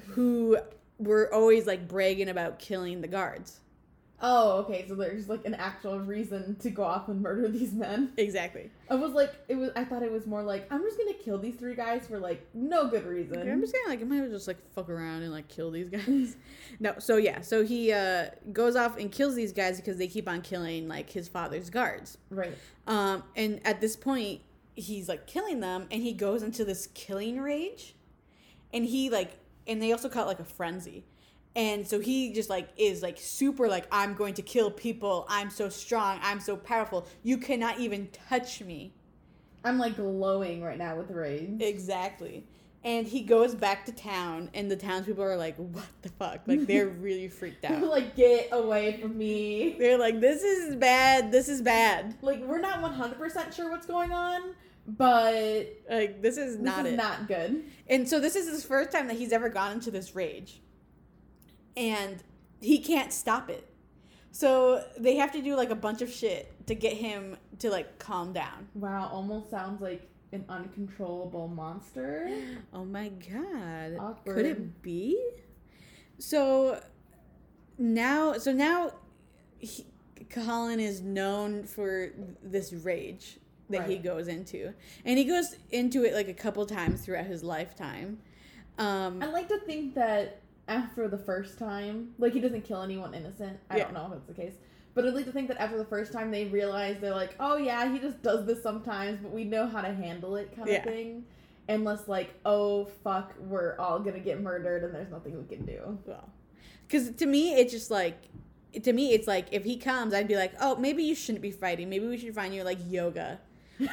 who 0.09 0.59
were 0.99 1.33
always 1.33 1.67
like 1.67 1.87
bragging 1.87 2.29
about 2.29 2.59
killing 2.59 3.01
the 3.01 3.09
guards. 3.09 3.61
Oh, 4.21 4.59
okay. 4.59 4.87
So 4.89 4.95
there's 4.95 5.29
like 5.29 5.45
an 5.45 5.55
actual 5.55 5.99
reason 5.99 6.57
to 6.61 6.71
go 6.71 6.83
off 6.85 7.09
and 7.09 7.21
murder 7.21 7.49
these 7.49 7.73
men. 7.73 8.13
Exactly. 8.17 8.71
I 8.89 8.95
was 8.95 9.13
like, 9.13 9.35
it 9.49 9.57
was. 9.57 9.71
I 9.77 9.85
thought 9.85 10.03
it 10.03 10.13
was 10.13 10.27
more 10.27 10.43
like 10.43 10.67
I'm 10.71 10.83
just 10.83 10.97
gonna 10.97 11.15
kill 11.15 11.39
these 11.39 11.57
three 11.57 11.75
guys 11.75 12.07
for 12.07 12.19
like 12.19 12.47
no 12.55 12.89
good 12.89 13.05
reason. 13.07 13.39
Okay, 13.39 13.51
I'm 13.51 13.61
just 13.61 13.75
gonna 13.75 13.89
like 13.89 14.01
I 14.01 14.05
might 14.05 14.17
as 14.17 14.23
well 14.23 14.31
just 14.31 14.49
like 14.49 14.59
fuck 14.73 14.89
around 14.89 15.23
and 15.23 15.33
like 15.33 15.49
kill 15.49 15.71
these 15.71 15.89
guys. 15.91 16.37
no, 16.81 16.95
so 16.99 17.17
yeah, 17.17 17.41
so 17.41 17.65
he 17.65 17.93
uh 17.93 18.27
goes 18.53 18.77
off 18.77 18.97
and 18.99 19.11
kills 19.11 19.35
these 19.35 19.53
guys 19.53 19.77
because 19.79 19.99
they 19.99 20.07
keep 20.09 20.29
on 20.29 20.41
killing 20.43 20.89
like 20.89 21.11
his 21.11 21.29
father's 21.29 21.69
guards. 21.71 22.17
right. 22.31 22.57
Um, 22.87 23.23
and 23.35 23.61
at 23.67 23.81
this 23.81 23.97
point, 23.97 24.43
he's 24.75 25.09
like 25.09 25.27
killing 25.27 25.61
them, 25.61 25.87
and 25.91 26.03
he 26.03 26.13
goes 26.13 26.43
into 26.43 26.65
this 26.65 26.87
killing 26.95 27.41
rage, 27.41 27.95
and 28.73 28.85
he 28.85 29.11
like, 29.11 29.39
and 29.67 29.83
they 29.83 29.93
also 29.93 30.09
call 30.09 30.25
it 30.25 30.27
like 30.29 30.41
a 30.41 30.45
frenzy, 30.45 31.05
and 31.57 31.87
so 31.87 32.01
he 32.01 32.33
just 32.33 32.51
like 32.51 32.69
is 32.77 33.03
like 33.03 33.19
super 33.19 33.69
like 33.69 33.87
I'm 33.93 34.15
going 34.15 34.35
to 34.35 34.43
kill 34.43 34.71
people. 34.71 35.27
I'm 35.29 35.51
so 35.51 35.69
strong. 35.69 36.19
I'm 36.23 36.41
so 36.41 36.57
powerful. 36.57 37.07
You 37.23 37.39
cannot 37.39 37.79
even 37.79 38.09
touch 38.29 38.61
me. 38.61 38.93
I'm 39.65 39.79
like 39.79 39.97
glowing 39.97 40.63
right 40.63 40.77
now 40.79 40.97
with 40.97 41.11
rage. 41.11 41.61
Exactly. 41.61 42.45
And 42.83 43.07
he 43.07 43.23
goes 43.23 43.55
back 43.55 43.87
to 43.87 43.93
town, 43.93 44.51
and 44.53 44.71
the 44.71 44.77
townspeople 44.77 45.25
are 45.25 45.39
like, 45.39 45.57
"What 45.57 45.87
the 46.03 46.11
fuck?" 46.11 46.41
Like 46.47 46.67
they're 46.67 46.89
really 47.01 47.29
freaked 47.29 47.65
out. 47.65 47.83
like 47.83 48.15
get 48.15 48.49
away 48.53 49.01
from 49.01 49.17
me. 49.17 49.77
They're 49.79 49.97
like, 49.97 50.21
"This 50.21 50.43
is 50.43 50.77
bad. 50.77 51.33
This 51.33 51.49
is 51.49 51.63
bad. 51.63 52.15
Like 52.21 52.45
we're 52.45 52.61
not 52.61 52.83
100% 52.83 53.55
sure 53.55 53.71
what's 53.71 53.87
going 53.87 54.13
on, 54.13 54.55
but 54.87 55.67
Like 55.89 56.21
this 56.21 56.37
is 56.37 56.59
not 56.59 56.83
this 56.83 56.89
is 56.89 56.93
it." 56.93 56.97
not 56.97 57.27
good. 57.27 57.65
And 57.89 58.07
so 58.07 58.21
this 58.21 58.37
is 58.37 58.51
his 58.51 58.65
first 58.67 58.93
time 58.93 59.07
that 59.09 59.17
he's 59.17 59.33
ever 59.33 59.49
gone 59.49 59.73
into 59.73 59.91
this 59.91 60.15
rage. 60.15 60.61
And 61.77 62.23
he 62.61 62.79
can't 62.79 63.13
stop 63.13 63.51
it. 63.51 63.69
So 64.31 64.85
they 64.99 65.17
have 65.17 65.31
to 65.33 65.41
do 65.41 65.55
like 65.55 65.71
a 65.71 65.77
bunch 65.77 66.03
of 66.03 66.11
shit 66.11 66.67
to 66.67 66.75
get 66.75 66.95
him 66.95 67.37
to 67.61 67.71
like 67.71 67.99
calm 67.99 68.33
down. 68.33 68.67
Wow, 68.75 69.09
almost 69.13 69.51
sounds 69.51 69.81
like 69.81 70.09
an 70.33 70.45
uncontrollable 70.49 71.49
monster. 71.49 72.29
Oh 72.73 72.85
my 72.85 73.09
god. 73.09 73.97
Awkward. 74.01 74.35
Could 74.35 74.47
it 74.47 74.83
be? 74.83 75.23
So 76.19 76.81
now 77.79 78.33
so 78.35 78.53
now 78.53 78.93
he, 79.59 79.87
Colin 80.31 80.81
is 80.81 81.01
known 81.01 81.65
for 81.65 82.11
this 82.43 82.73
rage 82.73 83.39
that 83.71 83.89
he 83.89 83.97
goes 83.99 84.27
into. 84.27 84.75
And 85.05 85.17
he 85.19 85.25
goes 85.25 85.57
into 85.71 86.05
it 86.05 86.13
like 86.15 86.29
a 86.29 86.35
couple 86.35 86.67
times 86.67 87.03
throughout 87.05 87.27
his 87.27 87.45
lifetime. 87.45 88.19
Um 88.79 89.23
I 89.23 89.27
like 89.27 89.49
to 89.49 89.59
think 89.61 89.95
that 89.95 90.41
after 90.69 91.09
the 91.09 91.19
first 91.19 91.59
time, 91.59 92.11
like 92.19 92.33
he 92.33 92.41
doesn't 92.41 92.63
kill 92.65 92.83
anyone 92.83 93.15
innocent. 93.15 93.59
I 93.71 93.77
Yeah. 93.79 93.85
don't 93.85 93.95
know 93.95 94.05
if 94.07 94.13
that's 94.13 94.27
the 94.27 94.35
case. 94.35 94.55
But 94.95 95.05
I'd 95.07 95.15
like 95.15 95.25
to 95.27 95.33
think 95.33 95.49
that 95.49 95.61
after 95.61 95.77
the 95.77 95.85
first 95.85 96.13
time 96.13 96.31
they 96.31 96.45
realize 96.47 96.97
they're 97.01 97.15
like, 97.15 97.35
oh 97.41 97.57
yeah, 97.57 97.93
he 97.93 97.99
just 97.99 98.23
does 98.23 98.47
this 98.47 98.63
sometimes, 98.63 99.19
but 99.21 99.33
we 99.33 99.45
know 99.45 99.67
how 99.67 99.81
to 99.83 99.93
handle 99.93 100.37
it 100.37 100.55
kind 100.55 100.69
Yeah. 100.69 100.77
of 100.79 100.85
thing. 100.85 101.25
And 101.67 101.85
less 101.85 102.07
like, 102.09 102.35
oh 102.45 102.85
fuck, 103.03 103.35
we're 103.41 103.77
all 103.79 103.99
gonna 103.99 104.21
get 104.21 104.41
murdered 104.41 104.85
and 104.85 104.95
there's 104.95 105.11
nothing 105.11 105.37
we 105.37 105.45
can 105.57 105.65
do. 105.67 105.99
well 106.07 106.31
because 106.87 107.11
to 107.13 107.25
me 107.27 107.55
it's 107.55 107.73
just 107.73 107.91
like 107.91 108.17
to 108.83 108.93
me 108.93 109.13
it's 109.15 109.27
like 109.27 109.47
if 109.53 109.65
he 109.65 109.77
comes 109.77 110.13
i'd 110.13 110.29
be 110.29 110.37
like 110.37 110.53
oh 110.61 110.77
maybe 110.77 111.03
you 111.03 111.15
shouldn't 111.15 111.41
be 111.41 111.51
fighting 111.51 111.89
maybe 111.89 112.07
we 112.07 112.19
should 112.19 112.35
find 112.35 112.55
you 112.55 112.63
like 112.63 112.79
yoga 112.89 113.39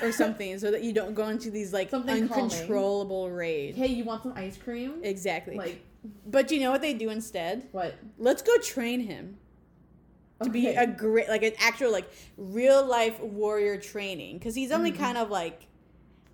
or 0.01 0.11
something 0.23 0.59
so 0.59 0.69
that 0.71 0.83
you 0.83 0.91
don't 0.91 1.13
go 1.15 1.29
into 1.29 1.49
these 1.49 1.71
like 1.71 1.89
Something 1.89 2.27
calming. 2.27 2.43
uncontrollable 2.51 3.29
rage 3.31 3.75
Hey, 3.77 3.87
you 3.87 4.03
want 4.03 4.23
some 4.23 4.33
ice 4.35 4.57
cream? 4.57 4.95
exactly 5.03 5.55
Like 5.55 5.81
but 6.25 6.51
you 6.51 6.59
know 6.59 6.71
what 6.71 6.81
they 6.81 6.93
do 6.93 7.09
instead 7.09 7.67
what? 7.71 7.95
let's 8.17 8.41
go 8.41 8.55
train 8.57 8.99
him 9.01 9.37
to 10.43 10.49
be 10.49 10.67
a 10.67 10.87
great 10.87 11.29
like 11.29 11.43
an 11.43 11.53
actual 11.59 11.91
like 11.91 12.09
real 12.37 12.83
life 12.85 13.19
warrior 13.19 13.77
training 13.77 14.37
because 14.37 14.55
he's 14.55 14.71
only 14.71 14.91
Mhm. 14.91 14.97
kind 14.97 15.17
of 15.19 15.29
like 15.29 15.67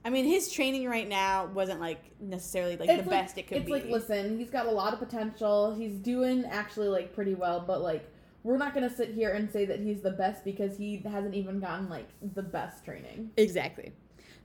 i 0.06 0.10
mean 0.10 0.24
his 0.26 0.50
training 0.52 0.88
right 0.88 1.10
now 1.10 1.48
wasn't 1.48 1.82
like 1.82 2.00
necessarily 2.22 2.78
like 2.78 2.88
It's 2.90 3.04
the 3.04 3.10
like- 3.10 3.24
best 3.26 3.38
it 3.38 3.48
could 3.48 3.58
it's 3.58 3.66
be 3.66 3.74
It's 3.74 3.84
like 3.86 3.92
listen 3.92 4.40
he's 4.40 4.50
got 4.50 4.66
a 4.68 4.72
lot 4.72 4.94
of 4.94 5.00
potential 5.00 5.76
he's 5.76 5.96
doing 5.96 6.46
actually 6.46 6.88
like 6.88 7.14
pretty 7.14 7.36
well 7.36 7.60
but 7.60 7.82
like 7.82 8.10
we're 8.44 8.58
not 8.58 8.74
gonna 8.74 8.90
sit 8.90 9.10
here 9.14 9.32
and 9.32 9.52
say 9.52 9.66
that 9.66 9.82
he's 9.82 10.00
the 10.02 10.12
best 10.12 10.46
because 10.46 10.78
he 10.78 11.02
hasn't 11.06 11.34
even 11.36 11.60
gotten 11.60 11.90
like 11.90 12.08
the 12.34 12.44
best 12.44 12.86
training 12.86 13.30
Exactly. 13.36 13.92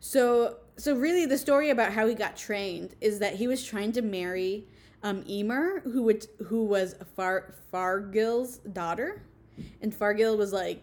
So 0.00 0.56
so 0.76 0.96
really 0.96 1.26
the 1.26 1.38
story 1.38 1.70
about 1.70 1.92
how 1.92 2.08
he 2.08 2.16
got 2.16 2.36
trained 2.36 2.96
is 3.00 3.20
that 3.20 3.36
he 3.36 3.46
was 3.46 3.62
trying 3.64 3.92
to 3.92 4.02
marry 4.02 4.66
um 5.02 5.24
Emer, 5.28 5.80
who 5.80 6.02
would 6.04 6.26
who 6.46 6.64
was 6.64 6.94
Far 7.16 7.54
Fargil's 7.72 8.58
daughter. 8.58 9.22
And 9.80 9.92
Fargil 9.92 10.36
was 10.36 10.52
like, 10.52 10.82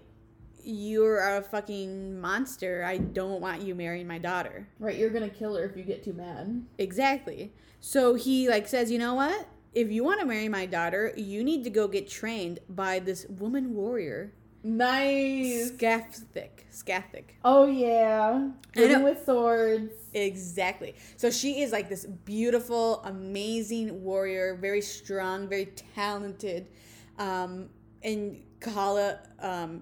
You're 0.64 1.38
a 1.38 1.42
fucking 1.42 2.20
monster. 2.20 2.84
I 2.86 2.98
don't 2.98 3.42
want 3.42 3.62
you 3.62 3.74
marrying 3.76 4.08
my 4.08 4.18
daughter. 4.20 4.68
right 4.80 4.96
you're 4.98 5.10
gonna 5.10 5.30
kill 5.30 5.56
her 5.56 5.64
if 5.66 5.76
you 5.78 5.84
get 5.84 6.04
too 6.04 6.14
mad 6.14 6.66
Exactly. 6.78 7.54
So 7.80 8.14
he 8.16 8.50
like 8.50 8.68
says, 8.68 8.92
you 8.92 9.00
know 9.00 9.14
what? 9.16 9.48
If 9.74 9.92
you 9.92 10.04
want 10.04 10.20
to 10.20 10.26
marry 10.26 10.50
my 10.50 10.66
daughter, 10.66 11.14
you 11.16 11.44
need 11.44 11.64
to 11.64 11.70
go 11.70 11.88
get 11.88 12.10
trained 12.10 12.60
by 12.68 13.00
this 13.00 13.26
woman 13.30 13.74
warrior, 13.76 14.34
nice 14.64 15.72
Scáthach. 15.72 16.66
Scáthach. 16.72 17.26
oh 17.46 17.66
yeah. 17.68 18.50
Living 18.76 19.04
with 19.04 19.24
swords 19.26 19.94
Exactly. 20.14 20.96
So 21.18 21.30
she 21.30 21.62
is 21.62 21.72
like 21.72 21.90
this 21.90 22.06
beautiful, 22.06 23.02
amazing 23.04 24.04
warrior, 24.04 24.56
very 24.56 24.82
strong, 24.82 25.48
very 25.48 25.68
talented. 25.96 26.70
Um, 27.18 27.70
and 28.04 28.42
Kahala, 28.60 29.20
um, 29.40 29.82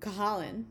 Kahalan, 0.00 0.64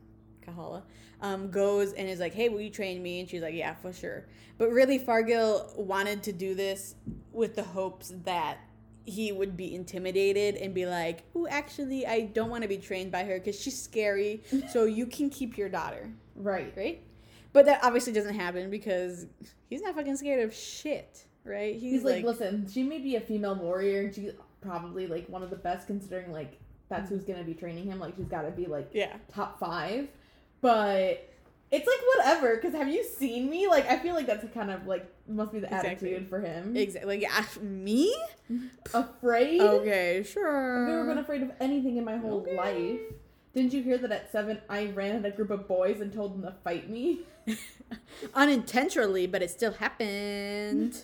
Kahala, 0.46 0.84
um, 1.22 1.50
goes 1.50 1.94
and 1.94 2.08
is 2.08 2.20
like, 2.20 2.34
"Hey, 2.34 2.50
will 2.50 2.62
you 2.62 2.70
train 2.70 3.02
me?" 3.02 3.20
And 3.20 3.30
she's 3.30 3.42
like, 3.42 3.56
"Yeah, 3.56 3.74
for 3.76 3.92
sure." 3.92 4.28
But 4.58 4.72
really, 4.72 5.00
Fargil 5.00 5.76
wanted 5.78 6.24
to 6.24 6.32
do 6.34 6.54
this 6.54 6.96
with 7.32 7.56
the 7.56 7.63
hopes 7.63 8.13
that 8.26 8.60
he 9.06 9.32
would 9.32 9.58
be 9.58 9.74
intimidated 9.74 10.56
and 10.56 10.74
be 10.74 10.86
like, 10.86 11.24
"Ooh, 11.36 11.48
actually, 11.48 12.06
I 12.06 12.22
don't 12.22 12.50
want 12.50 12.62
to 12.62 12.70
be 12.70 12.78
trained 12.78 13.12
by 13.12 13.24
her 13.24 13.39
because 13.39 13.60
she's 13.60 13.82
scary. 13.82 14.44
So 14.72 14.86
you 14.86 15.06
can 15.08 15.30
keep 15.30 15.58
your 15.58 15.70
daughter." 15.70 16.12
right 16.36 16.74
right? 16.76 17.04
But 17.54 17.66
that 17.68 17.84
obviously 17.84 18.12
doesn't 18.13 18.36
happen 18.36 18.70
because 18.70 19.28
he's 19.70 19.82
not 19.82 19.96
fucking 19.96 20.18
scared 20.18 20.44
of 20.44 20.54
shit, 20.54 21.26
right? 21.46 21.74
He's, 21.76 21.92
he's 21.94 22.04
like, 22.04 22.16
like, 22.18 22.26
listen 22.26 22.68
she 22.72 22.84
may 22.84 22.98
be 23.00 23.16
a 23.16 23.22
female 23.22 23.56
warrior 23.56 24.02
and 24.02 24.13
she's 24.16 24.32
probably 24.62 25.08
like 25.08 25.28
one 25.30 25.44
of 25.44 25.50
the 25.50 25.56
best 25.56 25.86
considering 25.88 26.32
like 26.32 26.60
that's 26.89 27.10
who's 27.10 27.24
gonna 27.24 27.44
be 27.44 27.54
training 27.54 27.86
him 27.86 28.00
like 28.00 28.16
she's 28.16 28.26
gotta 28.26 28.52
be 28.52 28.66
like 28.66 28.89
yeah, 28.94 29.13
top 29.32 29.60
five, 29.60 30.08
but 30.62 31.30
it's 31.72 31.88
like 31.88 32.18
whatever. 32.18 32.56
Because 32.56 32.74
have 32.76 32.88
you 32.88 33.04
seen 33.04 33.50
me? 33.50 33.68
Like 33.68 33.89
I 33.89 33.98
feel 33.98 34.13
like 34.13 34.28
that's 34.28 34.46
kind 34.54 34.70
of 34.70 34.86
like 34.86 35.06
must 35.28 35.52
be 35.52 35.60
the 35.60 35.66
Exactly. 35.66 36.10
attitude 36.13 36.30
for 36.30 36.39
him. 36.39 36.76
exactly. 36.78 37.18
Like, 37.18 37.22
yeah, 37.24 37.44
me? 37.62 38.16
Afraid? 38.94 39.60
Okay, 39.62 40.24
sure. 40.24 40.84
I've 40.84 40.88
never 40.89 41.06
been 41.06 41.18
afraid 41.18 41.42
of 41.42 41.52
anything 41.60 41.98
in 41.98 42.04
my 42.06 42.18
whole 42.18 42.42
Okay. 42.42 42.56
life. 42.56 43.00
Didn't 43.54 43.74
you 43.74 43.84
hear 43.84 43.98
that 44.00 44.12
at 44.12 44.32
seven 44.32 44.60
I 44.70 44.88
ran 44.88 45.16
at 45.18 45.26
a 45.26 45.36
group 45.36 45.52
of 45.52 45.68
boys 45.68 46.02
and 46.02 46.12
told 46.12 46.34
them 46.34 46.42
to 46.52 46.58
fight 46.63 46.89
me? 46.89 47.22
Unintentionally, 48.34 49.28
but 49.28 49.42
it 49.44 49.52
still 49.52 49.74
happened. 49.74 51.04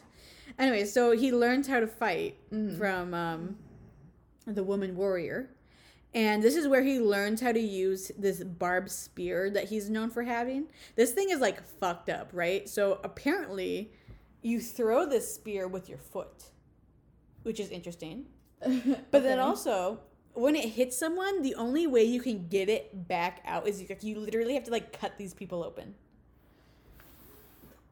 anyway, 0.57 0.85
so 0.85 1.11
he 1.11 1.31
learns 1.31 1.67
how 1.67 1.79
to 1.79 1.87
fight 1.87 2.37
Mhm. 2.51 2.77
from 2.77 3.13
um, 3.13 3.57
the 4.45 4.63
woman 4.63 4.95
warrior. 4.95 5.49
And 6.11 6.41
this 6.41 6.55
is 6.55 6.67
where 6.67 6.81
he 6.81 6.99
learns 6.99 7.39
how 7.39 7.51
to 7.51 7.59
use 7.59 8.11
this 8.17 8.43
barbed 8.43 8.89
spear 8.89 9.51
that 9.51 9.65
he's 9.65 9.91
known 9.91 10.09
for 10.09 10.23
having. 10.23 10.67
This 10.95 11.11
thing 11.11 11.29
is 11.29 11.39
like 11.39 11.61
fucked 11.63 12.09
up, 12.09 12.31
right? 12.33 12.67
So 12.67 12.99
apparently, 13.03 13.91
you 14.41 14.59
throw 14.59 15.05
this 15.05 15.31
spear 15.35 15.67
with 15.67 15.87
your 15.87 15.99
foot, 15.99 16.45
which 17.43 17.59
is 17.59 17.69
interesting. 17.69 18.25
But 19.11 19.21
then 19.23 19.37
also, 19.39 19.99
when 20.33 20.55
it 20.55 20.69
hits 20.69 20.97
someone, 20.97 21.41
the 21.41 21.55
only 21.55 21.87
way 21.87 22.03
you 22.03 22.21
can 22.21 22.47
get 22.47 22.69
it 22.69 23.07
back 23.07 23.41
out 23.45 23.67
is 23.67 23.83
like 23.89 24.03
you 24.03 24.19
literally 24.19 24.53
have 24.55 24.63
to 24.65 24.71
like 24.71 24.97
cut 24.97 25.17
these 25.17 25.33
people 25.33 25.63
open. 25.63 25.95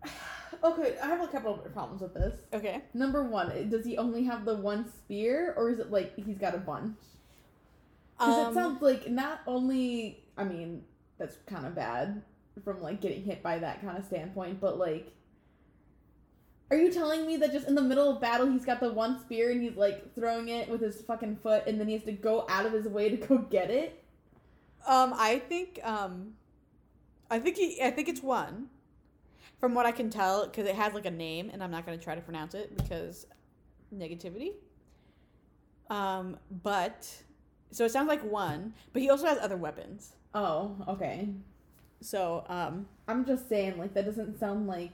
okay, 0.64 0.98
I 1.02 1.08
have 1.08 1.22
a 1.22 1.28
couple 1.28 1.54
of 1.54 1.74
problems 1.74 2.02
with 2.02 2.14
this. 2.14 2.36
Okay. 2.54 2.82
Number 2.94 3.24
one, 3.24 3.70
does 3.70 3.86
he 3.86 3.98
only 3.98 4.24
have 4.24 4.46
the 4.46 4.56
one 4.56 4.92
spear, 4.92 5.54
or 5.58 5.70
is 5.70 5.80
it 5.80 5.92
like 5.92 6.14
he's 6.16 6.38
got 6.38 6.56
a 6.56 6.60
bunch? 6.60 6.98
Because 8.20 8.38
Um, 8.38 8.52
it 8.52 8.54
sounds 8.54 8.82
like 8.82 9.10
not 9.10 9.42
only, 9.48 10.24
I 10.38 10.44
mean, 10.44 10.84
that's 11.18 11.38
kind 11.46 11.66
of 11.66 11.76
bad 11.76 12.24
from 12.64 12.82
like 12.82 13.02
getting 13.02 13.24
hit 13.24 13.44
by 13.44 13.60
that 13.60 13.82
kind 13.82 13.98
of 13.98 14.06
standpoint, 14.06 14.60
but 14.60 14.78
like, 14.80 15.14
are 16.70 16.78
you 16.78 16.92
telling 16.92 17.26
me 17.26 17.38
that 17.38 17.52
just 17.52 17.68
in 17.68 17.76
the 17.76 17.82
middle 17.82 18.10
of 18.10 18.20
battle 18.22 18.50
he's 18.50 18.66
got 18.66 18.80
the 18.80 18.92
one 18.92 19.20
spear 19.22 19.52
and 19.52 19.62
he's 19.62 19.76
like 19.76 20.14
throwing 20.16 20.50
it 20.50 20.68
with 20.70 20.82
his 20.82 21.02
fucking 21.02 21.38
foot 21.38 21.64
and 21.68 21.80
then 21.80 21.88
he 21.88 21.94
has 21.94 22.04
to 22.04 22.12
go 22.12 22.46
out 22.50 22.66
of 22.66 22.74
his 22.74 22.86
way 22.88 23.10
to 23.10 23.16
go 23.16 23.38
get 23.38 23.70
it? 23.72 24.04
Um, 24.86 25.14
I 25.16 25.40
think 25.40 25.80
um, 25.84 26.34
I 27.30 27.40
think 27.40 27.58
he, 27.58 27.82
I 27.82 27.92
think 27.92 28.08
it's 28.08 28.22
one, 28.22 28.68
from 29.60 29.74
what 29.74 29.86
I 29.86 29.92
can 29.92 30.10
tell, 30.10 30.46
because 30.46 30.66
it 30.66 30.76
has 30.76 30.94
like 30.94 31.06
a 31.06 31.12
name, 31.12 31.50
and 31.52 31.64
I'm 31.64 31.72
not 31.72 31.86
gonna 31.86 31.98
try 31.98 32.16
to 32.16 32.22
pronounce 32.22 32.54
it 32.54 32.76
because 32.78 33.28
negativity. 33.94 34.52
Um, 35.90 36.38
but 36.64 37.10
So 37.72 37.86
it 37.86 37.92
sounds 37.92 38.08
like 38.08 38.24
one, 38.24 38.74
but 38.94 39.02
he 39.02 39.10
also 39.10 39.28
has 39.28 39.38
other 39.40 39.58
weapons. 39.58 40.14
Oh, 40.34 40.76
okay. 40.88 41.30
So 42.02 42.46
um, 42.48 42.88
I'm 43.08 43.26
just 43.26 43.50
saying, 43.50 43.78
like 43.78 43.94
that 43.94 44.06
doesn't 44.06 44.40
sound 44.40 44.68
like. 44.68 44.92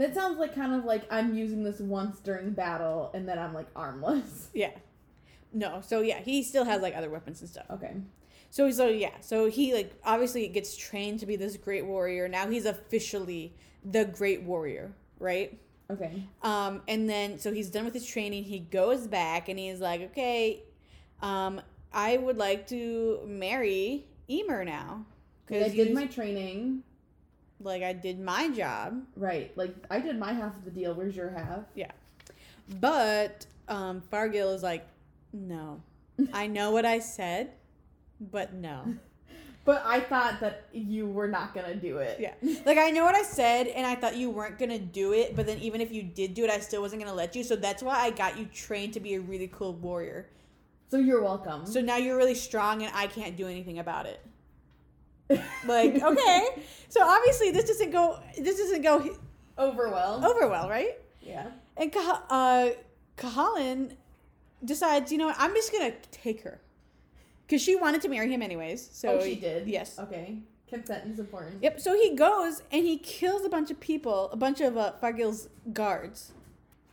That 0.00 0.14
sounds 0.14 0.38
like 0.38 0.54
kind 0.54 0.72
of 0.72 0.86
like 0.86 1.02
I'm 1.10 1.34
using 1.34 1.62
this 1.62 1.78
once 1.78 2.20
during 2.20 2.52
battle, 2.52 3.10
and 3.12 3.28
then 3.28 3.38
I'm 3.38 3.52
like 3.52 3.66
armless. 3.76 4.48
yeah, 4.54 4.70
no. 5.52 5.82
So 5.86 6.00
yeah, 6.00 6.20
he 6.20 6.42
still 6.42 6.64
has 6.64 6.80
like 6.80 6.96
other 6.96 7.10
weapons 7.10 7.42
and 7.42 7.50
stuff. 7.50 7.66
Okay. 7.70 7.92
So 8.48 8.64
he's 8.64 8.78
so 8.78 8.88
yeah, 8.88 9.20
so 9.20 9.50
he 9.50 9.74
like 9.74 9.92
obviously 10.02 10.48
gets 10.48 10.74
trained 10.74 11.20
to 11.20 11.26
be 11.26 11.36
this 11.36 11.58
great 11.58 11.84
warrior. 11.84 12.28
Now 12.28 12.48
he's 12.48 12.64
officially 12.64 13.54
the 13.84 14.06
great 14.06 14.42
warrior, 14.42 14.90
right? 15.18 15.60
Okay. 15.90 16.24
Um, 16.42 16.80
and 16.88 17.06
then 17.06 17.38
so 17.38 17.52
he's 17.52 17.68
done 17.68 17.84
with 17.84 17.92
his 17.92 18.06
training. 18.06 18.44
He 18.44 18.60
goes 18.60 19.06
back 19.06 19.50
and 19.50 19.58
he's 19.58 19.80
like, 19.80 20.00
okay, 20.12 20.62
um, 21.20 21.60
I 21.92 22.16
would 22.16 22.38
like 22.38 22.66
to 22.68 23.20
marry 23.26 24.06
Emer 24.30 24.64
now. 24.64 25.04
Because 25.44 25.70
I 25.70 25.76
did 25.76 25.92
my 25.92 26.06
training. 26.06 26.84
Like 27.60 27.82
I 27.82 27.92
did 27.92 28.20
my 28.20 28.48
job, 28.48 29.02
Right. 29.16 29.56
Like 29.56 29.74
I 29.90 30.00
did 30.00 30.18
my 30.18 30.32
half 30.32 30.56
of 30.56 30.64
the 30.64 30.70
deal. 30.70 30.94
Where's 30.94 31.16
your 31.16 31.30
half? 31.30 31.64
Yeah. 31.74 31.90
But 32.80 33.46
um, 33.68 34.02
Fargil 34.12 34.54
is 34.54 34.62
like, 34.62 34.86
no, 35.32 35.82
I 36.32 36.46
know 36.46 36.70
what 36.70 36.84
I 36.84 36.98
said, 37.00 37.52
but 38.20 38.54
no. 38.54 38.84
But 39.62 39.82
I 39.84 40.00
thought 40.00 40.40
that 40.40 40.68
you 40.72 41.06
were 41.06 41.28
not 41.28 41.54
gonna 41.54 41.74
do 41.74 41.98
it. 41.98 42.18
Yeah. 42.18 42.32
Like 42.64 42.78
I 42.78 42.90
know 42.90 43.04
what 43.04 43.14
I 43.14 43.22
said, 43.22 43.66
and 43.66 43.86
I 43.86 43.94
thought 43.94 44.16
you 44.16 44.30
weren't 44.30 44.58
gonna 44.58 44.78
do 44.78 45.12
it. 45.12 45.36
But 45.36 45.46
then 45.46 45.58
even 45.58 45.82
if 45.82 45.92
you 45.92 46.02
did 46.02 46.32
do 46.32 46.44
it, 46.44 46.50
I 46.50 46.60
still 46.60 46.80
wasn't 46.80 47.02
gonna 47.02 47.14
let 47.14 47.36
you. 47.36 47.44
So 47.44 47.56
that's 47.56 47.82
why 47.82 47.98
I 48.00 48.10
got 48.10 48.38
you 48.38 48.46
trained 48.46 48.94
to 48.94 49.00
be 49.00 49.14
a 49.14 49.20
really 49.20 49.48
cool 49.48 49.74
warrior. 49.74 50.26
So 50.90 50.96
you're 50.96 51.22
welcome. 51.22 51.66
So 51.66 51.80
now 51.80 51.98
you're 51.98 52.16
really 52.16 52.34
strong, 52.34 52.82
and 52.82 52.92
I 52.96 53.06
can't 53.06 53.36
do 53.36 53.46
anything 53.46 53.78
about 53.78 54.06
it. 54.06 54.20
Like 55.66 56.02
okay, 56.02 56.48
so 56.88 57.02
obviously 57.02 57.50
this 57.50 57.66
doesn't 57.66 57.90
go. 57.90 58.18
This 58.38 58.58
doesn't 58.58 58.82
go 58.82 59.16
over 59.58 59.88
well. 59.88 60.24
over 60.24 60.48
well, 60.48 60.68
right? 60.68 60.98
Yeah. 61.20 61.48
And 61.76 61.94
uh, 61.94 62.70
Kahalan 63.16 63.92
decides, 64.64 65.12
you 65.12 65.18
know 65.18 65.26
what? 65.26 65.36
I'm 65.38 65.54
just 65.54 65.72
gonna 65.72 65.92
take 66.10 66.42
her 66.42 66.60
because 67.46 67.62
she 67.62 67.76
wanted 67.76 68.02
to 68.02 68.08
marry 68.08 68.32
him 68.32 68.42
anyways. 68.42 68.88
So 68.92 69.18
oh, 69.18 69.24
she 69.24 69.36
did. 69.36 69.68
Yes. 69.68 69.98
Okay. 69.98 70.38
Consent 70.68 71.10
is 71.10 71.18
important. 71.18 71.62
Yep. 71.62 71.80
So 71.80 71.94
he 71.94 72.14
goes 72.14 72.62
and 72.70 72.84
he 72.84 72.98
kills 72.98 73.44
a 73.44 73.48
bunch 73.48 73.70
of 73.70 73.80
people, 73.80 74.30
a 74.32 74.36
bunch 74.36 74.60
of 74.60 74.76
uh, 74.76 74.92
Fargil's 75.02 75.48
guards, 75.72 76.32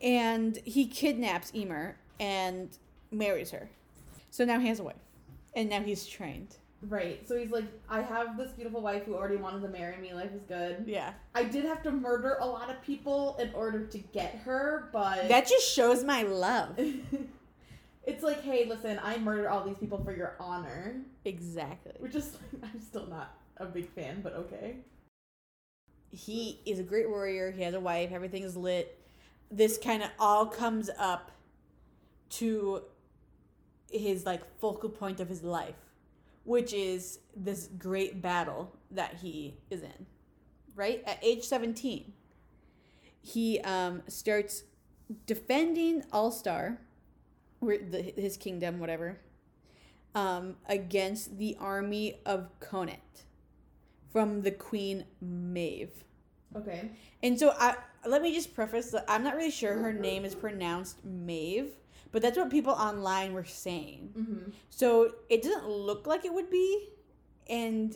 and 0.02 0.58
he 0.66 0.88
kidnaps 0.88 1.54
Emer 1.54 1.98
and 2.20 2.76
marries 3.12 3.52
her. 3.52 3.70
So 4.32 4.46
now 4.46 4.60
he 4.60 4.68
has 4.68 4.80
a 4.80 4.84
wife, 4.84 4.96
and 5.56 5.70
now 5.70 5.82
he's 5.82 6.06
trained. 6.06 6.58
Right. 6.84 7.28
So 7.28 7.36
he's 7.38 7.50
like, 7.50 7.66
I 7.90 8.02
have 8.02 8.38
this 8.38 8.52
beautiful 8.52 8.82
wife 8.82 9.04
who 9.06 9.16
already 9.16 9.38
wanted 9.38 9.62
to 9.64 9.70
marry 9.70 9.98
me. 9.98 10.14
Life 10.14 10.32
is 10.34 10.44
good. 10.48 10.84
Yeah. 10.86 11.14
I 11.34 11.44
did 11.44 11.66
have 11.66 11.82
to 11.84 11.92
murder 11.92 12.38
a 12.40 12.46
lot 12.46 12.70
of 12.70 12.82
people 12.84 13.36
in 13.40 13.52
order 13.54 13.86
to 13.88 13.98
get 13.98 14.36
her, 14.46 14.90
but 14.94 15.28
That 15.28 15.48
just 15.48 15.68
shows 15.68 16.04
my 16.04 16.22
love. 16.22 16.78
it's 18.06 18.22
like, 18.24 18.44
hey, 18.44 18.66
listen, 18.68 19.00
I 19.04 19.18
murdered 19.18 19.48
all 19.48 19.64
these 19.64 19.78
people 19.78 20.04
for 20.04 20.16
your 20.16 20.36
honor, 20.40 21.02
Exactly. 21.26 21.94
which 22.00 22.14
is 22.16 22.38
I'm 22.64 22.80
still 22.80 23.08
not 23.08 23.36
a 23.58 23.66
big 23.66 23.90
fan, 23.90 24.22
but 24.22 24.34
okay. 24.34 24.76
he 26.12 26.60
is 26.66 26.80
a 26.80 26.84
great 26.84 27.10
warrior. 27.10 27.50
He 27.52 27.64
has 27.64 27.74
a 27.74 27.80
wife. 27.80 28.12
Everything 28.12 28.44
is 28.44 28.56
lit. 28.56 29.00
This 29.50 29.78
kind 29.78 30.04
of 30.04 30.10
all 30.20 30.46
comes 30.46 30.90
up 31.00 31.32
to 32.32 32.84
his 33.92 34.26
like 34.26 34.42
focal 34.60 34.90
point 34.90 35.20
of 35.20 35.30
his 35.30 35.42
life, 35.44 35.76
which 36.48 36.72
is 36.74 37.20
this 37.36 37.70
great 37.78 38.22
battle 38.22 38.74
that 38.90 39.16
he 39.22 39.58
is 39.70 39.84
in. 39.84 40.06
Right 40.76 41.04
at 41.06 41.20
age 41.22 41.44
seventeen, 41.44 42.14
he 43.22 43.60
um, 43.60 44.02
starts 44.08 44.64
defending 45.26 46.04
Ulster, 46.14 46.80
where 47.60 47.78
the, 47.78 48.02
his 48.02 48.38
kingdom, 48.38 48.80
whatever, 48.80 49.20
um, 50.16 50.56
against 50.70 51.38
the 51.38 51.58
army 51.60 52.20
of 52.26 52.48
Connacht 52.60 53.26
from 54.10 54.42
the 54.42 54.52
Queen 54.52 55.04
Maeve. 55.22 56.04
Okay. 56.56 56.92
And 57.22 57.38
so 57.38 57.54
I 57.60 57.76
let 58.08 58.22
me 58.22 58.34
just 58.34 58.56
preface 58.56 58.92
that 58.92 59.04
I'm 59.10 59.24
not 59.24 59.36
really 59.36 59.52
sure 59.52 59.74
her 59.74 59.92
name 59.92 60.24
is 60.24 60.34
pronounced 60.34 61.04
Maeve, 61.04 61.72
but 62.18 62.24
that's 62.24 62.36
what 62.36 62.50
people 62.50 62.74
online 62.74 63.32
were 63.34 63.46
saying. 63.46 64.10
Mm-hmm. 64.18 64.50
So 64.72 65.12
it 65.30 65.44
doesn't 65.44 65.70
look 65.70 66.08
like 66.08 66.26
it 66.26 66.34
would 66.34 66.50
be, 66.50 66.90
and 67.48 67.96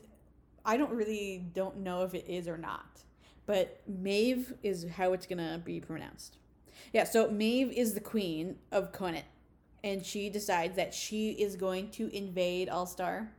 I 0.63 0.77
don't 0.77 0.91
really 0.91 1.43
don't 1.55 1.77
know 1.77 2.03
if 2.03 2.13
it 2.13 2.25
is 2.27 2.47
or 2.47 2.55
not. 2.55 3.01
But 3.47 3.81
Maeve 3.87 4.53
is 4.61 4.85
how 4.95 5.13
it's 5.13 5.25
gonna 5.25 5.59
be 5.65 5.79
pronounced. 5.79 6.37
Yeah, 6.93 7.05
so 7.05 7.31
Maeve 7.31 7.71
is 7.71 7.95
the 7.95 7.99
queen 7.99 8.57
of 8.71 8.91
Connacht, 8.91 9.25
and 9.83 10.05
she 10.05 10.29
decides 10.29 10.75
that 10.75 10.93
she 10.93 11.31
is 11.31 11.55
going 11.55 11.89
to 11.89 12.15
invade 12.15 12.69
Ulster, 12.69 13.31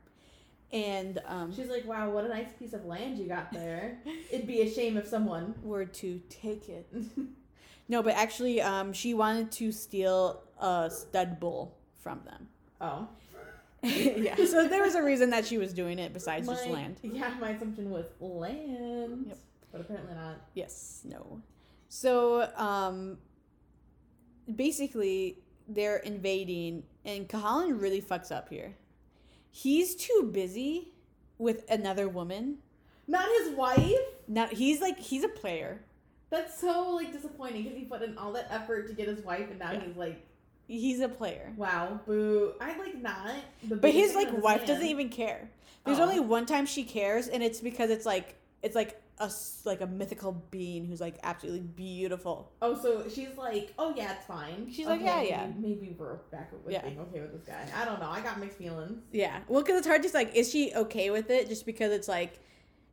and 0.73 1.21
um, 1.29 1.55
She's 1.55 1.69
like, 1.69 1.87
wow, 1.87 2.11
what 2.11 2.25
a 2.25 2.29
nice 2.29 2.51
piece 2.59 2.73
of 2.73 2.87
land 2.87 3.19
you 3.19 3.29
got 3.29 3.53
there. 3.53 3.99
It'd 4.33 4.49
be 4.49 4.63
a 4.63 4.69
shame 4.69 4.97
if 4.97 5.07
someone. 5.07 5.55
were 5.63 5.85
to 5.85 6.21
take 6.29 6.69
it. 6.69 6.93
No, 7.93 8.03
but 8.03 8.15
actually, 8.15 8.63
um, 8.63 8.95
she 8.95 9.13
wanted 9.13 9.53
to 9.53 9.71
steal 9.71 10.45
a 10.59 10.91
stud 10.91 11.39
bull 11.39 11.77
from 12.01 12.23
them. 12.25 12.49
oh. 12.81 13.07
yeah. 13.83 14.35
So 14.37 14.67
there 14.67 14.83
was 14.83 14.95
a 14.95 15.03
reason 15.03 15.29
that 15.31 15.45
she 15.45 15.59
was 15.59 15.75
doing 15.75 15.99
it 15.99 16.15
besides 16.15 16.49
just 16.49 16.67
land. 16.69 17.01
Yeah, 17.03 17.35
my 17.39 17.51
assumption 17.51 17.91
was 17.91 18.07
land. 18.19 19.27
Yep. 19.29 19.39
But 19.73 19.81
apparently 19.83 20.15
not. 20.15 20.37
Yes. 20.55 21.03
No. 21.05 21.43
So 21.91 22.51
um, 22.57 23.19
basically, 24.57 25.41
they're 25.69 25.99
invading, 25.99 26.85
and 27.05 27.29
Kahalan 27.29 27.79
really 27.79 28.01
fucks 28.01 28.33
up 28.33 28.49
here. 28.49 28.75
He's 29.51 29.97
too 29.97 30.31
busy 30.33 30.93
with 31.37 31.71
another 31.71 32.09
woman. 32.09 32.59
Not 33.07 33.29
his 33.41 33.51
wife? 33.55 33.99
Now 34.29 34.47
he's 34.47 34.81
like 34.81 34.99
he's 34.99 35.25
a 35.25 35.29
player. 35.29 35.83
That's 36.33 36.59
so 36.59 36.93
like 36.97 37.13
disappointing 37.13 37.65
because 37.65 37.79
he 37.79 37.85
put 37.85 38.01
in 38.01 38.17
all 38.17 38.33
that 38.33 38.47
effort 38.51 38.89
to 38.89 38.95
get 38.95 39.07
his 39.07 39.23
wife, 39.23 39.51
and 39.51 39.59
now 39.59 39.73
Yeah. 39.73 39.81
he's 39.87 39.97
like, 39.97 40.27
He's 40.67 41.01
a 41.01 41.09
player. 41.09 41.53
wow, 41.59 42.01
boo. 42.07 42.55
I 42.59 42.79
like 42.79 42.97
not. 43.03 43.35
The 43.69 43.77
But 43.77 43.91
his 43.91 44.15
like 44.15 44.33
wife 44.43 44.61
man. 44.61 44.69
doesn't 44.69 44.87
even 44.87 45.11
care. 45.11 45.51
There's 45.85 45.99
Oh. 45.99 46.05
only 46.05 46.21
one 46.21 46.47
time 46.47 46.65
she 46.65 46.85
cares, 46.85 47.29
and 47.29 47.43
it's 47.43 47.61
because 47.61 47.91
it's 47.91 48.07
like 48.07 48.37
it's 48.63 48.75
like 48.75 48.99
a 49.19 49.31
like 49.67 49.83
a 49.83 49.87
mythical 49.87 50.33
being 50.51 50.87
who's 50.87 51.03
like 51.03 51.17
absolutely 51.23 51.61
beautiful. 51.61 52.51
Oh, 52.63 52.75
so 52.81 53.07
she's 53.11 53.37
like, 53.37 53.75
oh 53.79 53.93
yeah, 53.95 54.15
it's 54.15 54.25
fine. 54.25 54.71
She's 54.73 54.87
like, 54.87 55.03
yeah, 55.03 55.21
yeah. 55.21 55.47
Maybe, 55.59 55.75
maybe 55.81 55.97
we're 55.99 56.15
back 56.31 56.51
with 56.65 56.73
Yeah. 56.73 56.81
being 56.81 56.99
okay 57.01 57.21
with 57.21 57.33
this 57.33 57.45
guy. 57.47 57.67
I 57.79 57.85
don't 57.85 58.01
know. 58.01 58.09
I 58.09 58.23
got 58.23 58.41
mixed 58.41 58.57
feelings. 58.57 59.03
Yeah, 59.13 59.41
well, 59.49 59.61
because 59.63 59.77
it's 59.77 59.87
hard 59.87 60.03
to 60.05 60.11
like, 60.15 60.35
is 60.35 60.51
she 60.51 60.73
okay 60.75 61.11
with 61.11 61.29
it 61.29 61.49
just 61.51 61.67
because 61.67 61.93
it's 61.93 62.09
like 62.09 62.39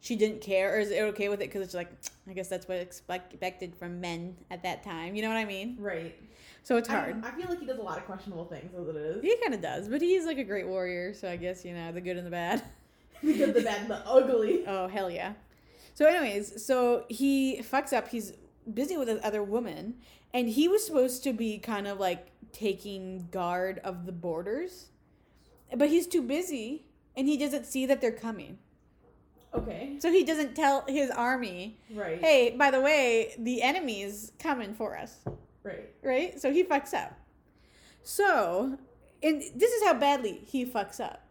she 0.01 0.15
didn't 0.15 0.41
care, 0.41 0.75
or 0.75 0.79
is 0.79 0.91
it 0.91 1.01
okay 1.01 1.29
with 1.29 1.41
it 1.41 1.47
because 1.47 1.61
it's 1.61 1.73
like 1.73 1.91
I 2.27 2.33
guess 2.33 2.47
that's 2.47 2.67
what 2.67 2.77
expect- 2.77 3.33
expected 3.33 3.75
from 3.75 3.99
men 3.99 4.35
at 4.49 4.63
that 4.63 4.83
time. 4.83 5.15
You 5.15 5.21
know 5.21 5.29
what 5.29 5.37
I 5.37 5.45
mean? 5.45 5.77
Right. 5.79 6.15
So 6.63 6.77
it's 6.77 6.89
I, 6.89 6.93
hard. 6.93 7.25
I 7.25 7.31
feel 7.31 7.49
like 7.49 7.59
he 7.59 7.65
does 7.65 7.79
a 7.79 7.83
lot 7.83 7.97
of 7.97 8.05
questionable 8.05 8.45
things 8.45 8.73
as 8.75 8.87
it 8.87 8.95
is. 8.95 9.21
He 9.21 9.35
kind 9.41 9.53
of 9.53 9.61
does, 9.61 9.89
but 9.89 10.01
he's 10.01 10.25
like 10.25 10.37
a 10.37 10.43
great 10.43 10.67
warrior, 10.67 11.13
so 11.13 11.29
I 11.29 11.35
guess 11.35 11.65
you 11.65 11.73
know 11.73 11.91
the 11.91 12.01
good 12.01 12.17
and 12.17 12.25
the 12.25 12.31
bad. 12.31 12.63
the 13.23 13.33
good, 13.33 13.53
the 13.53 13.61
bad, 13.61 13.81
and 13.81 13.89
the 13.89 14.07
ugly. 14.07 14.63
Oh 14.67 14.87
hell 14.87 15.09
yeah! 15.09 15.33
So, 15.93 16.05
anyways, 16.05 16.65
so 16.65 17.05
he 17.09 17.61
fucks 17.61 17.91
up. 17.91 18.07
He's 18.07 18.33
busy 18.73 18.95
with 18.95 19.07
this 19.07 19.19
other 19.23 19.43
woman, 19.43 19.95
and 20.33 20.47
he 20.47 20.67
was 20.67 20.85
supposed 20.85 21.23
to 21.23 21.33
be 21.33 21.57
kind 21.57 21.87
of 21.87 21.99
like 21.99 22.27
taking 22.53 23.27
guard 23.31 23.79
of 23.83 24.05
the 24.05 24.11
borders, 24.11 24.91
but 25.75 25.89
he's 25.89 26.07
too 26.07 26.21
busy, 26.21 26.85
and 27.17 27.27
he 27.27 27.37
doesn't 27.37 27.65
see 27.65 27.85
that 27.85 27.99
they're 27.99 28.11
coming. 28.11 28.59
Okay. 29.53 29.95
So 29.99 30.11
he 30.11 30.23
doesn't 30.23 30.55
tell 30.55 30.83
his 30.87 31.09
army, 31.09 31.77
Right. 31.93 32.19
"Hey, 32.19 32.51
by 32.51 32.69
the 32.71 32.79
way, 32.81 33.33
the 33.37 33.61
enemy's 33.63 34.31
coming 34.39 34.73
for 34.75 34.97
us." 34.97 35.19
Right. 35.63 35.89
Right? 36.03 36.39
So 36.39 36.51
he 36.53 36.63
fucks 36.63 36.93
up. 36.93 37.13
So, 38.03 38.77
and 39.23 39.41
this 39.55 39.71
is 39.71 39.83
how 39.83 39.95
badly 39.95 40.41
he 40.45 40.65
fucks 40.65 40.99
up. 40.99 41.23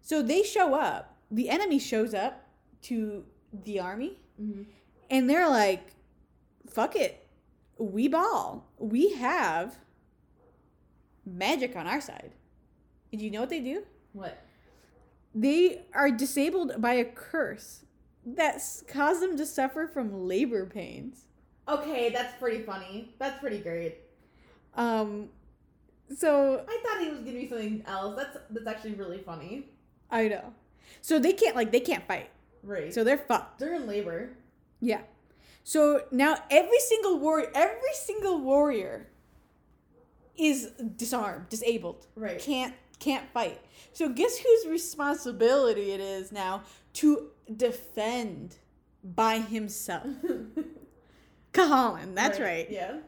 So 0.00 0.22
they 0.22 0.42
show 0.42 0.74
up. 0.74 1.16
The 1.30 1.50
enemy 1.50 1.78
shows 1.78 2.14
up 2.14 2.46
to 2.82 3.24
the 3.52 3.80
army, 3.80 4.18
hmm 4.36 4.62
and 5.10 5.28
they're 5.28 5.48
like, 5.48 5.92
"Fuck 6.68 6.94
it, 6.96 7.26
we 7.78 8.08
ball. 8.08 8.66
We 8.78 9.10
have 9.14 9.78
magic 11.26 11.76
on 11.76 11.86
our 11.86 12.00
side." 12.00 12.32
And 13.12 13.20
you 13.20 13.30
know 13.30 13.40
what 13.40 13.50
they 13.50 13.60
do? 13.60 13.84
What? 14.12 14.38
They 15.40 15.82
are 15.94 16.10
disabled 16.10 16.80
by 16.80 16.94
a 16.94 17.04
curse 17.04 17.84
that's 18.26 18.82
caused 18.88 19.22
them 19.22 19.36
to 19.36 19.46
suffer 19.46 19.86
from 19.86 20.26
labor 20.26 20.66
pains. 20.66 21.26
Okay, 21.68 22.08
that's 22.10 22.36
pretty 22.38 22.62
funny. 22.62 23.14
That's 23.18 23.38
pretty 23.40 23.58
great. 23.58 23.96
Um, 24.74 25.28
So 26.16 26.64
I 26.66 26.78
thought 26.82 27.02
he 27.02 27.10
was 27.10 27.18
gonna 27.20 27.32
be 27.38 27.48
something 27.48 27.82
else. 27.86 28.16
That's 28.16 28.38
that's 28.50 28.66
actually 28.66 28.94
really 28.94 29.18
funny. 29.18 29.68
I 30.10 30.28
know. 30.28 30.54
So 31.02 31.18
they 31.18 31.32
can't 31.34 31.54
like 31.54 31.70
they 31.70 31.80
can't 31.80 32.06
fight. 32.06 32.30
Right. 32.62 32.92
So 32.92 33.04
they're 33.04 33.18
fucked. 33.18 33.58
they're 33.60 33.74
in 33.74 33.86
labor. 33.86 34.30
Yeah. 34.80 35.02
So 35.64 36.04
now 36.10 36.36
every 36.50 36.78
single 36.80 37.18
warrior, 37.18 37.50
every 37.54 37.92
single 37.94 38.40
warrior 38.40 39.06
is 40.36 40.70
disarmed, 40.96 41.48
disabled. 41.50 42.06
Right. 42.16 42.38
Can't 42.40 42.74
can't 42.98 43.28
fight. 43.32 43.60
So 43.92 44.08
guess 44.08 44.38
whose 44.38 44.66
responsibility 44.66 45.92
it 45.92 46.00
is 46.00 46.32
now 46.32 46.62
to 46.94 47.28
defend 47.56 48.56
by 49.02 49.38
himself? 49.38 50.06
Colin, 51.52 52.14
that's 52.14 52.38
right. 52.38 52.68
Yeah. 52.70 52.98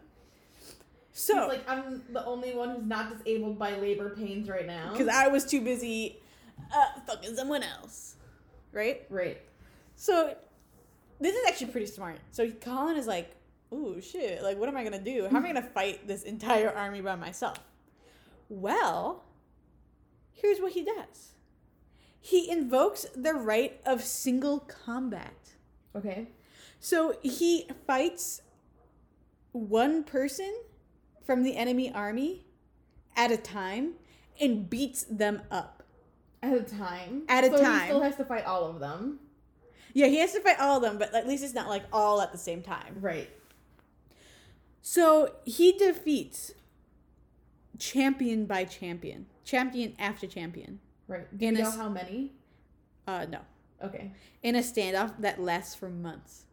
So 1.13 1.35
He's 1.35 1.49
like 1.49 1.69
I'm 1.69 2.03
the 2.13 2.25
only 2.25 2.55
one 2.55 2.71
who's 2.71 2.85
not 2.87 3.17
disabled 3.17 3.59
by 3.59 3.75
labor 3.77 4.15
pains 4.17 4.49
right 4.49 4.67
now. 4.67 4.93
because 4.93 5.09
I 5.09 5.29
was 5.29 5.45
too 5.45 5.61
busy 5.61 6.21
uh, 6.75 7.01
fucking 7.07 7.35
someone 7.37 7.63
else, 7.63 8.17
right? 8.73 9.03
right. 9.11 9.39
So 9.97 10.35
this 11.21 11.35
is 11.35 11.43
actually 11.49 11.69
pretty 11.69 11.87
smart. 11.87 12.19
So 12.31 12.49
Colin 12.51 12.97
is 12.97 13.07
like, 13.07 13.35
"Ooh, 13.73 14.01
shit! 14.01 14.43
Like, 14.43 14.57
what 14.59 14.69
am 14.69 14.77
I 14.77 14.85
gonna 14.85 15.03
do? 15.03 15.29
How 15.31 15.37
am 15.37 15.45
I 15.45 15.49
gonna 15.49 15.63
fight 15.63 16.07
this 16.07 16.23
entire 16.23 16.71
army 16.71 17.01
by 17.03 17.17
myself?" 17.17 17.59
Well, 18.49 19.23
here's 20.33 20.61
what 20.61 20.73
he 20.73 20.85
does. 20.85 21.33
He 22.21 22.51
invokes 22.51 23.07
the 23.15 23.35
right 23.35 23.81
of 23.87 24.03
single 24.03 24.61
combat. 24.61 25.35
Okay. 25.97 26.29
So 26.79 27.17
he 27.23 27.67
fights 27.87 28.43
one 29.53 30.05
person 30.05 30.55
from 31.25 31.43
the 31.43 31.57
enemy 31.57 31.93
army 31.93 32.47
at 33.17 33.31
a 33.31 33.37
time 33.37 33.95
and 34.41 34.69
beats 34.69 35.05
them 35.05 35.43
up. 35.51 35.83
At 36.43 36.55
a 36.55 36.63
time. 36.63 37.23
At 37.29 37.45
a 37.45 37.51
so 37.51 37.63
time. 37.63 37.81
He 37.81 37.87
still 37.87 38.03
has 38.03 38.17
to 38.17 38.25
fight 38.25 38.45
all 38.47 38.65
of 38.65 38.81
them. 38.81 39.21
Yeah, 39.93 40.07
he 40.07 40.19
has 40.19 40.33
to 40.33 40.41
fight 40.41 40.61
all 40.61 40.77
of 40.77 40.83
them, 40.83 40.99
but 40.99 41.15
at 41.15 41.27
least 41.27 41.43
it's 41.43 41.55
not 41.55 41.69
like 41.69 41.83
all 41.93 42.21
at 42.21 42.33
the 42.33 42.39
same 42.39 42.63
time. 42.63 42.97
Right. 43.01 43.29
So 44.83 45.35
he 45.45 45.73
defeats 45.73 46.53
champion 47.81 48.47
by 48.47 48.65
champion, 48.65 49.27
champion 49.45 49.95
after 49.99 50.29
champion. 50.29 50.79
Right. 51.09 51.27
Do 51.37 51.47
you 51.47 51.53
know 51.53 51.61
it's- 51.61 51.77
how 51.77 51.89
many? 51.89 52.33
Uh, 53.09 53.27
no, 53.29 53.41
Okay. 53.83 54.13
in 54.45 54.55
a 54.55 54.61
standoff 54.61 55.19
that 55.21 55.41
lasts 55.41 55.75
for 55.75 55.89
months. 55.89 56.45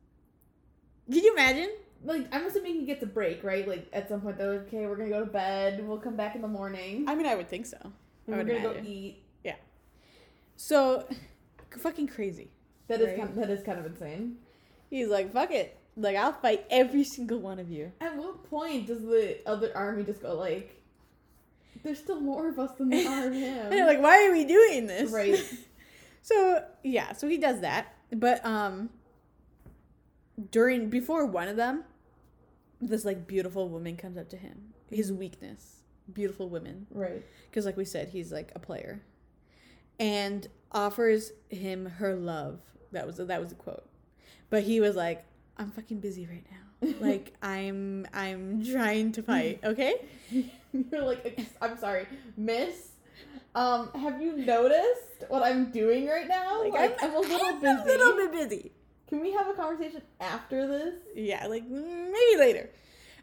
Can 1.12 1.24
you 1.24 1.34
imagine? 1.34 1.70
Like 2.04 2.28
I'm 2.34 2.46
assuming 2.46 2.76
he 2.76 2.86
gets 2.86 3.04
a 3.04 3.08
break, 3.08 3.44
right? 3.44 3.68
Like 3.68 3.88
at 3.94 4.08
some 4.10 4.22
point 4.22 4.38
they're 4.38 4.52
like, 4.54 4.68
okay, 4.68 4.88
we're 4.88 4.96
gonna 4.96 5.10
go 5.10 5.20
to 5.26 5.32
bed. 5.32 5.86
We'll 5.88 6.00
come 6.00 6.16
back 6.16 6.36
in 6.36 6.42
the 6.42 6.48
morning. 6.48 7.06
I 7.08 7.14
mean, 7.16 7.26
I 7.28 7.36
would 7.36 7.50
think 7.50 7.66
so. 7.66 7.78
I 7.84 7.90
we're 8.28 8.38
gonna 8.38 8.54
imagine. 8.56 8.84
go 8.84 8.90
eat. 8.90 9.24
Yeah. 9.44 9.56
So, 10.56 11.08
fucking 11.78 12.08
crazy. 12.08 12.50
That 12.88 13.02
is 13.02 13.08
Right. 13.08 13.18
kind 13.20 13.36
that 13.38 13.50
is 13.50 13.64
kind 13.64 13.80
of 13.80 13.86
insane. 13.86 14.38
He's 14.90 15.08
like, 15.08 15.32
fuck 15.34 15.52
it. 15.52 15.78
Like, 15.96 16.16
I'll 16.16 16.34
fight 16.34 16.66
every 16.70 17.04
single 17.16 17.40
one 17.40 17.60
of 17.60 17.70
you. 17.70 17.92
At 18.00 18.16
what 18.16 18.44
point 18.50 18.88
does 18.88 19.02
the 19.02 19.40
other 19.48 19.72
army 19.76 20.04
just 20.04 20.22
go 20.22 20.36
like, 20.36 20.77
there's 21.88 22.00
still 22.00 22.20
more 22.22 22.48
of 22.50 22.60
us 22.60 22.72
than 22.78 22.90
there 22.90 23.10
are 23.24 23.28
of 23.28 23.34
him? 23.34 23.72
And 23.74 23.88
like, 23.88 24.02
why 24.02 24.28
are 24.28 24.32
we 24.32 24.46
doing 24.46 24.86
this? 24.88 25.10
right. 25.12 25.40
So 26.22 26.62
yeah, 26.84 27.14
so 27.14 27.28
he 27.30 27.38
does 27.38 27.62
that, 27.62 27.96
but 28.12 28.46
um, 28.46 28.90
during 30.52 30.90
before 30.90 31.26
one 31.26 31.48
of 31.48 31.56
them, 31.56 31.84
this 32.82 33.06
like 33.06 33.28
beautiful 33.28 33.70
woman 33.70 33.96
comes 33.96 34.18
up 34.18 34.30
to 34.30 34.38
him. 34.38 34.74
His 34.92 35.12
weakness, 35.12 35.78
beautiful 36.12 36.50
women, 36.50 36.86
Right. 36.92 37.24
because 37.50 37.66
like 37.66 37.78
we 37.78 37.86
said, 37.86 38.10
he's 38.10 38.32
like 38.32 38.52
a 38.56 38.60
player, 38.60 39.02
and 40.00 40.48
offers 40.72 41.32
him 41.50 41.86
her 41.86 42.14
love. 42.16 42.60
That 42.92 43.08
was 43.08 43.18
that 43.18 43.40
was 43.42 43.52
a 43.54 43.56
quote, 43.56 43.88
but 44.50 44.64
he 44.64 44.80
was 44.82 44.96
like, 44.98 45.24
"I'm 45.58 45.72
fucking 45.72 46.00
busy 46.02 46.26
right 46.28 46.46
now. 46.52 46.90
Like 47.00 47.34
I'm 47.42 48.06
I'm 48.14 48.64
trying 48.66 49.14
to 49.14 49.24
fight. 49.24 49.62
Okay." 49.64 49.96
You're 50.92 51.04
like, 51.04 51.40
I'm 51.62 51.78
sorry, 51.78 52.08
Miss. 52.36 52.90
Um, 53.56 53.90
have 53.94 54.22
you 54.22 54.38
noticed 54.38 55.24
what 55.30 55.42
I'm 55.44 55.72
doing 55.72 56.08
right 56.08 56.28
now? 56.28 56.62
Like, 56.64 56.74
Like, 56.74 57.04
I'm, 57.04 57.14
a 57.16 57.20
little 57.20 57.46
I'm 57.48 57.60
busy. 57.62 57.82
A 57.82 57.86
little 57.86 58.16
bit 58.16 58.32
busy. 58.32 58.72
Can 59.08 59.22
we 59.22 59.32
have 59.32 59.48
a 59.48 59.54
conversation 59.54 60.02
after 60.20 60.68
this? 60.68 60.96
Yeah, 61.16 61.48
like 61.48 61.64
maybe 61.68 62.38
later. 62.38 62.70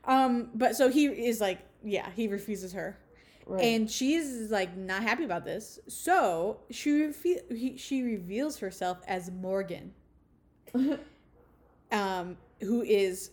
Um, 0.04 0.50
but 0.54 0.74
so 0.76 0.88
he 0.88 1.06
is 1.06 1.40
like, 1.40 1.60
yeah, 1.84 2.08
he 2.16 2.26
refuses 2.28 2.72
her, 2.72 2.98
Right. 3.46 3.62
and 3.62 3.90
she's 3.90 4.50
like 4.50 4.76
not 4.76 5.02
happy 5.02 5.24
about 5.24 5.44
this. 5.44 5.78
So 5.88 6.60
she 6.70 6.90
refe- 6.90 7.54
he, 7.56 7.76
she 7.76 8.02
reveals 8.02 8.58
herself 8.58 8.98
as 9.06 9.30
Morrígan, 9.30 9.90
um, 11.92 12.36
who 12.60 12.82
is 12.82 13.30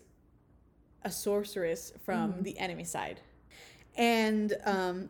a 1.03 1.11
sorceress 1.11 1.93
from 2.05 2.33
Mhm. 2.33 2.43
the 2.43 2.57
enemy 2.59 2.83
side, 2.83 3.21
and 3.95 4.53
um, 4.65 5.09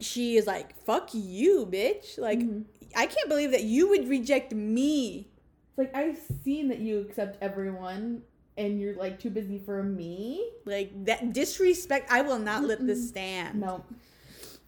she 0.00 0.36
is 0.36 0.46
like, 0.46 0.76
"Fuck 0.84 1.10
you, 1.12 1.66
bitch! 1.70 2.18
Like, 2.18 2.40
Mhm. 2.40 2.64
I 2.94 3.06
can't 3.06 3.28
believe 3.28 3.50
that 3.52 3.64
you 3.64 3.88
would 3.88 4.08
reject 4.08 4.52
me." 4.52 5.28
It's 5.70 5.78
like 5.78 5.94
I've 5.94 6.18
seen 6.44 6.68
that 6.68 6.78
you 6.80 6.98
accept 7.00 7.38
everyone, 7.40 8.22
and 8.56 8.80
you're 8.80 8.94
like 8.96 9.18
too 9.18 9.30
busy 9.30 9.58
for 9.58 9.82
me. 9.82 10.50
Like 10.64 11.04
that 11.06 11.32
disrespect. 11.32 12.10
I 12.10 12.22
will 12.22 12.38
not 12.38 12.64
let 12.64 12.86
this 12.86 13.08
stand. 13.08 13.60
No. 13.60 13.84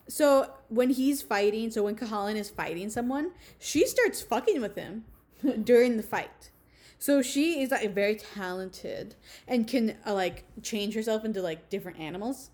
So 0.09 0.51
when 0.69 0.91
he's 0.91 1.23
fighting, 1.23 1.71
so 1.71 1.83
when 1.83 1.97
Kahalan 1.97 2.37
is 2.37 2.51
fighting 2.51 2.91
someone, 2.91 3.33
she 3.59 3.87
starts 3.87 4.21
fucking 4.23 4.61
with 4.61 4.77
him 4.77 5.05
during 5.65 5.97
the 5.97 6.03
fight. 6.03 6.51
So 6.99 7.23
she 7.23 7.61
is 7.63 7.71
like 7.71 7.95
very 7.95 8.17
talented 8.17 9.15
and 9.49 9.67
can 9.67 9.97
uh, 10.07 10.15
like 10.15 10.45
change 10.63 10.95
herself 10.95 11.25
into 11.25 11.41
like 11.43 11.69
different 11.71 11.99
animals. 11.99 12.51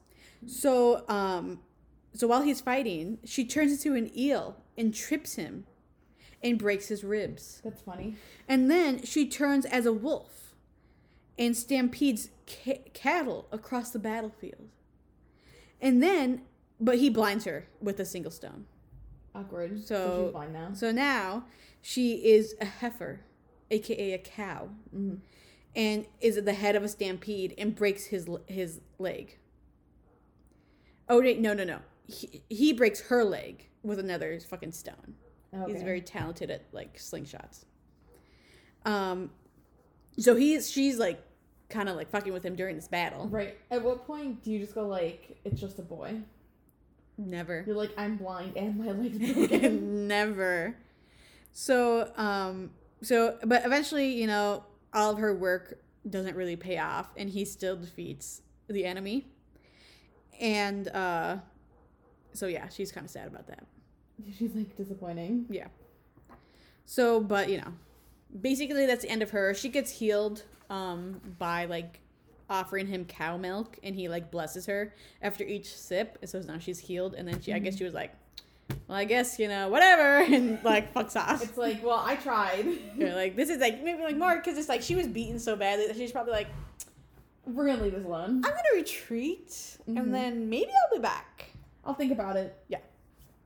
So 0.46 1.04
um, 1.08 1.60
so 2.14 2.26
while 2.26 2.42
he's 2.42 2.60
fighting, 2.60 3.18
she 3.24 3.44
turns 3.44 3.72
into 3.72 3.96
an 3.96 4.10
eel 4.18 4.56
and 4.76 4.94
trips 4.94 5.34
him, 5.34 5.66
and 6.42 6.58
breaks 6.58 6.88
his 6.88 7.04
ribs. 7.04 7.60
That's 7.62 7.82
funny. 7.82 8.16
And 8.48 8.70
then 8.70 9.02
she 9.04 9.28
turns 9.28 9.66
as 9.66 9.86
a 9.86 9.92
wolf, 9.92 10.54
and 11.38 11.56
stampedes 11.56 12.30
ca- 12.46 12.82
cattle 12.94 13.46
across 13.52 13.90
the 13.90 13.98
battlefield. 13.98 14.68
And 15.80 16.02
then, 16.02 16.42
but 16.80 16.98
he 16.98 17.10
blinds 17.10 17.44
her 17.44 17.66
with 17.80 18.00
a 18.00 18.04
single 18.04 18.30
stone. 18.30 18.66
Awkward. 19.34 19.86
So- 19.86 20.26
she's 20.26 20.32
fine 20.32 20.52
now. 20.52 20.72
So 20.72 20.90
now 20.92 21.44
she 21.82 22.14
is 22.26 22.54
a 22.60 22.64
heifer, 22.64 23.20
aka 23.70 24.12
a 24.14 24.18
cow, 24.18 24.68
hmm 24.90 25.14
and 25.76 26.04
is 26.20 26.36
at 26.36 26.44
the 26.44 26.52
head 26.52 26.74
of 26.74 26.82
a 26.82 26.88
stampede 26.88 27.54
and 27.56 27.76
breaks 27.76 28.06
his 28.06 28.28
his 28.46 28.80
leg. 28.98 29.38
Oh 31.10 31.20
wait, 31.20 31.40
no, 31.40 31.52
no, 31.52 31.64
no. 31.64 31.80
He, 32.06 32.42
he 32.48 32.72
breaks 32.72 33.00
her 33.02 33.24
leg 33.24 33.68
with 33.82 33.98
another 33.98 34.38
fucking 34.40 34.72
stone. 34.72 35.16
Okay. 35.52 35.72
He's 35.72 35.82
very 35.82 36.00
talented 36.00 36.50
at 36.50 36.62
like 36.72 36.96
slingshots. 36.96 37.64
Um, 38.86 39.30
so 40.18 40.36
he's 40.36 40.70
she's 40.70 40.98
like 40.98 41.22
kind 41.68 41.88
of 41.88 41.96
like 41.96 42.10
fucking 42.10 42.32
with 42.32 42.44
him 42.44 42.54
during 42.54 42.76
this 42.76 42.88
battle. 42.88 43.28
right. 43.28 43.58
At 43.70 43.82
what 43.82 44.06
point 44.06 44.42
do 44.42 44.50
you 44.50 44.60
just 44.60 44.74
go 44.74 44.86
like, 44.86 45.38
it's 45.44 45.60
just 45.60 45.78
a 45.78 45.82
boy? 45.82 46.20
Never. 47.18 47.64
You're 47.66 47.76
like, 47.76 47.92
I'm 47.98 48.16
blind 48.16 48.56
and 48.56 48.78
my 48.78 48.92
leg's 48.92 49.32
broken. 49.34 50.06
Never. 50.08 50.76
So, 51.52 52.12
um, 52.16 52.70
so, 53.02 53.36
but 53.44 53.64
eventually, 53.66 54.12
you 54.14 54.26
know, 54.26 54.64
all 54.92 55.10
of 55.12 55.18
her 55.18 55.34
work 55.34 55.80
doesn't 56.08 56.36
really 56.36 56.56
pay 56.56 56.78
off, 56.78 57.10
and 57.16 57.28
he 57.28 57.44
still 57.44 57.76
defeats 57.76 58.42
the 58.68 58.84
enemy. 58.84 59.26
And, 60.40 60.88
uh, 60.88 61.36
so 62.32 62.46
yeah, 62.46 62.68
she's 62.68 62.90
kind 62.90 63.04
of 63.04 63.10
sad 63.10 63.26
about 63.28 63.46
that. 63.48 63.64
she's 64.38 64.54
like 64.54 64.76
disappointing. 64.76 65.46
Yeah. 65.50 65.68
So, 66.86 67.20
but, 67.20 67.48
you 67.48 67.58
know, 67.58 67.72
basically 68.40 68.86
that's 68.86 69.02
the 69.02 69.10
end 69.10 69.22
of 69.22 69.30
her. 69.30 69.54
She 69.54 69.68
gets 69.68 69.90
healed, 69.92 70.44
um, 70.70 71.20
by 71.38 71.66
like 71.66 72.00
offering 72.48 72.86
him 72.86 73.04
cow 73.04 73.36
milk, 73.36 73.78
and 73.82 73.94
he 73.94 74.08
like 74.08 74.30
blesses 74.30 74.66
her 74.66 74.94
after 75.22 75.44
each 75.44 75.74
sip. 75.74 76.18
And 76.20 76.28
so 76.30 76.40
now 76.40 76.58
she's 76.58 76.78
healed, 76.80 77.14
and 77.14 77.28
then 77.28 77.40
she, 77.40 77.52
I 77.52 77.58
guess 77.58 77.76
she 77.76 77.84
was 77.84 77.94
like, 77.94 78.12
well, 78.88 78.98
I 78.98 79.04
guess, 79.04 79.38
you 79.38 79.48
know, 79.48 79.68
whatever, 79.68 80.18
and 80.34 80.62
like 80.64 80.92
fucks 80.92 81.16
off. 81.16 81.42
It's 81.42 81.56
like, 81.56 81.84
well, 81.84 82.02
I 82.04 82.16
tried. 82.16 82.66
You're 82.96 83.14
like, 83.14 83.36
this 83.36 83.50
is 83.50 83.58
like 83.58 83.82
maybe 83.82 84.02
like 84.02 84.16
more 84.16 84.36
because 84.36 84.58
it's 84.58 84.68
like 84.68 84.82
she 84.82 84.94
was 84.96 85.06
beaten 85.06 85.38
so 85.38 85.56
badly 85.56 85.86
that 85.86 85.96
she's 85.96 86.12
probably 86.12 86.32
like, 86.32 86.48
We're 87.54 87.66
gonna 87.66 87.82
leave 87.82 87.92
this 87.94 88.04
alone. 88.04 88.36
I'm 88.36 88.50
gonna 88.50 88.62
retreat 88.74 89.48
Mhm. 89.88 89.98
and 89.98 90.14
then 90.14 90.48
maybe 90.48 90.70
I'll 90.70 90.96
be 90.98 91.02
back. 91.02 91.50
I'll 91.84 91.94
think 91.94 92.12
about 92.12 92.36
it. 92.36 92.56
Yeah. 92.68 92.78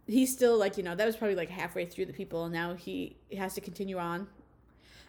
He's 0.07 0.33
still 0.33 0.59
like 0.59 0.77
you 0.77 0.83
know 0.83 0.95
that 0.95 1.07
was 1.07 1.17
probably 1.17 1.37
like 1.37 1.49
halfway 1.51 1.87
through 1.87 2.07
the 2.07 2.13
people 2.13 2.45
and 2.45 2.53
now 2.53 2.75
he 2.75 3.17
has 3.37 3.55
to 3.55 3.61
continue 3.61 3.97
on. 3.99 4.27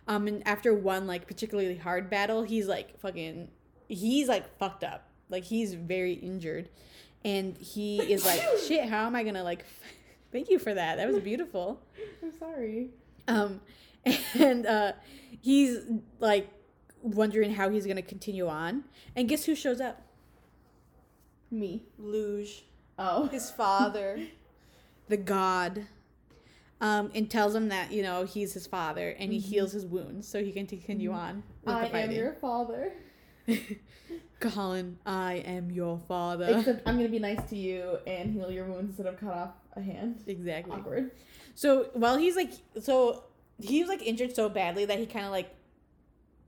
Um, 0.08 0.28
and 0.28 0.48
after 0.48 0.74
one 0.74 1.08
like 1.08 1.28
particularly 1.28 1.76
hard 1.78 2.10
battle, 2.10 2.44
he's 2.44 2.68
like 2.68 3.00
fucking, 3.00 3.50
he's 3.90 4.28
like 4.28 4.58
fucked 4.60 4.84
up, 4.84 5.10
like 5.30 5.44
he's 5.46 5.74
very 5.74 6.14
injured, 6.14 6.70
and 7.24 7.58
he 7.58 8.00
is 8.00 8.24
like, 8.26 8.40
"Shit, 8.68 8.88
how 8.88 9.08
am 9.08 9.16
I 9.16 9.24
gonna 9.24 9.44
like?" 9.44 9.66
Thank 10.32 10.50
you 10.50 10.60
for 10.60 10.74
that. 10.74 10.98
That 10.98 11.08
was 11.12 11.20
beautiful. 11.24 11.82
I'm 12.22 12.38
sorry. 12.38 12.90
Um, 13.28 13.62
and 14.40 14.66
uh, 14.68 14.92
he's 15.42 15.80
like 16.20 16.50
wondering 17.12 17.54
how 17.54 17.70
he's 17.70 17.86
gonna 17.86 18.02
continue 18.02 18.48
on. 18.48 18.84
And 19.16 19.28
guess 19.30 19.46
who 19.46 19.56
shows 19.56 19.80
up? 19.82 20.02
Me. 21.52 21.84
Lugh, 21.98 22.48
Oh. 22.98 23.28
his 23.32 23.52
father, 23.52 24.20
the 25.08 25.18
god. 25.18 25.88
Um, 26.82 27.10
and 27.16 27.32
tells 27.32 27.56
him 27.56 27.70
that 27.70 27.92
you 27.94 28.04
know 28.04 28.26
he's 28.26 28.54
his 28.54 28.68
father, 28.68 29.10
and 29.12 29.32
he 29.32 29.40
Mhm. 29.40 29.44
heals 29.44 29.72
his 29.72 29.86
wounds 29.86 30.28
so 30.28 30.44
he 30.44 30.52
can 30.52 30.68
continue 30.68 31.12
Mhm. 31.12 31.16
on 31.16 31.44
I 31.66 31.88
am 31.88 32.12
your 32.12 32.34
father. 32.34 32.92
Colin, 34.42 35.00
I 35.06 35.36
am 35.36 35.72
your 35.72 35.98
father. 36.08 36.46
Except 36.58 36.88
I'm 36.88 36.98
gonna 36.98 37.08
be 37.10 37.20
nice 37.20 37.48
to 37.50 37.56
you 37.56 37.98
and 38.06 38.34
heal 38.34 38.52
your 38.52 38.66
wounds 38.66 38.90
instead 38.90 39.06
of 39.08 39.18
cut 39.20 39.34
off 39.34 39.52
a 39.74 39.82
hand. 39.82 40.24
exactly. 40.28 40.74
Awkward. 40.76 41.12
So 41.56 41.90
while 41.94 42.18
he's 42.18 42.36
like, 42.36 42.52
so 42.82 43.24
he 43.60 43.80
was 43.80 43.88
like 43.90 44.02
injured 44.06 44.36
so 44.36 44.50
badly 44.50 44.84
that 44.86 45.00
he 45.00 45.06
kind 45.06 45.26
of 45.26 45.32
like 45.32 45.50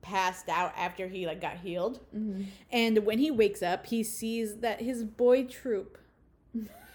passed 0.07 0.47
out 0.47 0.71
after 0.77 1.07
he 1.07 1.25
like 1.25 1.41
got 1.41 1.57
healed. 1.57 1.99
Mm-hmm. 2.15 2.43
And 2.71 3.05
when 3.05 3.19
he 3.19 3.29
wakes 3.29 3.61
up, 3.61 3.87
he 3.87 4.03
sees 4.03 4.57
that 4.57 4.81
his 4.81 5.03
boy 5.03 5.43
troop, 5.43 5.97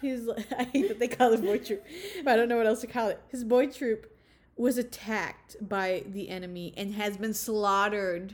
his 0.01 0.29
I 0.57 0.63
hate 0.63 0.87
that 0.87 0.97
they 0.97 1.07
call 1.07 1.31
it 1.33 1.41
boy 1.41 1.59
troop, 1.59 1.85
but 2.23 2.33
I 2.33 2.35
don't 2.35 2.49
know 2.49 2.57
what 2.57 2.65
else 2.65 2.81
to 2.81 2.87
call 2.87 3.09
it. 3.09 3.21
His 3.29 3.43
boy 3.43 3.67
troop 3.67 4.11
was 4.55 4.79
attacked 4.79 5.57
by 5.61 6.03
the 6.07 6.29
enemy 6.29 6.73
and 6.75 6.95
has 6.95 7.17
been 7.17 7.35
slaughtered. 7.35 8.33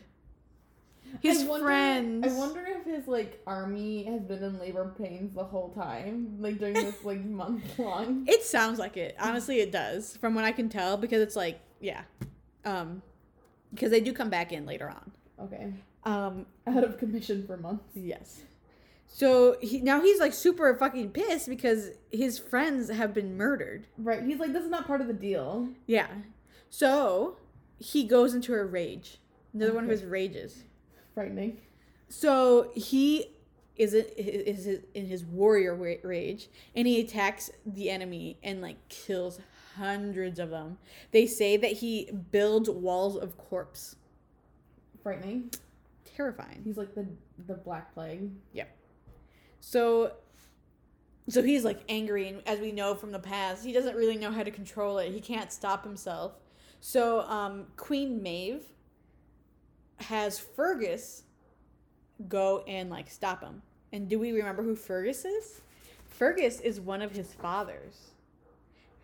His 1.22 1.44
I 1.44 1.48
wonder, 1.48 1.66
friends. 1.66 2.28
I 2.28 2.38
wonder 2.38 2.66
if 2.66 2.86
his 2.86 3.08
like 3.08 3.42
army 3.46 4.04
has 4.04 4.22
been 4.22 4.42
in 4.42 4.60
labor 4.60 4.96
pains 4.98 5.36
the 5.36 5.44
whole 5.44 5.70
time, 5.74 6.38
like 6.40 6.58
during 6.58 6.76
this 6.76 6.96
like 7.04 7.26
month 7.26 7.78
long. 7.78 8.26
It 8.30 8.44
sounds 8.44 8.80
like 8.80 8.96
it. 8.96 9.18
Honestly, 9.20 9.60
it 9.60 9.74
does. 9.74 10.16
From 10.16 10.36
what 10.36 10.46
I 10.46 10.54
can 10.54 10.70
tell, 10.70 10.96
because 10.96 11.22
it's 11.22 11.36
like, 11.36 11.60
yeah, 11.82 12.04
um, 12.64 13.02
because 13.74 13.92
they 13.92 14.00
do 14.02 14.14
come 14.14 14.30
back 14.30 14.52
in 14.52 14.66
later 14.66 14.90
on. 14.90 15.12
Okay. 15.42 15.74
Um, 16.04 16.46
Out 16.68 16.84
of 16.84 16.98
commission 16.98 17.46
for 17.46 17.58
months. 17.58 17.84
yes. 17.96 18.42
So 19.12 19.58
he 19.60 19.82
now 19.82 20.02
he's 20.02 20.20
like 20.20 20.34
super 20.34 20.74
fucking 20.76 21.10
pissed 21.12 21.50
because 21.50 21.90
his 22.12 22.38
friends 22.38 22.90
have 22.90 23.12
been 23.14 23.36
murdered. 23.36 23.88
Right. 23.98 24.24
He's 24.24 24.38
like, 24.40 24.54
this 24.54 24.64
is 24.64 24.70
not 24.70 24.86
part 24.86 25.02
of 25.02 25.08
the 25.08 25.14
deal. 25.14 25.68
Yeah. 25.88 26.08
So 26.70 27.38
he 27.80 28.04
goes 28.04 28.36
into 28.36 28.54
a 28.54 28.64
rage. 28.64 29.18
Another 29.54 29.74
one 29.74 29.86
of 29.86 29.90
his 29.90 30.04
rages. 30.04 30.64
Frightening. 31.16 31.58
So 32.08 32.70
he 32.76 33.32
is 33.78 33.94
in, 33.96 34.06
is 34.18 34.68
in 34.94 35.08
his 35.08 35.24
warrior 35.24 35.74
rage, 36.04 36.50
and 36.76 36.86
he 36.88 37.00
attacks 37.00 37.50
the 37.66 37.90
enemy 37.90 38.38
and 38.44 38.62
like 38.62 38.78
kills 38.90 39.40
hundreds 39.80 40.40
of 40.40 40.50
them. 40.50 40.78
They 41.12 41.26
say 41.26 41.58
that 41.58 41.72
he 41.72 42.12
builds 42.32 42.70
walls 42.70 43.18
of 43.18 43.38
corpse. 43.38 43.96
Frightening. 45.02 45.52
Terrifying. 46.16 46.62
He's 46.64 46.78
like 46.78 46.94
the 46.94 47.08
the 47.48 47.56
black 47.56 47.94
plague. 47.94 48.30
Yeah. 48.54 48.66
So 49.62 50.14
so 51.30 51.42
he's 51.42 51.64
like 51.64 51.82
angry 51.90 52.28
and 52.28 52.42
as 52.46 52.60
we 52.60 52.72
know 52.72 52.96
from 52.96 53.12
the 53.12 53.20
past, 53.20 53.64
he 53.64 53.72
doesn't 53.72 53.96
really 53.96 54.18
know 54.18 54.32
how 54.32 54.44
to 54.44 54.52
control 54.52 54.98
it. 54.98 55.12
He 55.12 55.22
can't 55.22 55.52
stop 55.52 55.84
himself. 55.84 56.34
So 56.82 57.22
um 57.22 57.68
Queen 57.78 58.22
Maeve 58.22 58.64
has 59.98 60.40
Fergus 60.40 61.24
go 62.28 62.64
and 62.68 62.90
like 62.90 63.10
stop 63.10 63.42
him. 63.42 63.62
And 63.94 64.10
do 64.10 64.20
we 64.20 64.32
remember 64.32 64.62
who 64.62 64.76
Fergus 64.76 65.24
is? 65.26 65.62
Fergus 66.10 66.60
is 66.60 66.82
one 66.82 67.02
of 67.02 67.12
his 67.12 67.34
fathers 67.34 68.09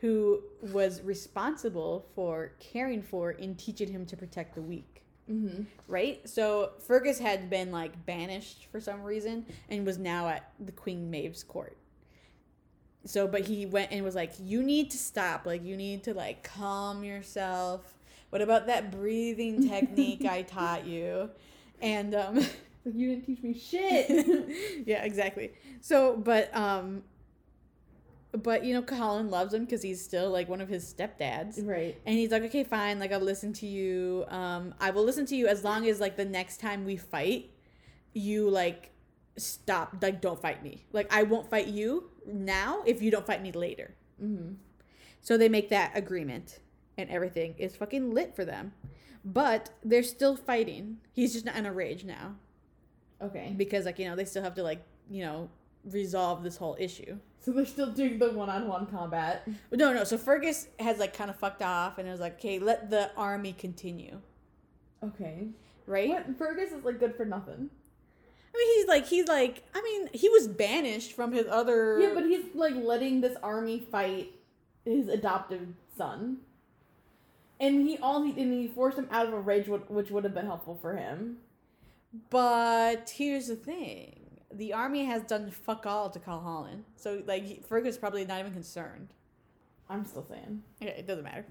who 0.01 0.41
was 0.61 1.01
responsible 1.01 2.05
for 2.15 2.51
caring 2.59 3.01
for 3.01 3.31
and 3.31 3.57
teaching 3.57 3.91
him 3.91 4.05
to 4.05 4.17
protect 4.17 4.55
the 4.55 4.61
weak 4.61 5.01
Mm-hmm. 5.31 5.63
right? 5.87 6.21
So 6.29 6.73
Fergus 6.85 7.17
had 7.17 7.49
been 7.49 7.71
like 7.71 8.05
banished 8.05 8.67
for 8.71 8.79
some 8.79 9.01
reason 9.01 9.47
and 9.69 9.83
was 9.83 9.97
now 9.97 10.27
at 10.27 10.51
the 10.63 10.71
Queen 10.71 11.09
Maeve's 11.09 11.43
court. 11.43 11.75
So, 13.05 13.27
but 13.27 13.41
he 13.47 13.65
went 13.65 13.91
and 13.91 14.03
was 14.03 14.13
like, 14.13 14.33
"You 14.39 14.61
need 14.61 14.91
to 14.91 14.97
stop. 14.97 15.47
Like, 15.47 15.63
you 15.63 15.77
need 15.77 16.03
to 16.03 16.13
like 16.13 16.43
calm 16.43 17.03
yourself. 17.03 17.95
What 18.29 18.43
about 18.43 18.67
that 18.67 18.91
breathing 18.91 19.67
technique 19.67 20.25
I 20.25 20.41
taught 20.57 20.85
you?" 20.85 21.31
And 21.81 22.13
um, 22.13 22.35
Like 22.35 22.93
you 22.93 23.15
didn't 23.15 23.25
teach 23.25 23.41
me 23.41 23.53
shit. 23.59 24.85
yeah, 24.87 25.03
exactly. 25.03 25.53
So, 25.81 26.17
but 26.17 26.55
um, 26.55 27.01
but 28.38 28.63
you 28.65 28.73
know, 28.73 28.81
Colin 28.81 29.29
loves 29.29 29.53
him 29.53 29.65
because 29.65 29.81
he's 29.81 30.03
still 30.03 30.29
like 30.29 30.47
one 30.49 30.61
of 30.61 30.69
his 30.69 30.91
stepdads. 30.93 31.65
right. 31.65 31.99
And 32.05 32.15
he's 32.17 32.31
like, 32.31 32.43
okay, 32.43 32.63
fine. 32.63 32.99
Like, 32.99 33.11
I'll 33.11 33.19
listen 33.19 33.53
to 33.53 33.65
you. 33.65 34.25
Um, 34.29 34.73
I 34.79 34.91
will 34.91 35.03
listen 35.03 35.25
to 35.27 35.36
you 35.36 35.47
as 35.47 35.63
long 35.63 35.88
as 35.88 35.99
like 35.99 36.15
the 36.17 36.25
next 36.25 36.59
time 36.59 36.86
we 36.86 36.97
fight, 36.97 37.51
you 38.13 38.49
like 38.49 38.91
stop. 39.38 39.95
Like, 40.01 40.21
don't 40.21 40.41
fight 40.41 40.63
me. 40.63 40.86
Like, 40.91 41.13
I 41.13 41.23
won't 41.23 41.49
fight 41.49 41.67
you 41.67 42.09
now 42.25 42.81
if 42.86 43.01
you 43.01 43.11
don't 43.11 43.25
fight 43.25 43.41
me 43.41 43.51
later. 43.51 43.93
Mm-hmm. 44.23 44.53
So 45.21 45.38
they 45.38 45.49
make 45.49 45.69
that 45.69 45.91
agreement, 45.95 46.59
and 46.97 47.09
everything 47.09 47.55
is 47.57 47.75
fucking 47.75 48.13
lit 48.13 48.36
for 48.36 48.45
them. 48.45 48.73
But 49.23 49.71
they're 49.83 50.03
still 50.03 50.36
fighting. 50.36 50.97
He's 51.11 51.33
just 51.33 51.45
not 51.45 51.55
in 51.55 51.65
a 51.65 51.73
rage 51.73 52.03
now 52.05 52.36
Okay. 53.21 53.53
because, 53.57 53.86
like, 53.86 53.97
you 53.97 54.05
know, 54.07 54.15
they 54.15 54.25
still 54.25 54.43
have 54.43 54.53
to 54.55 54.63
like, 54.63 54.83
you 55.09 55.23
know, 55.23 55.49
resolve 55.83 56.43
this 56.43 56.57
whole 56.57 56.75
issue. 56.79 57.17
So 57.45 57.51
they're 57.51 57.67
still 57.67 57.91
doing 57.91 58.17
the 58.17 58.31
one-on-one 58.31 58.87
combat. 58.87 59.47
No, 59.71 59.93
no. 59.93 60.03
So 60.03 60.17
Fergus 60.17 60.67
has 60.79 60.97
like 60.97 61.15
kind 61.15 61.29
of 61.29 61.35
fucked 61.35 61.61
off, 61.61 61.99
and 61.99 62.07
it 62.07 62.11
was 62.11 62.19
like, 62.19 62.39
okay, 62.39 62.57
let 62.57 62.89
the 62.89 63.11
army 63.15 63.53
continue, 63.53 64.19
Okay. 65.03 65.49
right? 65.85 66.09
What? 66.09 66.37
Fergus 66.39 66.71
is 66.71 66.83
like 66.83 66.99
good 66.99 67.15
for 67.15 67.23
nothing. 67.23 67.69
I 68.51 68.57
mean, 68.57 68.77
he's 68.77 68.87
like, 68.87 69.05
he's 69.05 69.27
like, 69.27 69.63
I 69.75 69.81
mean, 69.83 70.09
he 70.11 70.27
was 70.29 70.47
banished 70.47 71.11
from 71.13 71.33
his 71.33 71.45
other. 71.45 71.99
Yeah, 71.99 72.15
but 72.15 72.23
he's 72.25 72.45
like 72.55 72.73
letting 72.73 73.21
this 73.21 73.37
army 73.43 73.79
fight 73.91 74.31
his 74.83 75.07
adoptive 75.07 75.67
son. 75.95 76.37
And 77.59 77.87
he 77.87 77.99
all 77.99 78.23
he 78.23 78.31
and 78.41 78.51
he 78.51 78.67
forced 78.67 78.97
him 78.97 79.07
out 79.11 79.27
of 79.27 79.33
a 79.33 79.39
rage, 79.39 79.67
which 79.67 80.09
would 80.09 80.23
have 80.23 80.33
been 80.33 80.47
helpful 80.47 80.79
for 80.81 80.95
him. 80.97 81.37
But 82.31 83.11
here's 83.15 83.47
the 83.47 83.55
thing: 83.55 84.24
the 84.58 84.74
army 84.74 85.06
has 85.06 85.24
done 85.24 85.51
fuck 85.51 85.86
all 85.86 86.10
to 86.10 86.20
Call 86.20 86.41
Holland, 86.41 86.86
so 86.95 87.22
like 87.26 87.66
Fergus 87.68 87.97
probably 87.97 88.26
not 88.26 88.39
even 88.39 88.53
concerned. 88.53 89.10
I'm 89.89 90.06
still 90.06 90.26
saying. 90.26 90.64
Okay, 90.82 90.95
it 90.97 91.08
doesn't 91.08 91.24
matter. 91.24 91.45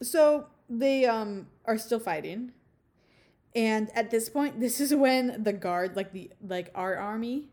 So 0.00 0.46
they 0.68 1.04
um 1.06 1.46
are 1.64 1.78
still 1.78 2.00
fighting, 2.00 2.52
and 3.54 3.90
at 3.94 4.10
this 4.10 4.28
point, 4.28 4.60
this 4.64 4.80
is 4.80 4.94
when 4.94 5.42
the 5.42 5.52
guard, 5.52 5.96
like 5.96 6.12
the 6.12 6.30
like 6.46 6.70
our 6.74 6.96
army, 6.96 7.48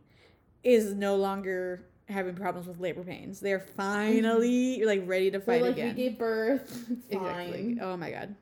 is 0.64 0.94
no 0.94 1.16
longer 1.16 1.86
having 2.08 2.36
problems 2.36 2.68
with 2.68 2.80
labor 2.80 3.04
pains. 3.04 3.40
They're 3.40 3.60
finally 3.60 4.84
like 4.84 5.04
ready 5.06 5.32
to 5.32 5.40
fight 5.40 5.62
like 5.62 5.74
again. 5.74 5.96
we 5.96 6.04
gave 6.04 6.18
birth. 6.18 6.88
It's 6.90 7.16
Exactly. 7.16 7.78
Oh 7.82 7.96
my 7.98 8.12
god. 8.12 8.36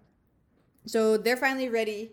So 0.86 1.18
they're 1.18 1.38
finally 1.38 1.70
ready. 1.70 2.12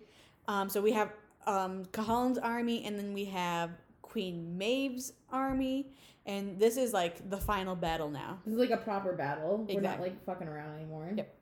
Um, 0.48 0.68
so 0.68 0.82
we 0.82 0.92
have 0.92 1.12
um, 1.46 1.84
Cahalan's 1.86 2.38
army, 2.38 2.84
and 2.84 2.98
then 2.98 3.12
we 3.14 3.26
have 3.26 3.70
Queen 4.02 4.56
Maeve's 4.56 5.12
army, 5.30 5.86
and 6.26 6.58
this 6.58 6.76
is 6.76 6.92
like 6.92 7.28
the 7.28 7.36
final 7.36 7.74
battle 7.74 8.10
now. 8.10 8.38
This 8.44 8.54
is 8.54 8.60
like 8.60 8.70
a 8.70 8.76
proper 8.82 9.12
battle. 9.12 9.66
Exactly. 9.68 9.76
We're 9.76 9.82
not 9.82 10.00
like 10.00 10.24
fucking 10.24 10.48
around 10.48 10.76
anymore. 10.76 11.12
Yep. 11.16 11.34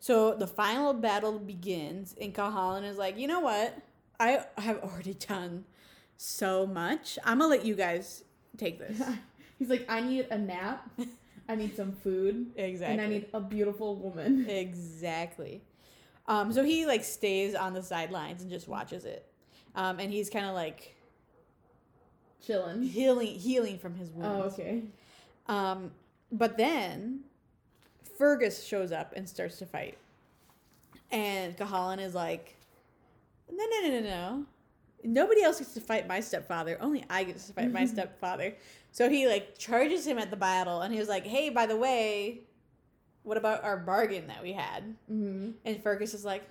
So 0.00 0.34
the 0.34 0.46
final 0.46 0.92
battle 0.94 1.38
begins, 1.38 2.14
and 2.20 2.34
Cahalan 2.34 2.84
is 2.84 2.96
like, 2.96 3.18
you 3.18 3.26
know 3.26 3.40
what? 3.40 3.76
I 4.20 4.44
have 4.56 4.78
already 4.82 5.14
done 5.14 5.64
so 6.16 6.66
much. 6.66 7.18
I'm 7.24 7.38
gonna 7.38 7.50
let 7.50 7.64
you 7.64 7.74
guys 7.74 8.24
take 8.56 8.78
this. 8.78 9.00
He's 9.58 9.68
like, 9.68 9.86
I 9.88 10.00
need 10.00 10.26
a 10.30 10.38
nap. 10.38 10.88
I 11.48 11.54
need 11.56 11.74
some 11.74 11.92
food. 11.92 12.52
exactly. 12.56 12.92
And 12.92 13.00
I 13.00 13.08
need 13.08 13.26
a 13.32 13.40
beautiful 13.40 13.96
woman. 13.96 14.48
Exactly. 14.48 15.62
Um, 16.26 16.52
so 16.52 16.62
he 16.62 16.84
like 16.84 17.04
stays 17.04 17.54
on 17.54 17.72
the 17.72 17.82
sidelines 17.82 18.42
and 18.42 18.50
just 18.50 18.68
watches 18.68 19.04
it. 19.06 19.27
Um, 19.74 19.98
and 20.00 20.10
he's 20.12 20.30
kind 20.30 20.46
of 20.46 20.54
like 20.54 20.94
Chilling. 22.44 22.82
healing 22.82 23.28
healing 23.28 23.78
from 23.78 23.94
his 23.94 24.10
wounds. 24.10 24.54
Oh, 24.58 24.62
okay. 24.62 24.82
Um, 25.46 25.90
but 26.32 26.56
then 26.56 27.20
Fergus 28.16 28.64
shows 28.64 28.92
up 28.92 29.12
and 29.16 29.28
starts 29.28 29.58
to 29.58 29.66
fight. 29.66 29.98
And 31.10 31.56
Cahalan 31.56 32.00
is 32.00 32.14
like, 32.14 32.56
no, 33.50 33.64
no, 33.64 33.88
no, 33.88 34.00
no, 34.00 34.00
no. 34.00 34.44
Nobody 35.04 35.42
else 35.42 35.58
gets 35.58 35.74
to 35.74 35.80
fight 35.80 36.08
my 36.08 36.20
stepfather. 36.20 36.76
Only 36.80 37.04
I 37.08 37.24
get 37.24 37.38
to 37.38 37.52
fight 37.52 37.72
my 37.72 37.84
stepfather. 37.86 38.54
So 38.92 39.08
he 39.08 39.26
like 39.28 39.56
charges 39.56 40.06
him 40.06 40.18
at 40.18 40.30
the 40.30 40.36
battle 40.36 40.82
and 40.82 40.92
he 40.92 40.98
was 40.98 41.08
like, 41.08 41.24
hey, 41.24 41.50
by 41.50 41.66
the 41.66 41.76
way, 41.76 42.40
what 43.22 43.36
about 43.36 43.62
our 43.62 43.76
bargain 43.76 44.26
that 44.26 44.42
we 44.42 44.52
had? 44.52 44.84
Mm-hmm. 45.10 45.50
And 45.64 45.82
Fergus 45.82 46.14
is 46.14 46.24
like, 46.24 46.42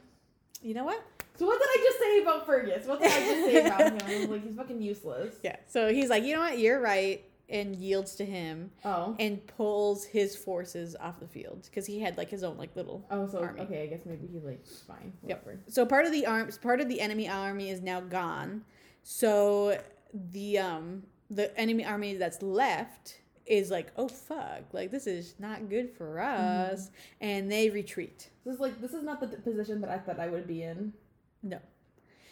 you 0.61 0.73
know 0.73 0.85
what? 0.85 1.03
So 1.37 1.45
what 1.45 1.59
did 1.59 1.67
I 1.69 1.83
just 1.83 1.99
say 1.99 2.21
about 2.21 2.45
Fergus? 2.45 2.85
What 2.87 3.01
did 3.01 3.11
I 3.11 3.19
just 3.19 3.45
say 3.45 3.65
about 3.65 3.79
him? 4.01 4.07
I 4.07 4.19
was 4.19 4.29
like, 4.29 4.43
he's 4.45 4.55
fucking 4.55 4.81
useless. 4.81 5.35
Yeah. 5.43 5.55
So 5.67 5.93
he's 5.93 6.09
like, 6.09 6.23
you 6.23 6.33
know 6.35 6.41
what? 6.41 6.57
You're 6.57 6.79
right, 6.79 7.23
and 7.49 7.75
yields 7.75 8.15
to 8.15 8.25
him 8.25 8.71
Oh. 8.83 9.15
and 9.19 9.45
pulls 9.47 10.03
his 10.05 10.35
forces 10.35 10.95
off 10.99 11.19
the 11.19 11.27
field 11.27 11.63
because 11.69 11.85
he 11.85 11.99
had 11.99 12.17
like 12.17 12.29
his 12.29 12.43
own 12.43 12.57
like 12.57 12.75
little. 12.75 13.05
Oh, 13.11 13.27
so 13.27 13.39
Army. 13.39 13.61
okay, 13.61 13.83
I 13.83 13.87
guess 13.87 14.01
maybe 14.05 14.27
he's 14.31 14.43
like 14.43 14.65
fine. 14.87 15.13
Yep. 15.25 15.47
So 15.69 15.85
part 15.85 16.05
of 16.05 16.11
the 16.11 16.25
arms, 16.25 16.57
part 16.57 16.81
of 16.81 16.89
the 16.89 16.99
enemy 16.99 17.29
army 17.29 17.69
is 17.69 17.81
now 17.81 17.99
gone. 18.01 18.63
So 19.03 19.79
the 20.31 20.57
um 20.59 21.03
the 21.29 21.57
enemy 21.59 21.85
army 21.85 22.15
that's 22.15 22.41
left 22.41 23.21
is 23.45 23.71
like, 23.71 23.91
oh 23.95 24.07
fuck, 24.09 24.73
like 24.73 24.91
this 24.91 25.07
is 25.07 25.35
not 25.39 25.69
good 25.69 25.89
for 25.95 26.19
us, 26.19 26.89
and 27.21 27.49
they 27.49 27.69
retreat. 27.69 28.29
This 28.45 28.55
is 28.55 28.59
like 28.59 28.81
this 28.81 28.91
is 28.93 29.03
not 29.03 29.21
the 29.21 29.27
position 29.37 29.79
that 29.81 29.89
I 29.89 29.99
thought 29.99 30.19
I 30.19 30.27
would 30.27 30.47
be 30.47 30.63
in. 30.63 30.91
No. 31.43 31.59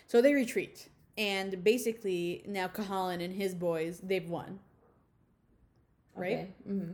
So 0.08 0.22
they 0.22 0.34
retreat. 0.34 0.89
And 1.18 1.64
basically, 1.64 2.43
now 2.47 2.68
Kahalan 2.68 3.24
and 3.24 3.34
his 3.34 3.56
boys, 3.56 3.99
they've 4.03 4.28
won. 4.28 4.60
Right? 6.16 6.34
Okay. 6.34 6.47
Mm-hmm. 6.70 6.91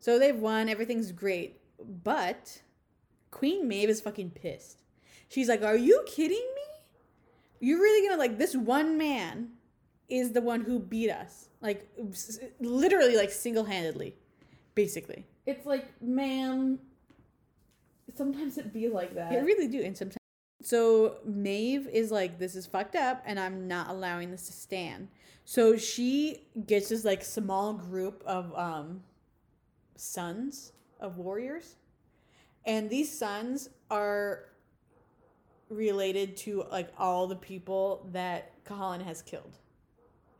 So 0.00 0.18
they've 0.18 0.36
won, 0.36 0.68
everything's 0.68 1.12
great. 1.12 1.60
But 2.04 2.62
Queen 3.30 3.66
Maeve 3.68 3.90
is 3.90 4.00
fucking 4.00 4.30
pissed. 4.30 4.78
She's 5.28 5.48
like, 5.48 5.62
Are 5.62 5.76
you 5.76 6.02
kidding 6.06 6.36
me? 6.36 6.62
You're 7.60 7.80
really 7.80 8.06
gonna, 8.06 8.18
like, 8.18 8.38
this 8.38 8.54
one 8.54 8.96
man 8.98 9.48
is 10.08 10.32
the 10.32 10.40
one 10.40 10.60
who 10.60 10.78
beat 10.78 11.10
us. 11.10 11.48
Like, 11.60 11.88
literally, 12.60 13.16
like, 13.16 13.30
single 13.30 13.64
handedly, 13.64 14.14
basically. 14.74 15.26
It's 15.46 15.66
like, 15.66 15.86
ma'am. 16.00 16.78
Sometimes 18.14 18.58
it 18.58 18.72
be 18.72 18.88
like 18.88 19.14
that. 19.14 19.30
They 19.30 19.42
really 19.42 19.68
do, 19.68 19.82
and 19.82 19.96
sometimes. 19.96 20.16
So 20.66 21.18
Maeve 21.24 21.86
is 21.86 22.10
like, 22.10 22.40
this 22.40 22.56
is 22.56 22.66
fucked 22.66 22.96
up, 22.96 23.22
and 23.24 23.38
I'm 23.38 23.68
not 23.68 23.88
allowing 23.88 24.32
this 24.32 24.48
to 24.48 24.52
stand. 24.52 25.06
So 25.44 25.76
she 25.76 26.40
gets 26.66 26.88
this 26.88 27.04
like 27.04 27.22
small 27.22 27.72
group 27.72 28.20
of 28.26 28.52
um, 28.58 29.04
sons 29.94 30.72
of 30.98 31.18
warriors, 31.18 31.76
and 32.64 32.90
these 32.90 33.16
sons 33.16 33.70
are 33.92 34.46
related 35.68 36.36
to 36.38 36.64
like 36.72 36.88
all 36.98 37.28
the 37.28 37.36
people 37.36 38.08
that 38.10 38.64
Kahalan 38.64 39.04
has 39.04 39.22
killed. 39.22 39.56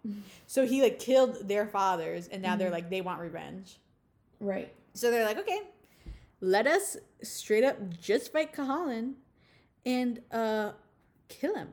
So 0.48 0.66
he 0.66 0.82
like 0.82 0.98
killed 0.98 1.46
their 1.48 1.66
fathers, 1.68 2.26
and 2.26 2.42
now 2.42 2.56
they're 2.56 2.68
Mhm. 2.68 2.72
like 2.72 2.90
they 2.90 3.00
want 3.00 3.20
revenge. 3.20 3.78
Right. 4.40 4.72
So 4.92 5.10
they're 5.12 5.24
like, 5.24 5.38
okay, 5.38 5.60
let 6.40 6.66
us 6.66 6.96
straight 7.22 7.62
up 7.64 7.76
just 8.00 8.32
fight 8.32 8.52
Kahalan 8.52 9.14
and 9.86 10.20
uh 10.30 10.72
kill 11.28 11.54
him, 11.54 11.68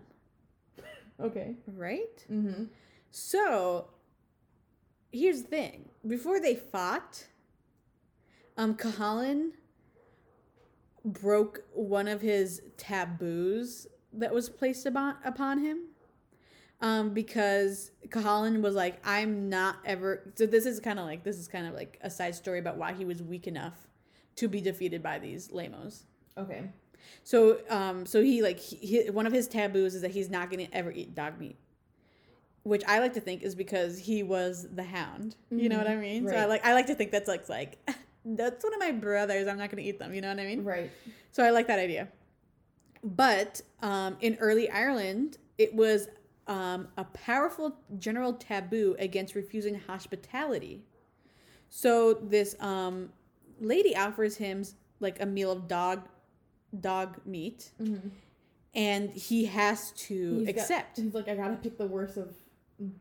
Okay. 1.19 1.55
right? 1.67 2.25
Mm-hmm. 2.31 2.65
So 3.11 3.89
here's 5.11 5.41
the 5.41 5.47
thing. 5.49 5.89
Before 6.07 6.39
they 6.39 6.55
fought, 6.55 7.25
um 8.55 8.75
Kahalan 8.75 9.51
broke 11.03 11.65
one 11.73 12.07
of 12.07 12.21
his 12.21 12.61
taboos 12.77 13.87
that 14.13 14.33
was 14.33 14.49
placed 14.49 14.85
upon 14.85 15.15
upon 15.25 15.59
him. 15.59 15.79
Um, 16.81 17.13
because 17.13 17.91
Kahalan 18.09 18.61
was 18.61 18.75
like, 18.75 18.99
I'm 19.07 19.47
not 19.47 19.77
ever. 19.85 20.33
So 20.35 20.45
this 20.45 20.65
is 20.65 20.81
kind 20.81 20.99
of 20.99 21.05
like 21.05 21.23
this 21.23 21.37
is 21.37 21.47
kind 21.47 21.65
of 21.65 21.73
like 21.73 21.97
a 22.01 22.09
side 22.09 22.35
story 22.35 22.59
about 22.59 22.75
why 22.77 22.91
he 22.93 23.05
was 23.05 23.23
weak 23.23 23.47
enough 23.47 23.87
to 24.35 24.49
be 24.49 24.59
defeated 24.59 25.01
by 25.01 25.17
these 25.19 25.49
lamos. 25.51 26.03
Okay. 26.37 26.63
So, 27.23 27.59
um, 27.69 28.05
so 28.05 28.21
he 28.21 28.41
like 28.41 28.59
he, 28.59 28.77
he- 29.03 29.09
one 29.09 29.25
of 29.27 29.33
his 29.33 29.47
taboos 29.47 29.95
is 29.95 30.01
that 30.01 30.11
he's 30.11 30.29
not 30.29 30.49
gonna 30.49 30.67
ever 30.73 30.91
eat 30.91 31.15
dog 31.15 31.39
meat, 31.39 31.57
which 32.63 32.83
I 32.87 32.99
like 32.99 33.13
to 33.13 33.21
think 33.21 33.43
is 33.43 33.55
because 33.55 33.97
he 33.99 34.23
was 34.23 34.67
the 34.73 34.83
hound. 34.83 35.35
You 35.49 35.69
know 35.69 35.77
what 35.77 35.87
I 35.87 35.95
mean? 35.95 36.25
Right. 36.25 36.33
So 36.33 36.39
I 36.39 36.45
like 36.45 36.65
I 36.65 36.73
like 36.73 36.87
to 36.87 36.95
think 36.95 37.11
that's 37.11 37.27
like 37.27 37.47
like 37.49 37.77
that's 38.25 38.63
one 38.63 38.73
of 38.73 38.79
my 38.79 38.91
brothers. 38.91 39.47
I'm 39.47 39.57
not 39.57 39.69
gonna 39.69 39.81
eat 39.83 39.99
them. 39.99 40.13
You 40.13 40.21
know 40.21 40.29
what 40.29 40.39
I 40.39 40.45
mean? 40.45 40.63
Right. 40.63 40.91
So 41.31 41.43
I 41.43 41.49
like 41.51 41.67
that 41.67 41.79
idea. 41.79 42.09
But 43.03 43.61
um, 43.81 44.15
in 44.21 44.35
early 44.39 44.69
Ireland, 44.69 45.37
it 45.57 45.73
was 45.73 46.07
um, 46.47 46.87
a 46.97 47.03
powerful 47.03 47.75
general 47.99 48.33
taboo 48.33 48.95
against 48.99 49.35
refusing 49.35 49.75
hospitality. 49.75 50.83
So 51.69 52.13
this 52.13 52.55
um, 52.61 53.09
lady 53.59 53.95
offers 53.95 54.37
him 54.37 54.63
like 54.99 55.21
a 55.21 55.25
meal 55.25 55.51
of 55.51 55.67
dog 55.67 56.07
dog 56.79 57.19
meat, 57.25 57.71
Mm-hmm. 57.81 58.09
and 58.75 59.09
he 59.11 59.45
has 59.45 59.91
to 59.91 60.37
He's 60.39 60.45
got- 60.47 60.49
accept. 60.49 60.97
he's 60.97 61.13
like, 61.13 61.27
I 61.27 61.35
gotta 61.35 61.55
pick 61.55 61.77
the 61.77 61.87
worst 61.87 62.17
of 62.17 62.33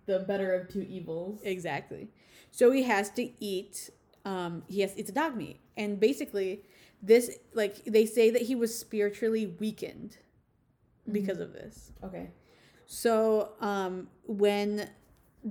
the 0.07 0.21
better 0.21 0.53
of 0.55 0.69
two 0.69 0.83
evils. 0.83 1.41
Exactly. 1.43 2.09
So 2.51 2.71
he 2.71 2.83
has 2.85 3.11
to 3.13 3.31
eat. 3.43 3.91
Um, 4.25 4.63
he 4.69 4.81
has 4.83 4.95
it's 4.97 5.11
dog 5.11 5.37
meat, 5.37 5.59
and 5.77 5.99
basically, 5.99 6.63
this 7.03 7.39
like 7.55 7.83
they 7.85 8.07
say 8.07 8.31
that 8.31 8.43
he 8.43 8.55
was 8.55 8.79
spiritually 8.79 9.47
weakened 9.59 10.19
because 11.11 11.39
of 11.41 11.53
this. 11.53 11.91
Okay. 12.05 12.31
So 12.87 13.53
um, 13.61 14.09
when 14.27 14.89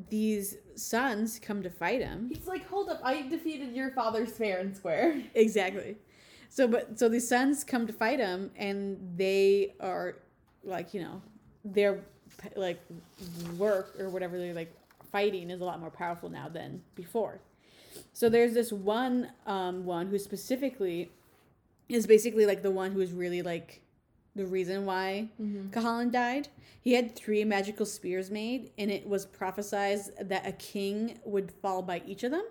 these 0.09 0.55
sons 0.76 1.38
come 1.39 1.61
to 1.63 1.69
fight 1.69 2.01
him, 2.01 2.30
He's 2.34 2.47
like, 2.47 2.65
hold 2.69 2.88
up, 2.89 3.01
I 3.03 3.24
defeated 3.24 3.76
your 3.76 3.91
father's 3.91 4.32
fair 4.32 4.59
and 4.59 4.74
square. 4.78 5.22
exactly. 5.34 5.97
So 6.52 6.68
but 6.68 6.99
so 6.99 7.08
these 7.08 7.28
sons 7.28 7.64
come 7.64 7.88
to 7.88 7.93
fight 7.93 8.20
him, 8.20 8.52
and 8.58 8.97
they 9.16 9.74
are 9.80 10.18
like 10.66 10.93
you 10.93 11.02
know 11.02 11.22
their 11.64 12.04
like 12.58 12.82
work 13.58 13.95
or 13.97 14.10
whatever 14.10 14.38
they're 14.38 14.54
like 14.54 14.74
fighting 15.14 15.49
is 15.49 15.62
a 15.62 15.64
lot 15.64 15.80
more 15.80 15.89
powerful 15.89 16.30
now 16.30 16.49
than 16.49 16.82
before. 16.93 17.39
So 18.12 18.28
there's 18.28 18.54
this 18.54 18.74
one 18.74 19.30
um, 19.47 19.86
one 19.86 20.08
who 20.08 20.20
specifically 20.20 21.10
is 21.88 22.06
basically 22.06 22.45
like 22.45 22.62
the 22.64 22.72
one 22.72 22.91
who 22.91 22.99
is 22.99 23.14
really 23.14 23.41
like 23.41 23.82
the 24.36 24.45
reason 24.45 24.86
why 24.86 25.30
Mm-hmm. 25.41 25.70
Kahalan 25.70 26.12
died. 26.12 26.49
He 26.82 26.93
had 26.93 27.16
three 27.16 27.45
magical 27.45 27.86
spears 27.86 28.30
made, 28.30 28.72
and 28.78 28.91
it 28.91 29.08
was 29.08 29.26
prophesied 29.26 29.99
that 30.20 30.45
a 30.45 30.52
king 30.52 31.18
would 31.24 31.49
fall 31.62 31.82
by 31.82 32.02
each 32.06 32.24
of 32.24 32.32
them. 32.32 32.43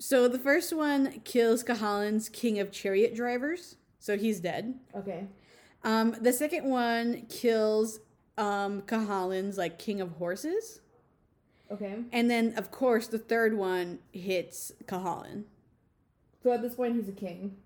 So 0.00 0.28
the 0.28 0.38
first 0.38 0.72
one 0.74 1.20
kills 1.24 1.62
Kahalan's 1.62 2.30
king 2.30 2.58
of 2.58 2.72
chariot 2.72 3.14
drivers, 3.14 3.76
so 3.98 4.16
he's 4.16 4.40
dead. 4.40 4.74
Okay. 4.96 5.26
Um, 5.84 6.16
the 6.18 6.32
second 6.32 6.64
one 6.64 7.26
kills 7.28 8.00
um, 8.38 8.80
Kahalan's 8.82 9.58
like 9.58 9.78
king 9.78 10.00
of 10.00 10.12
horses, 10.12 10.80
Okay. 11.70 11.98
and 12.12 12.30
then 12.30 12.54
of 12.56 12.70
course 12.70 13.08
the 13.08 13.18
third 13.18 13.54
one 13.54 13.98
hits 14.10 14.72
Kahalan. 14.86 15.44
So 16.42 16.50
at 16.50 16.62
this 16.62 16.74
point, 16.74 16.96
he's 16.96 17.08
a 17.08 17.12
king. 17.12 17.56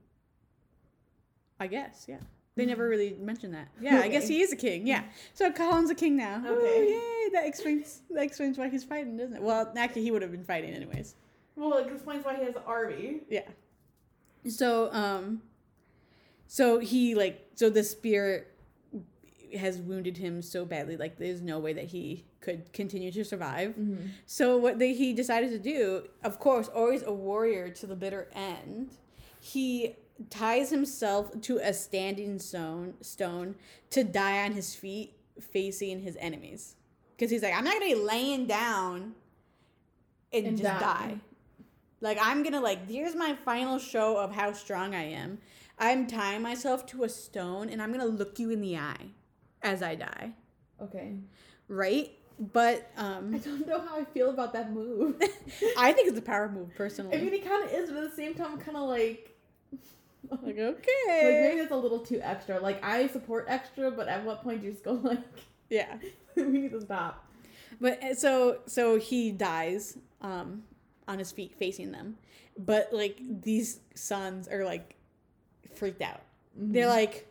I 1.60 1.68
guess, 1.68 2.06
yeah. 2.08 2.18
They 2.56 2.66
never 2.66 2.88
really 2.94 3.14
mentioned 3.20 3.54
that. 3.54 3.68
Yeah, 3.80 4.00
I 4.00 4.08
guess 4.08 4.26
he 4.26 4.42
is 4.42 4.52
a 4.52 4.56
king. 4.56 4.88
Yeah. 4.88 5.04
So 5.34 5.52
Kahalan's 5.52 5.90
a 5.90 5.94
king 5.94 6.16
now. 6.16 6.42
Okay. 6.44 6.50
Okay. 6.50 6.90
yay! 6.90 7.30
That 7.32 7.46
explains 7.46 8.02
that 8.10 8.24
explains 8.24 8.58
why 8.58 8.68
he's 8.70 8.82
fighting, 8.82 9.16
doesn't 9.16 9.36
it? 9.36 9.42
Well, 9.42 9.72
actually, 9.76 10.02
he 10.02 10.10
would 10.10 10.22
have 10.22 10.32
been 10.32 10.44
fighting 10.44 10.74
anyways. 10.74 11.14
Well, 11.56 11.78
it 11.78 11.92
explains 11.92 12.24
why 12.24 12.36
he 12.36 12.44
has 12.44 12.56
an 12.56 12.62
army. 12.66 13.20
Yeah. 13.28 13.48
So 14.48 14.92
um, 14.92 15.42
so 16.46 16.78
he 16.78 17.14
like 17.14 17.48
so 17.54 17.70
the 17.70 17.84
spirit 17.84 18.50
has 19.56 19.78
wounded 19.78 20.16
him 20.16 20.42
so 20.42 20.64
badly, 20.64 20.96
like 20.96 21.16
there's 21.18 21.40
no 21.40 21.58
way 21.58 21.72
that 21.72 21.84
he 21.86 22.24
could 22.40 22.72
continue 22.72 23.10
to 23.12 23.24
survive. 23.24 23.70
Mm-hmm. 23.70 24.06
So 24.26 24.56
what 24.56 24.78
they, 24.78 24.92
he 24.94 25.12
decided 25.12 25.50
to 25.50 25.58
do, 25.58 26.08
of 26.22 26.38
course, 26.38 26.68
always 26.68 27.02
a 27.02 27.12
warrior 27.12 27.70
to 27.70 27.86
the 27.86 27.96
bitter 27.96 28.28
end, 28.34 28.90
he 29.40 29.96
ties 30.30 30.70
himself 30.70 31.40
to 31.42 31.58
a 31.58 31.72
standing 31.72 32.38
stone 32.38 32.94
stone 33.00 33.54
to 33.90 34.04
die 34.04 34.44
on 34.44 34.52
his 34.52 34.74
feet 34.74 35.14
facing 35.40 36.00
his 36.00 36.16
enemies. 36.20 36.76
Because 37.16 37.30
he's 37.30 37.42
like, 37.42 37.54
I'm 37.54 37.64
not 37.64 37.74
gonna 37.74 37.86
be 37.86 37.94
laying 37.94 38.46
down 38.46 39.14
and, 40.32 40.46
And 40.46 40.58
just 40.58 40.80
die. 40.80 40.80
die. 40.80 41.14
Like 42.04 42.18
I'm 42.20 42.42
gonna 42.42 42.60
like 42.60 42.86
here's 42.86 43.16
my 43.16 43.34
final 43.46 43.78
show 43.78 44.18
of 44.18 44.30
how 44.30 44.52
strong 44.52 44.94
I 44.94 45.04
am. 45.04 45.38
I'm 45.78 46.06
tying 46.06 46.42
myself 46.42 46.84
to 46.88 47.04
a 47.04 47.08
stone 47.08 47.70
and 47.70 47.80
I'm 47.80 47.92
gonna 47.92 48.04
look 48.04 48.38
you 48.38 48.50
in 48.50 48.60
the 48.60 48.76
eye 48.76 49.06
as 49.62 49.82
I 49.82 49.94
die. 49.94 50.32
Okay. 50.82 51.16
Right? 51.66 52.12
But 52.38 52.90
um 52.98 53.34
I 53.34 53.38
don't 53.38 53.66
know 53.66 53.80
how 53.80 53.98
I 53.98 54.04
feel 54.04 54.28
about 54.28 54.52
that 54.52 54.70
move. 54.70 55.16
I 55.78 55.92
think 55.92 56.08
it's 56.08 56.18
a 56.18 56.22
power 56.22 56.50
move 56.50 56.74
personally. 56.74 57.16
I 57.16 57.22
mean, 57.22 57.32
it 57.32 57.42
kind 57.42 57.64
of 57.64 57.72
is, 57.72 57.88
but 57.88 58.04
at 58.04 58.10
the 58.10 58.16
same 58.16 58.34
time, 58.34 58.58
kind 58.58 58.76
of 58.76 58.86
like. 58.86 59.34
like 60.30 60.42
Like 60.42 60.58
okay. 60.58 61.40
maybe 61.40 61.60
that's 61.60 61.72
a 61.72 61.76
little 61.76 62.00
too 62.00 62.20
extra. 62.22 62.60
Like 62.60 62.84
I 62.84 63.06
support 63.06 63.46
extra, 63.48 63.90
but 63.90 64.08
at 64.08 64.22
what 64.26 64.42
point 64.42 64.60
do 64.60 64.66
you 64.66 64.72
just 64.72 64.84
go 64.84 64.92
like, 65.02 65.20
yeah. 65.70 65.96
we 66.36 66.42
need 66.42 66.72
to 66.72 66.82
stop? 66.82 67.26
But 67.80 68.04
uh, 68.04 68.14
so 68.14 68.58
so 68.66 68.98
he 68.98 69.32
dies 69.32 69.96
um 70.20 70.64
on 71.08 71.18
his 71.18 71.32
feet 71.32 71.54
facing 71.56 71.92
them. 71.92 72.16
But 72.58 72.88
like 72.92 73.18
these 73.42 73.80
sons 73.94 74.48
are 74.48 74.64
like 74.64 74.96
freaked 75.74 76.02
out. 76.02 76.22
Mm-hmm. 76.58 76.72
They're 76.72 76.88
like 76.88 77.26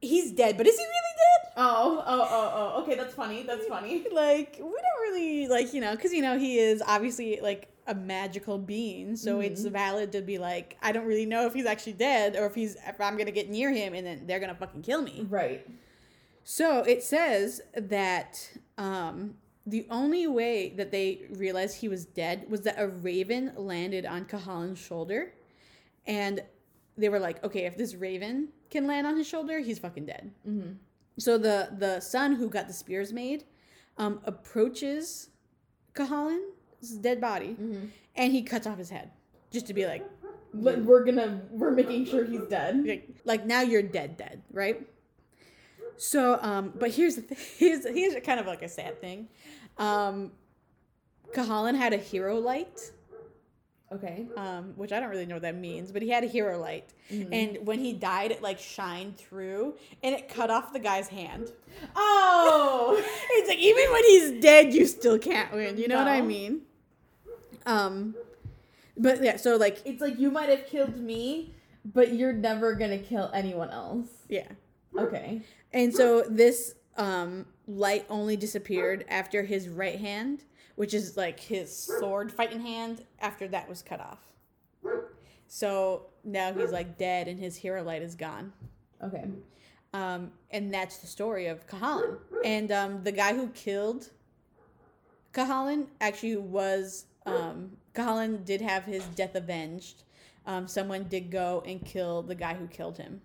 he's 0.00 0.32
dead, 0.32 0.56
but 0.56 0.66
is 0.66 0.76
he 0.76 0.82
really 0.84 0.92
dead? 1.16 1.52
Oh, 1.56 2.02
oh, 2.06 2.28
oh, 2.30 2.52
oh. 2.76 2.82
Okay, 2.82 2.94
that's 2.94 3.14
funny. 3.14 3.42
That's 3.42 3.66
funny. 3.66 4.04
like 4.12 4.56
we 4.58 4.64
don't 4.64 5.00
really 5.02 5.48
like 5.48 5.74
you 5.74 5.80
know 5.80 5.94
because 5.96 6.12
you 6.12 6.22
know 6.22 6.38
he 6.38 6.58
is 6.58 6.82
obviously 6.86 7.38
like 7.42 7.66
a 7.86 7.94
magical 7.94 8.56
being 8.58 9.16
so 9.16 9.40
it's 9.40 9.62
Mhm. 9.64 9.70
valid 9.72 10.12
to 10.12 10.20
be 10.20 10.38
like 10.38 10.76
i 10.80 10.92
don't 10.92 11.06
really 11.06 11.26
know 11.26 11.46
if 11.46 11.54
he's 11.54 11.64
actually 11.66 11.94
dead 11.94 12.36
or 12.36 12.46
if 12.46 12.54
he's 12.54 12.76
if 12.86 13.00
i'm 13.00 13.16
gonna 13.16 13.32
get 13.32 13.48
near 13.50 13.72
him 13.72 13.94
and 13.94 14.06
then 14.06 14.26
they're 14.26 14.38
gonna 14.38 14.54
fucking 14.54 14.82
kill 14.82 15.02
me 15.02 15.26
Right. 15.28 15.66
so 16.44 16.80
it 16.84 17.02
says 17.02 17.60
that 17.74 18.48
um 18.78 19.34
the 19.70 19.86
only 19.90 20.26
way 20.26 20.56
that 20.78 20.90
they 20.90 21.08
realized 21.44 21.76
he 21.76 21.88
was 21.88 22.04
dead 22.04 22.36
was 22.48 22.60
that 22.62 22.76
a 22.78 22.88
raven 22.88 23.52
landed 23.56 24.04
on 24.14 24.24
kahalan's 24.24 24.78
shoulder 24.78 25.32
and 26.06 26.42
they 26.96 27.08
were 27.08 27.18
like 27.18 27.42
okay 27.44 27.64
if 27.70 27.76
this 27.76 27.94
raven 27.94 28.48
can 28.70 28.86
land 28.86 29.06
on 29.06 29.16
his 29.16 29.26
shoulder 29.26 29.58
he's 29.60 29.78
fucking 29.78 30.06
dead 30.06 30.24
Mm-hmm. 30.48 30.72
so 31.18 31.38
the 31.38 31.56
the 31.84 32.00
son 32.00 32.34
who 32.34 32.48
got 32.48 32.66
the 32.68 32.72
spears 32.74 33.12
made 33.12 33.44
um, 33.98 34.20
approaches 34.24 35.28
Kahalan's 35.94 36.90
dead 37.06 37.20
body 37.20 37.56
Mm-hmm. 37.60 37.86
and 38.16 38.32
he 38.32 38.42
cuts 38.42 38.66
off 38.66 38.78
his 38.78 38.90
head 38.90 39.10
just 39.50 39.66
to 39.66 39.74
be 39.74 39.84
like, 39.86 40.04
we're 40.54 41.04
gonna 41.04 41.42
we're 41.50 41.72
making 41.72 42.06
sure 42.06 42.24
he's 42.24 42.46
dead. 42.48 42.84
like, 42.86 43.08
like 43.24 43.46
now 43.46 43.60
you're 43.62 43.82
dead, 43.82 44.16
dead, 44.16 44.42
right? 44.52 44.86
So, 45.96 46.38
um, 46.40 46.72
but 46.78 46.90
here's 46.92 47.16
the 47.16 47.22
thing. 47.22 47.38
Here's, 47.58 47.84
here's 47.86 48.14
kind 48.24 48.40
of 48.40 48.46
like 48.46 48.62
a 48.62 48.68
sad 48.68 49.00
thing. 49.00 49.28
Um, 49.80 50.30
Kahalan 51.34 51.74
had 51.76 51.92
a 51.92 51.96
hero 51.96 52.38
light, 52.38 52.92
Okay. 53.92 54.26
um, 54.36 54.72
which 54.76 54.92
I 54.92 55.00
don't 55.00 55.08
really 55.10 55.26
know 55.26 55.36
what 55.36 55.42
that 55.42 55.56
means, 55.56 55.90
but 55.90 56.02
he 56.02 56.08
had 56.10 56.22
a 56.22 56.26
hero 56.28 56.58
light. 56.60 56.90
Mhm. 57.10 57.28
And 57.32 57.66
when 57.66 57.78
he 57.80 57.92
died, 57.92 58.30
it 58.30 58.42
like 58.42 58.58
shined 58.58 59.16
through 59.16 59.74
and 60.02 60.14
it 60.14 60.28
cut 60.28 60.50
off 60.50 60.72
the 60.72 60.78
guy's 60.78 61.08
hand. 61.08 61.50
Oh. 61.96 63.02
It's 63.32 63.48
like 63.48 63.58
even 63.58 63.90
when 63.90 64.04
he's 64.04 64.42
dead, 64.42 64.74
you 64.74 64.86
still 64.86 65.18
can't 65.18 65.52
win. 65.52 65.78
You 65.78 65.88
know 65.88 65.96
what 65.98 66.08
I 66.08 66.20
mean? 66.20 66.62
Um, 67.66 68.14
but 68.96 69.22
yeah, 69.22 69.36
so 69.36 69.56
like 69.56 69.78
it's 69.84 70.00
like 70.00 70.18
you 70.18 70.30
might 70.30 70.48
have 70.50 70.66
killed 70.66 70.96
me, 70.98 71.54
but 71.84 72.12
you're 72.14 72.32
never 72.34 72.74
gonna 72.74 72.98
kill 72.98 73.30
anyone 73.32 73.70
else. 73.70 74.08
yeah, 74.28 74.48
Okay. 74.98 75.42
and 75.72 75.94
so 75.94 76.22
this 76.28 76.74
um 76.96 77.46
light 77.66 78.04
only 78.08 78.36
disappeared 78.36 79.04
after 79.08 79.42
his 79.42 79.68
right 79.68 79.98
hand, 79.98 80.44
which 80.76 80.94
is 80.94 81.16
like 81.16 81.40
his 81.40 81.74
sword 81.74 82.32
fighting 82.32 82.60
hand. 82.60 83.04
After 83.20 83.48
that 83.48 83.68
was 83.68 83.82
cut 83.82 84.00
off, 84.00 84.32
so 85.46 86.06
now 86.24 86.52
he's 86.52 86.72
like 86.72 86.98
dead, 86.98 87.28
and 87.28 87.38
his 87.38 87.56
hero 87.56 87.82
light 87.82 88.02
is 88.02 88.14
gone. 88.14 88.52
Okay. 89.02 89.24
Um, 89.92 90.30
and 90.50 90.72
that's 90.72 90.98
the 90.98 91.06
story 91.06 91.46
of 91.46 91.66
Kahalan. 91.66 92.18
And 92.44 92.70
um, 92.70 93.02
the 93.02 93.12
guy 93.12 93.34
who 93.34 93.48
killed 93.48 94.10
Kahalan 95.32 95.86
actually 96.00 96.36
was 96.36 97.06
um, 97.26 97.72
Kahalan 97.94 98.44
did 98.44 98.60
have 98.60 98.84
his 98.84 99.04
death 99.16 99.34
avenged. 99.34 100.04
Um, 100.46 100.66
someone 100.66 101.04
did 101.04 101.30
go 101.30 101.62
and 101.66 101.84
kill 101.84 102.22
the 102.22 102.34
guy 102.34 102.54
who 102.54 102.66
killed 102.66 102.98
him, 102.98 103.20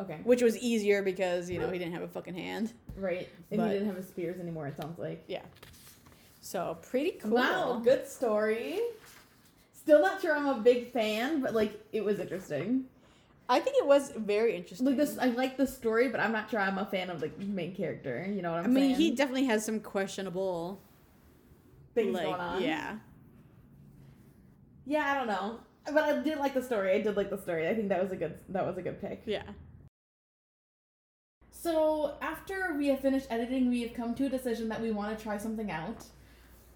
Okay. 0.00 0.18
which 0.24 0.42
was 0.42 0.56
easier 0.58 1.02
because 1.02 1.48
you 1.50 1.58
know 1.60 1.68
he 1.70 1.78
didn't 1.78 1.92
have 1.92 2.02
a 2.02 2.08
fucking 2.08 2.34
hand. 2.34 2.72
Right. 2.96 3.28
And 3.50 3.58
But- 3.58 3.66
he 3.68 3.72
didn't 3.74 3.86
have 3.88 3.96
his 3.96 4.08
spears 4.08 4.40
anymore. 4.40 4.66
It 4.66 4.76
sounds 4.80 4.98
like. 4.98 5.22
Yeah. 5.28 5.42
So 6.40 6.78
pretty 6.82 7.12
cool. 7.12 7.32
Wow. 7.32 7.80
Good 7.84 8.06
story. 8.08 8.80
Still 9.72 10.00
not 10.00 10.20
sure 10.22 10.34
I'm 10.36 10.46
a 10.46 10.60
big 10.60 10.92
fan, 10.92 11.40
but 11.40 11.54
like 11.54 11.78
it 11.92 12.02
was 12.04 12.18
interesting. 12.18 12.84
I 13.48 13.58
think 13.58 13.76
it 13.78 13.86
was 13.86 14.12
very 14.16 14.54
interesting. 14.56 14.86
Like 14.86 14.96
this, 14.96 15.18
I 15.18 15.26
like 15.26 15.56
the 15.56 15.66
story, 15.66 16.08
but 16.08 16.20
I'm 16.20 16.30
not 16.32 16.48
sure 16.50 16.60
I'm 16.60 16.78
a 16.78 16.86
fan 16.86 17.10
of 17.10 17.20
like 17.20 17.36
the 17.38 17.44
main 17.46 17.74
character. 17.74 18.24
You 18.32 18.42
know 18.42 18.52
what 18.52 18.60
I'm 18.60 18.66
I 18.66 18.68
mean, 18.68 18.84
saying? 18.84 18.94
he 18.96 19.10
definitely 19.10 19.46
has 19.46 19.64
some 19.64 19.80
questionable 19.80 20.80
things 21.94 22.14
like 22.14 22.24
going 22.26 22.40
on. 22.40 22.62
yeah. 22.62 22.96
Yeah, 24.86 25.10
I 25.10 25.14
don't 25.14 25.26
know, 25.26 25.60
but 25.86 26.02
I 26.04 26.18
did 26.22 26.38
like 26.38 26.54
the 26.54 26.62
story. 26.62 26.92
I 26.92 27.00
did 27.00 27.16
like 27.16 27.30
the 27.30 27.38
story. 27.38 27.68
I 27.68 27.74
think 27.74 27.88
that 27.88 28.02
was 28.02 28.12
a 28.12 28.16
good. 28.16 28.38
That 28.48 28.66
was 28.66 28.76
a 28.78 28.82
good 28.82 29.00
pick. 29.00 29.22
Yeah. 29.26 29.42
So 31.62 32.14
after 32.22 32.74
we 32.78 32.88
have 32.88 33.00
finished 33.00 33.26
editing, 33.28 33.68
we 33.68 33.82
have 33.82 33.92
come 33.92 34.14
to 34.14 34.26
a 34.26 34.28
decision 34.30 34.68
that 34.70 34.80
we 34.80 34.92
want 34.92 35.16
to 35.16 35.22
try 35.22 35.36
something 35.36 35.70
out. 35.70 36.04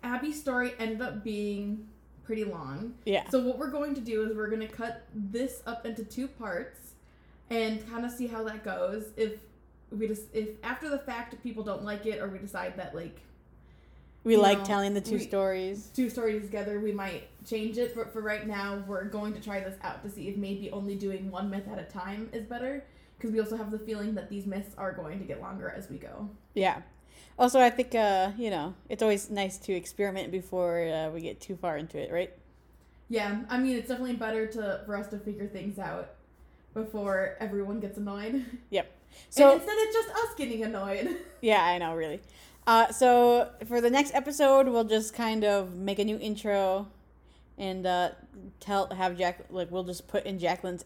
Abby's 0.02 0.38
story 0.38 0.74
ended 0.78 1.00
up 1.00 1.24
being 1.24 1.88
pretty 2.22 2.44
long. 2.44 2.92
Yeah. 3.06 3.28
So 3.30 3.38
what 3.40 3.58
we're 3.58 3.70
going 3.70 3.94
to 3.94 4.02
do 4.02 4.28
is 4.28 4.36
we're 4.36 4.48
going 4.50 4.60
to 4.60 4.68
cut 4.68 5.06
this 5.14 5.62
up 5.66 5.86
into 5.86 6.04
two 6.04 6.28
parts 6.28 6.92
and 7.48 7.88
kind 7.90 8.04
of 8.04 8.10
see 8.12 8.26
how 8.26 8.44
that 8.44 8.62
goes. 8.62 9.04
If 9.16 9.40
we 9.90 10.06
just 10.06 10.24
if 10.34 10.48
after 10.62 10.90
the 10.90 10.98
fact 10.98 11.42
people 11.42 11.62
don't 11.64 11.84
like 11.84 12.04
it 12.04 12.20
or 12.20 12.28
we 12.28 12.38
decide 12.38 12.76
that 12.76 12.94
like 12.94 13.20
We 14.22 14.36
like 14.36 14.58
know, 14.58 14.64
telling 14.66 14.92
the 14.92 15.00
two 15.00 15.14
we- 15.16 15.20
stories. 15.24 15.88
two 15.96 16.10
stories 16.10 16.42
together, 16.42 16.78
we 16.78 16.92
might 16.92 17.28
change 17.46 17.78
it. 17.78 17.94
But 17.94 18.12
for 18.12 18.20
right 18.20 18.46
now, 18.46 18.84
we're 18.86 19.04
going 19.04 19.32
to 19.32 19.40
try 19.40 19.60
this 19.60 19.78
out 19.82 20.02
to 20.02 20.10
see 20.10 20.28
if 20.28 20.36
maybe 20.36 20.70
only 20.72 20.94
doing 20.94 21.30
one 21.30 21.48
myth 21.48 21.64
at 21.72 21.78
a 21.78 21.84
time 21.84 22.28
is 22.34 22.44
better. 22.44 22.84
Because 23.16 23.32
we 23.32 23.40
also 23.40 23.56
have 23.56 23.70
the 23.70 23.78
feeling 23.78 24.14
that 24.14 24.28
these 24.28 24.46
myths 24.46 24.74
are 24.76 24.92
going 24.92 25.18
to 25.18 25.24
get 25.24 25.40
longer 25.40 25.72
as 25.74 25.88
we 25.88 25.98
go. 25.98 26.28
Yeah. 26.54 26.82
Also, 27.38 27.60
I 27.60 27.70
think 27.70 27.94
uh, 27.94 28.30
you 28.36 28.50
know 28.50 28.74
it's 28.88 29.02
always 29.02 29.30
nice 29.30 29.58
to 29.58 29.72
experiment 29.72 30.30
before 30.30 30.86
uh, 30.86 31.10
we 31.10 31.20
get 31.20 31.40
too 31.40 31.56
far 31.56 31.76
into 31.76 31.98
it, 31.98 32.12
right? 32.12 32.32
Yeah, 33.08 33.42
I 33.48 33.58
mean 33.58 33.76
it's 33.76 33.88
definitely 33.88 34.16
better 34.16 34.46
to 34.46 34.82
for 34.86 34.96
us 34.96 35.08
to 35.08 35.18
figure 35.18 35.46
things 35.46 35.78
out 35.78 36.14
before 36.74 37.36
everyone 37.40 37.80
gets 37.80 37.98
annoyed. 37.98 38.44
Yep. 38.70 38.90
So 39.30 39.52
and 39.52 39.60
instead 39.60 39.78
of 39.78 39.92
just 39.92 40.08
us 40.08 40.34
getting 40.36 40.64
annoyed. 40.64 41.16
yeah, 41.40 41.62
I 41.64 41.78
know, 41.78 41.94
really. 41.94 42.20
Uh, 42.66 42.90
so 42.90 43.50
for 43.66 43.80
the 43.80 43.90
next 43.90 44.12
episode, 44.14 44.66
we'll 44.66 44.84
just 44.84 45.14
kind 45.14 45.44
of 45.44 45.76
make 45.76 46.00
a 46.00 46.04
new 46.04 46.18
intro 46.18 46.88
and 47.56 47.86
uh, 47.86 48.10
tell 48.58 48.88
have 48.88 49.16
Jack 49.16 49.44
like 49.50 49.70
we'll 49.70 49.84
just 49.84 50.08
put 50.08 50.24
in 50.24 50.38
Jacqueline's 50.38 50.84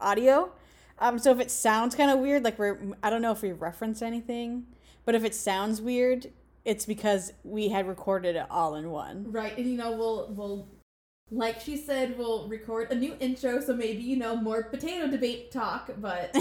audio. 0.00 0.52
Um, 1.00 1.18
so 1.18 1.32
if 1.32 1.40
it 1.40 1.50
sounds 1.50 1.94
kind 1.94 2.10
of 2.10 2.18
weird, 2.18 2.44
like 2.44 2.58
we're 2.58 2.78
I 3.02 3.10
don't 3.10 3.22
know 3.22 3.32
if 3.32 3.42
we 3.42 3.52
reference 3.52 4.02
anything, 4.02 4.66
but 5.04 5.14
if 5.14 5.24
it 5.24 5.34
sounds 5.34 5.80
weird, 5.80 6.30
it's 6.64 6.84
because 6.84 7.32
we 7.42 7.70
had 7.70 7.88
recorded 7.88 8.36
it 8.36 8.46
all 8.50 8.74
in 8.74 8.90
one. 8.90 9.32
right, 9.32 9.56
and 9.56 9.66
you 9.66 9.76
know 9.76 9.92
we'll 9.92 10.28
we'll 10.30 10.68
like 11.32 11.60
she 11.60 11.76
said 11.76 12.18
we'll 12.18 12.48
record 12.48 12.90
a 12.90 12.94
new 12.94 13.16
intro, 13.20 13.60
so 13.60 13.74
maybe 13.74 14.02
you 14.02 14.16
know 14.16 14.36
more 14.36 14.64
potato 14.64 15.06
debate 15.06 15.50
talk. 15.50 15.90
But 15.98 16.36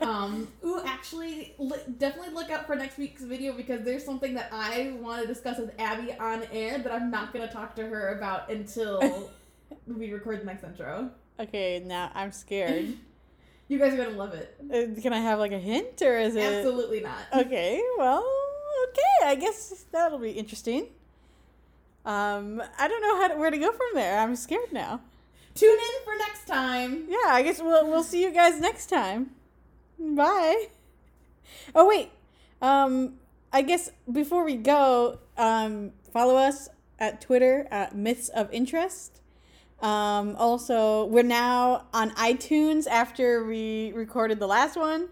um, 0.02 0.48
ooh, 0.64 0.80
actually, 0.84 1.54
li- 1.58 1.76
definitely 1.98 2.34
look 2.34 2.50
out 2.50 2.66
for 2.66 2.74
next 2.74 2.98
week's 2.98 3.22
video 3.22 3.52
because 3.52 3.84
there's 3.84 4.04
something 4.04 4.34
that 4.34 4.48
I 4.52 4.96
want 5.00 5.22
to 5.22 5.28
discuss 5.28 5.58
with 5.58 5.70
Abby 5.78 6.12
on 6.14 6.42
air 6.50 6.78
that 6.78 6.90
I'm 6.92 7.10
not 7.10 7.32
gonna 7.32 7.50
talk 7.52 7.76
to 7.76 7.86
her 7.86 8.16
about 8.16 8.50
until 8.50 9.30
we 9.86 10.10
record 10.12 10.40
the 10.40 10.44
next 10.46 10.64
intro. 10.64 11.10
okay, 11.38 11.82
now 11.84 12.10
I'm 12.14 12.32
scared. 12.32 12.94
You 13.68 13.78
guys 13.78 13.94
are 13.94 13.96
gonna 13.96 14.16
love 14.16 14.34
it. 14.34 14.54
Uh, 14.62 15.00
Can 15.00 15.12
I 15.12 15.18
have 15.20 15.38
like 15.38 15.52
a 15.52 15.58
hint 15.58 16.00
or 16.02 16.16
is 16.18 16.36
it 16.36 16.42
Absolutely 16.42 17.00
not. 17.00 17.18
Okay, 17.46 17.82
well, 17.98 18.24
okay. 18.88 19.30
I 19.30 19.34
guess 19.34 19.84
that'll 19.90 20.18
be 20.18 20.30
interesting. 20.30 20.86
Um, 22.04 22.62
I 22.78 22.86
don't 22.86 23.02
know 23.02 23.20
how 23.20 23.28
to, 23.28 23.34
where 23.36 23.50
to 23.50 23.58
go 23.58 23.72
from 23.72 23.88
there. 23.94 24.18
I'm 24.20 24.36
scared 24.36 24.72
now. 24.72 25.00
Tune 25.56 25.70
in 25.76 26.04
for 26.04 26.16
next 26.18 26.46
time. 26.46 27.06
Yeah, 27.08 27.30
I 27.30 27.42
guess 27.42 27.60
we'll 27.60 27.88
we'll 27.88 28.04
see 28.04 28.22
you 28.22 28.30
guys 28.30 28.60
next 28.60 28.86
time. 28.86 29.30
Bye. 29.98 30.66
Oh 31.74 31.88
wait. 31.88 32.10
Um, 32.62 33.14
I 33.52 33.62
guess 33.62 33.90
before 34.10 34.44
we 34.44 34.56
go, 34.56 35.18
um, 35.36 35.92
follow 36.12 36.36
us 36.36 36.68
at 36.98 37.20
Twitter 37.20 37.66
at 37.70 37.96
Myths 37.96 38.28
of 38.28 38.52
Interest. 38.52 39.20
Um, 39.80 40.36
also, 40.36 41.04
we're 41.06 41.22
now 41.22 41.86
on 41.92 42.10
iTunes 42.12 42.86
after 42.86 43.44
we 43.44 43.92
recorded 43.94 44.38
the 44.38 44.46
last 44.46 44.76
one. 44.76 45.08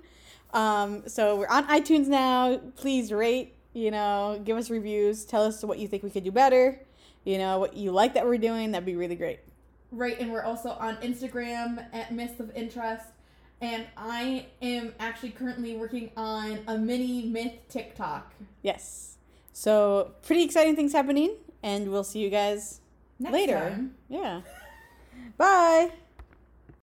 Um, 0.52 1.02
so 1.06 1.36
we're 1.36 1.48
on 1.48 1.66
iTunes 1.66 2.06
now. 2.06 2.58
Please 2.76 3.12
rate, 3.12 3.54
you 3.72 3.90
know, 3.90 4.40
give 4.44 4.56
us 4.56 4.70
reviews. 4.70 5.24
Tell 5.24 5.42
us 5.42 5.62
what 5.64 5.78
you 5.78 5.88
think 5.88 6.02
we 6.02 6.10
could 6.10 6.24
do 6.24 6.32
better. 6.32 6.80
You 7.24 7.38
know, 7.38 7.58
what 7.58 7.76
you 7.76 7.90
like 7.90 8.14
that 8.14 8.24
we're 8.24 8.38
doing. 8.38 8.72
That'd 8.72 8.86
be 8.86 8.96
really 8.96 9.16
great. 9.16 9.40
Right, 9.90 10.18
and 10.18 10.32
we're 10.32 10.42
also 10.42 10.70
on 10.70 10.96
Instagram 10.96 11.86
at 11.92 12.12
Myths 12.12 12.40
of 12.40 12.54
Interest. 12.56 13.04
And 13.60 13.86
I 13.96 14.46
am 14.60 14.92
actually 14.98 15.30
currently 15.30 15.76
working 15.76 16.10
on 16.16 16.60
a 16.66 16.76
mini 16.76 17.26
myth 17.26 17.54
TikTok. 17.68 18.34
Yes. 18.62 19.16
So 19.52 20.12
pretty 20.22 20.42
exciting 20.42 20.74
things 20.76 20.92
happening, 20.92 21.36
and 21.62 21.90
we'll 21.90 22.04
see 22.04 22.18
you 22.18 22.28
guys 22.28 22.80
Next 23.18 23.32
later. 23.32 23.58
time. 23.58 23.94
Yeah. 24.08 24.40
Bye. 25.36 25.92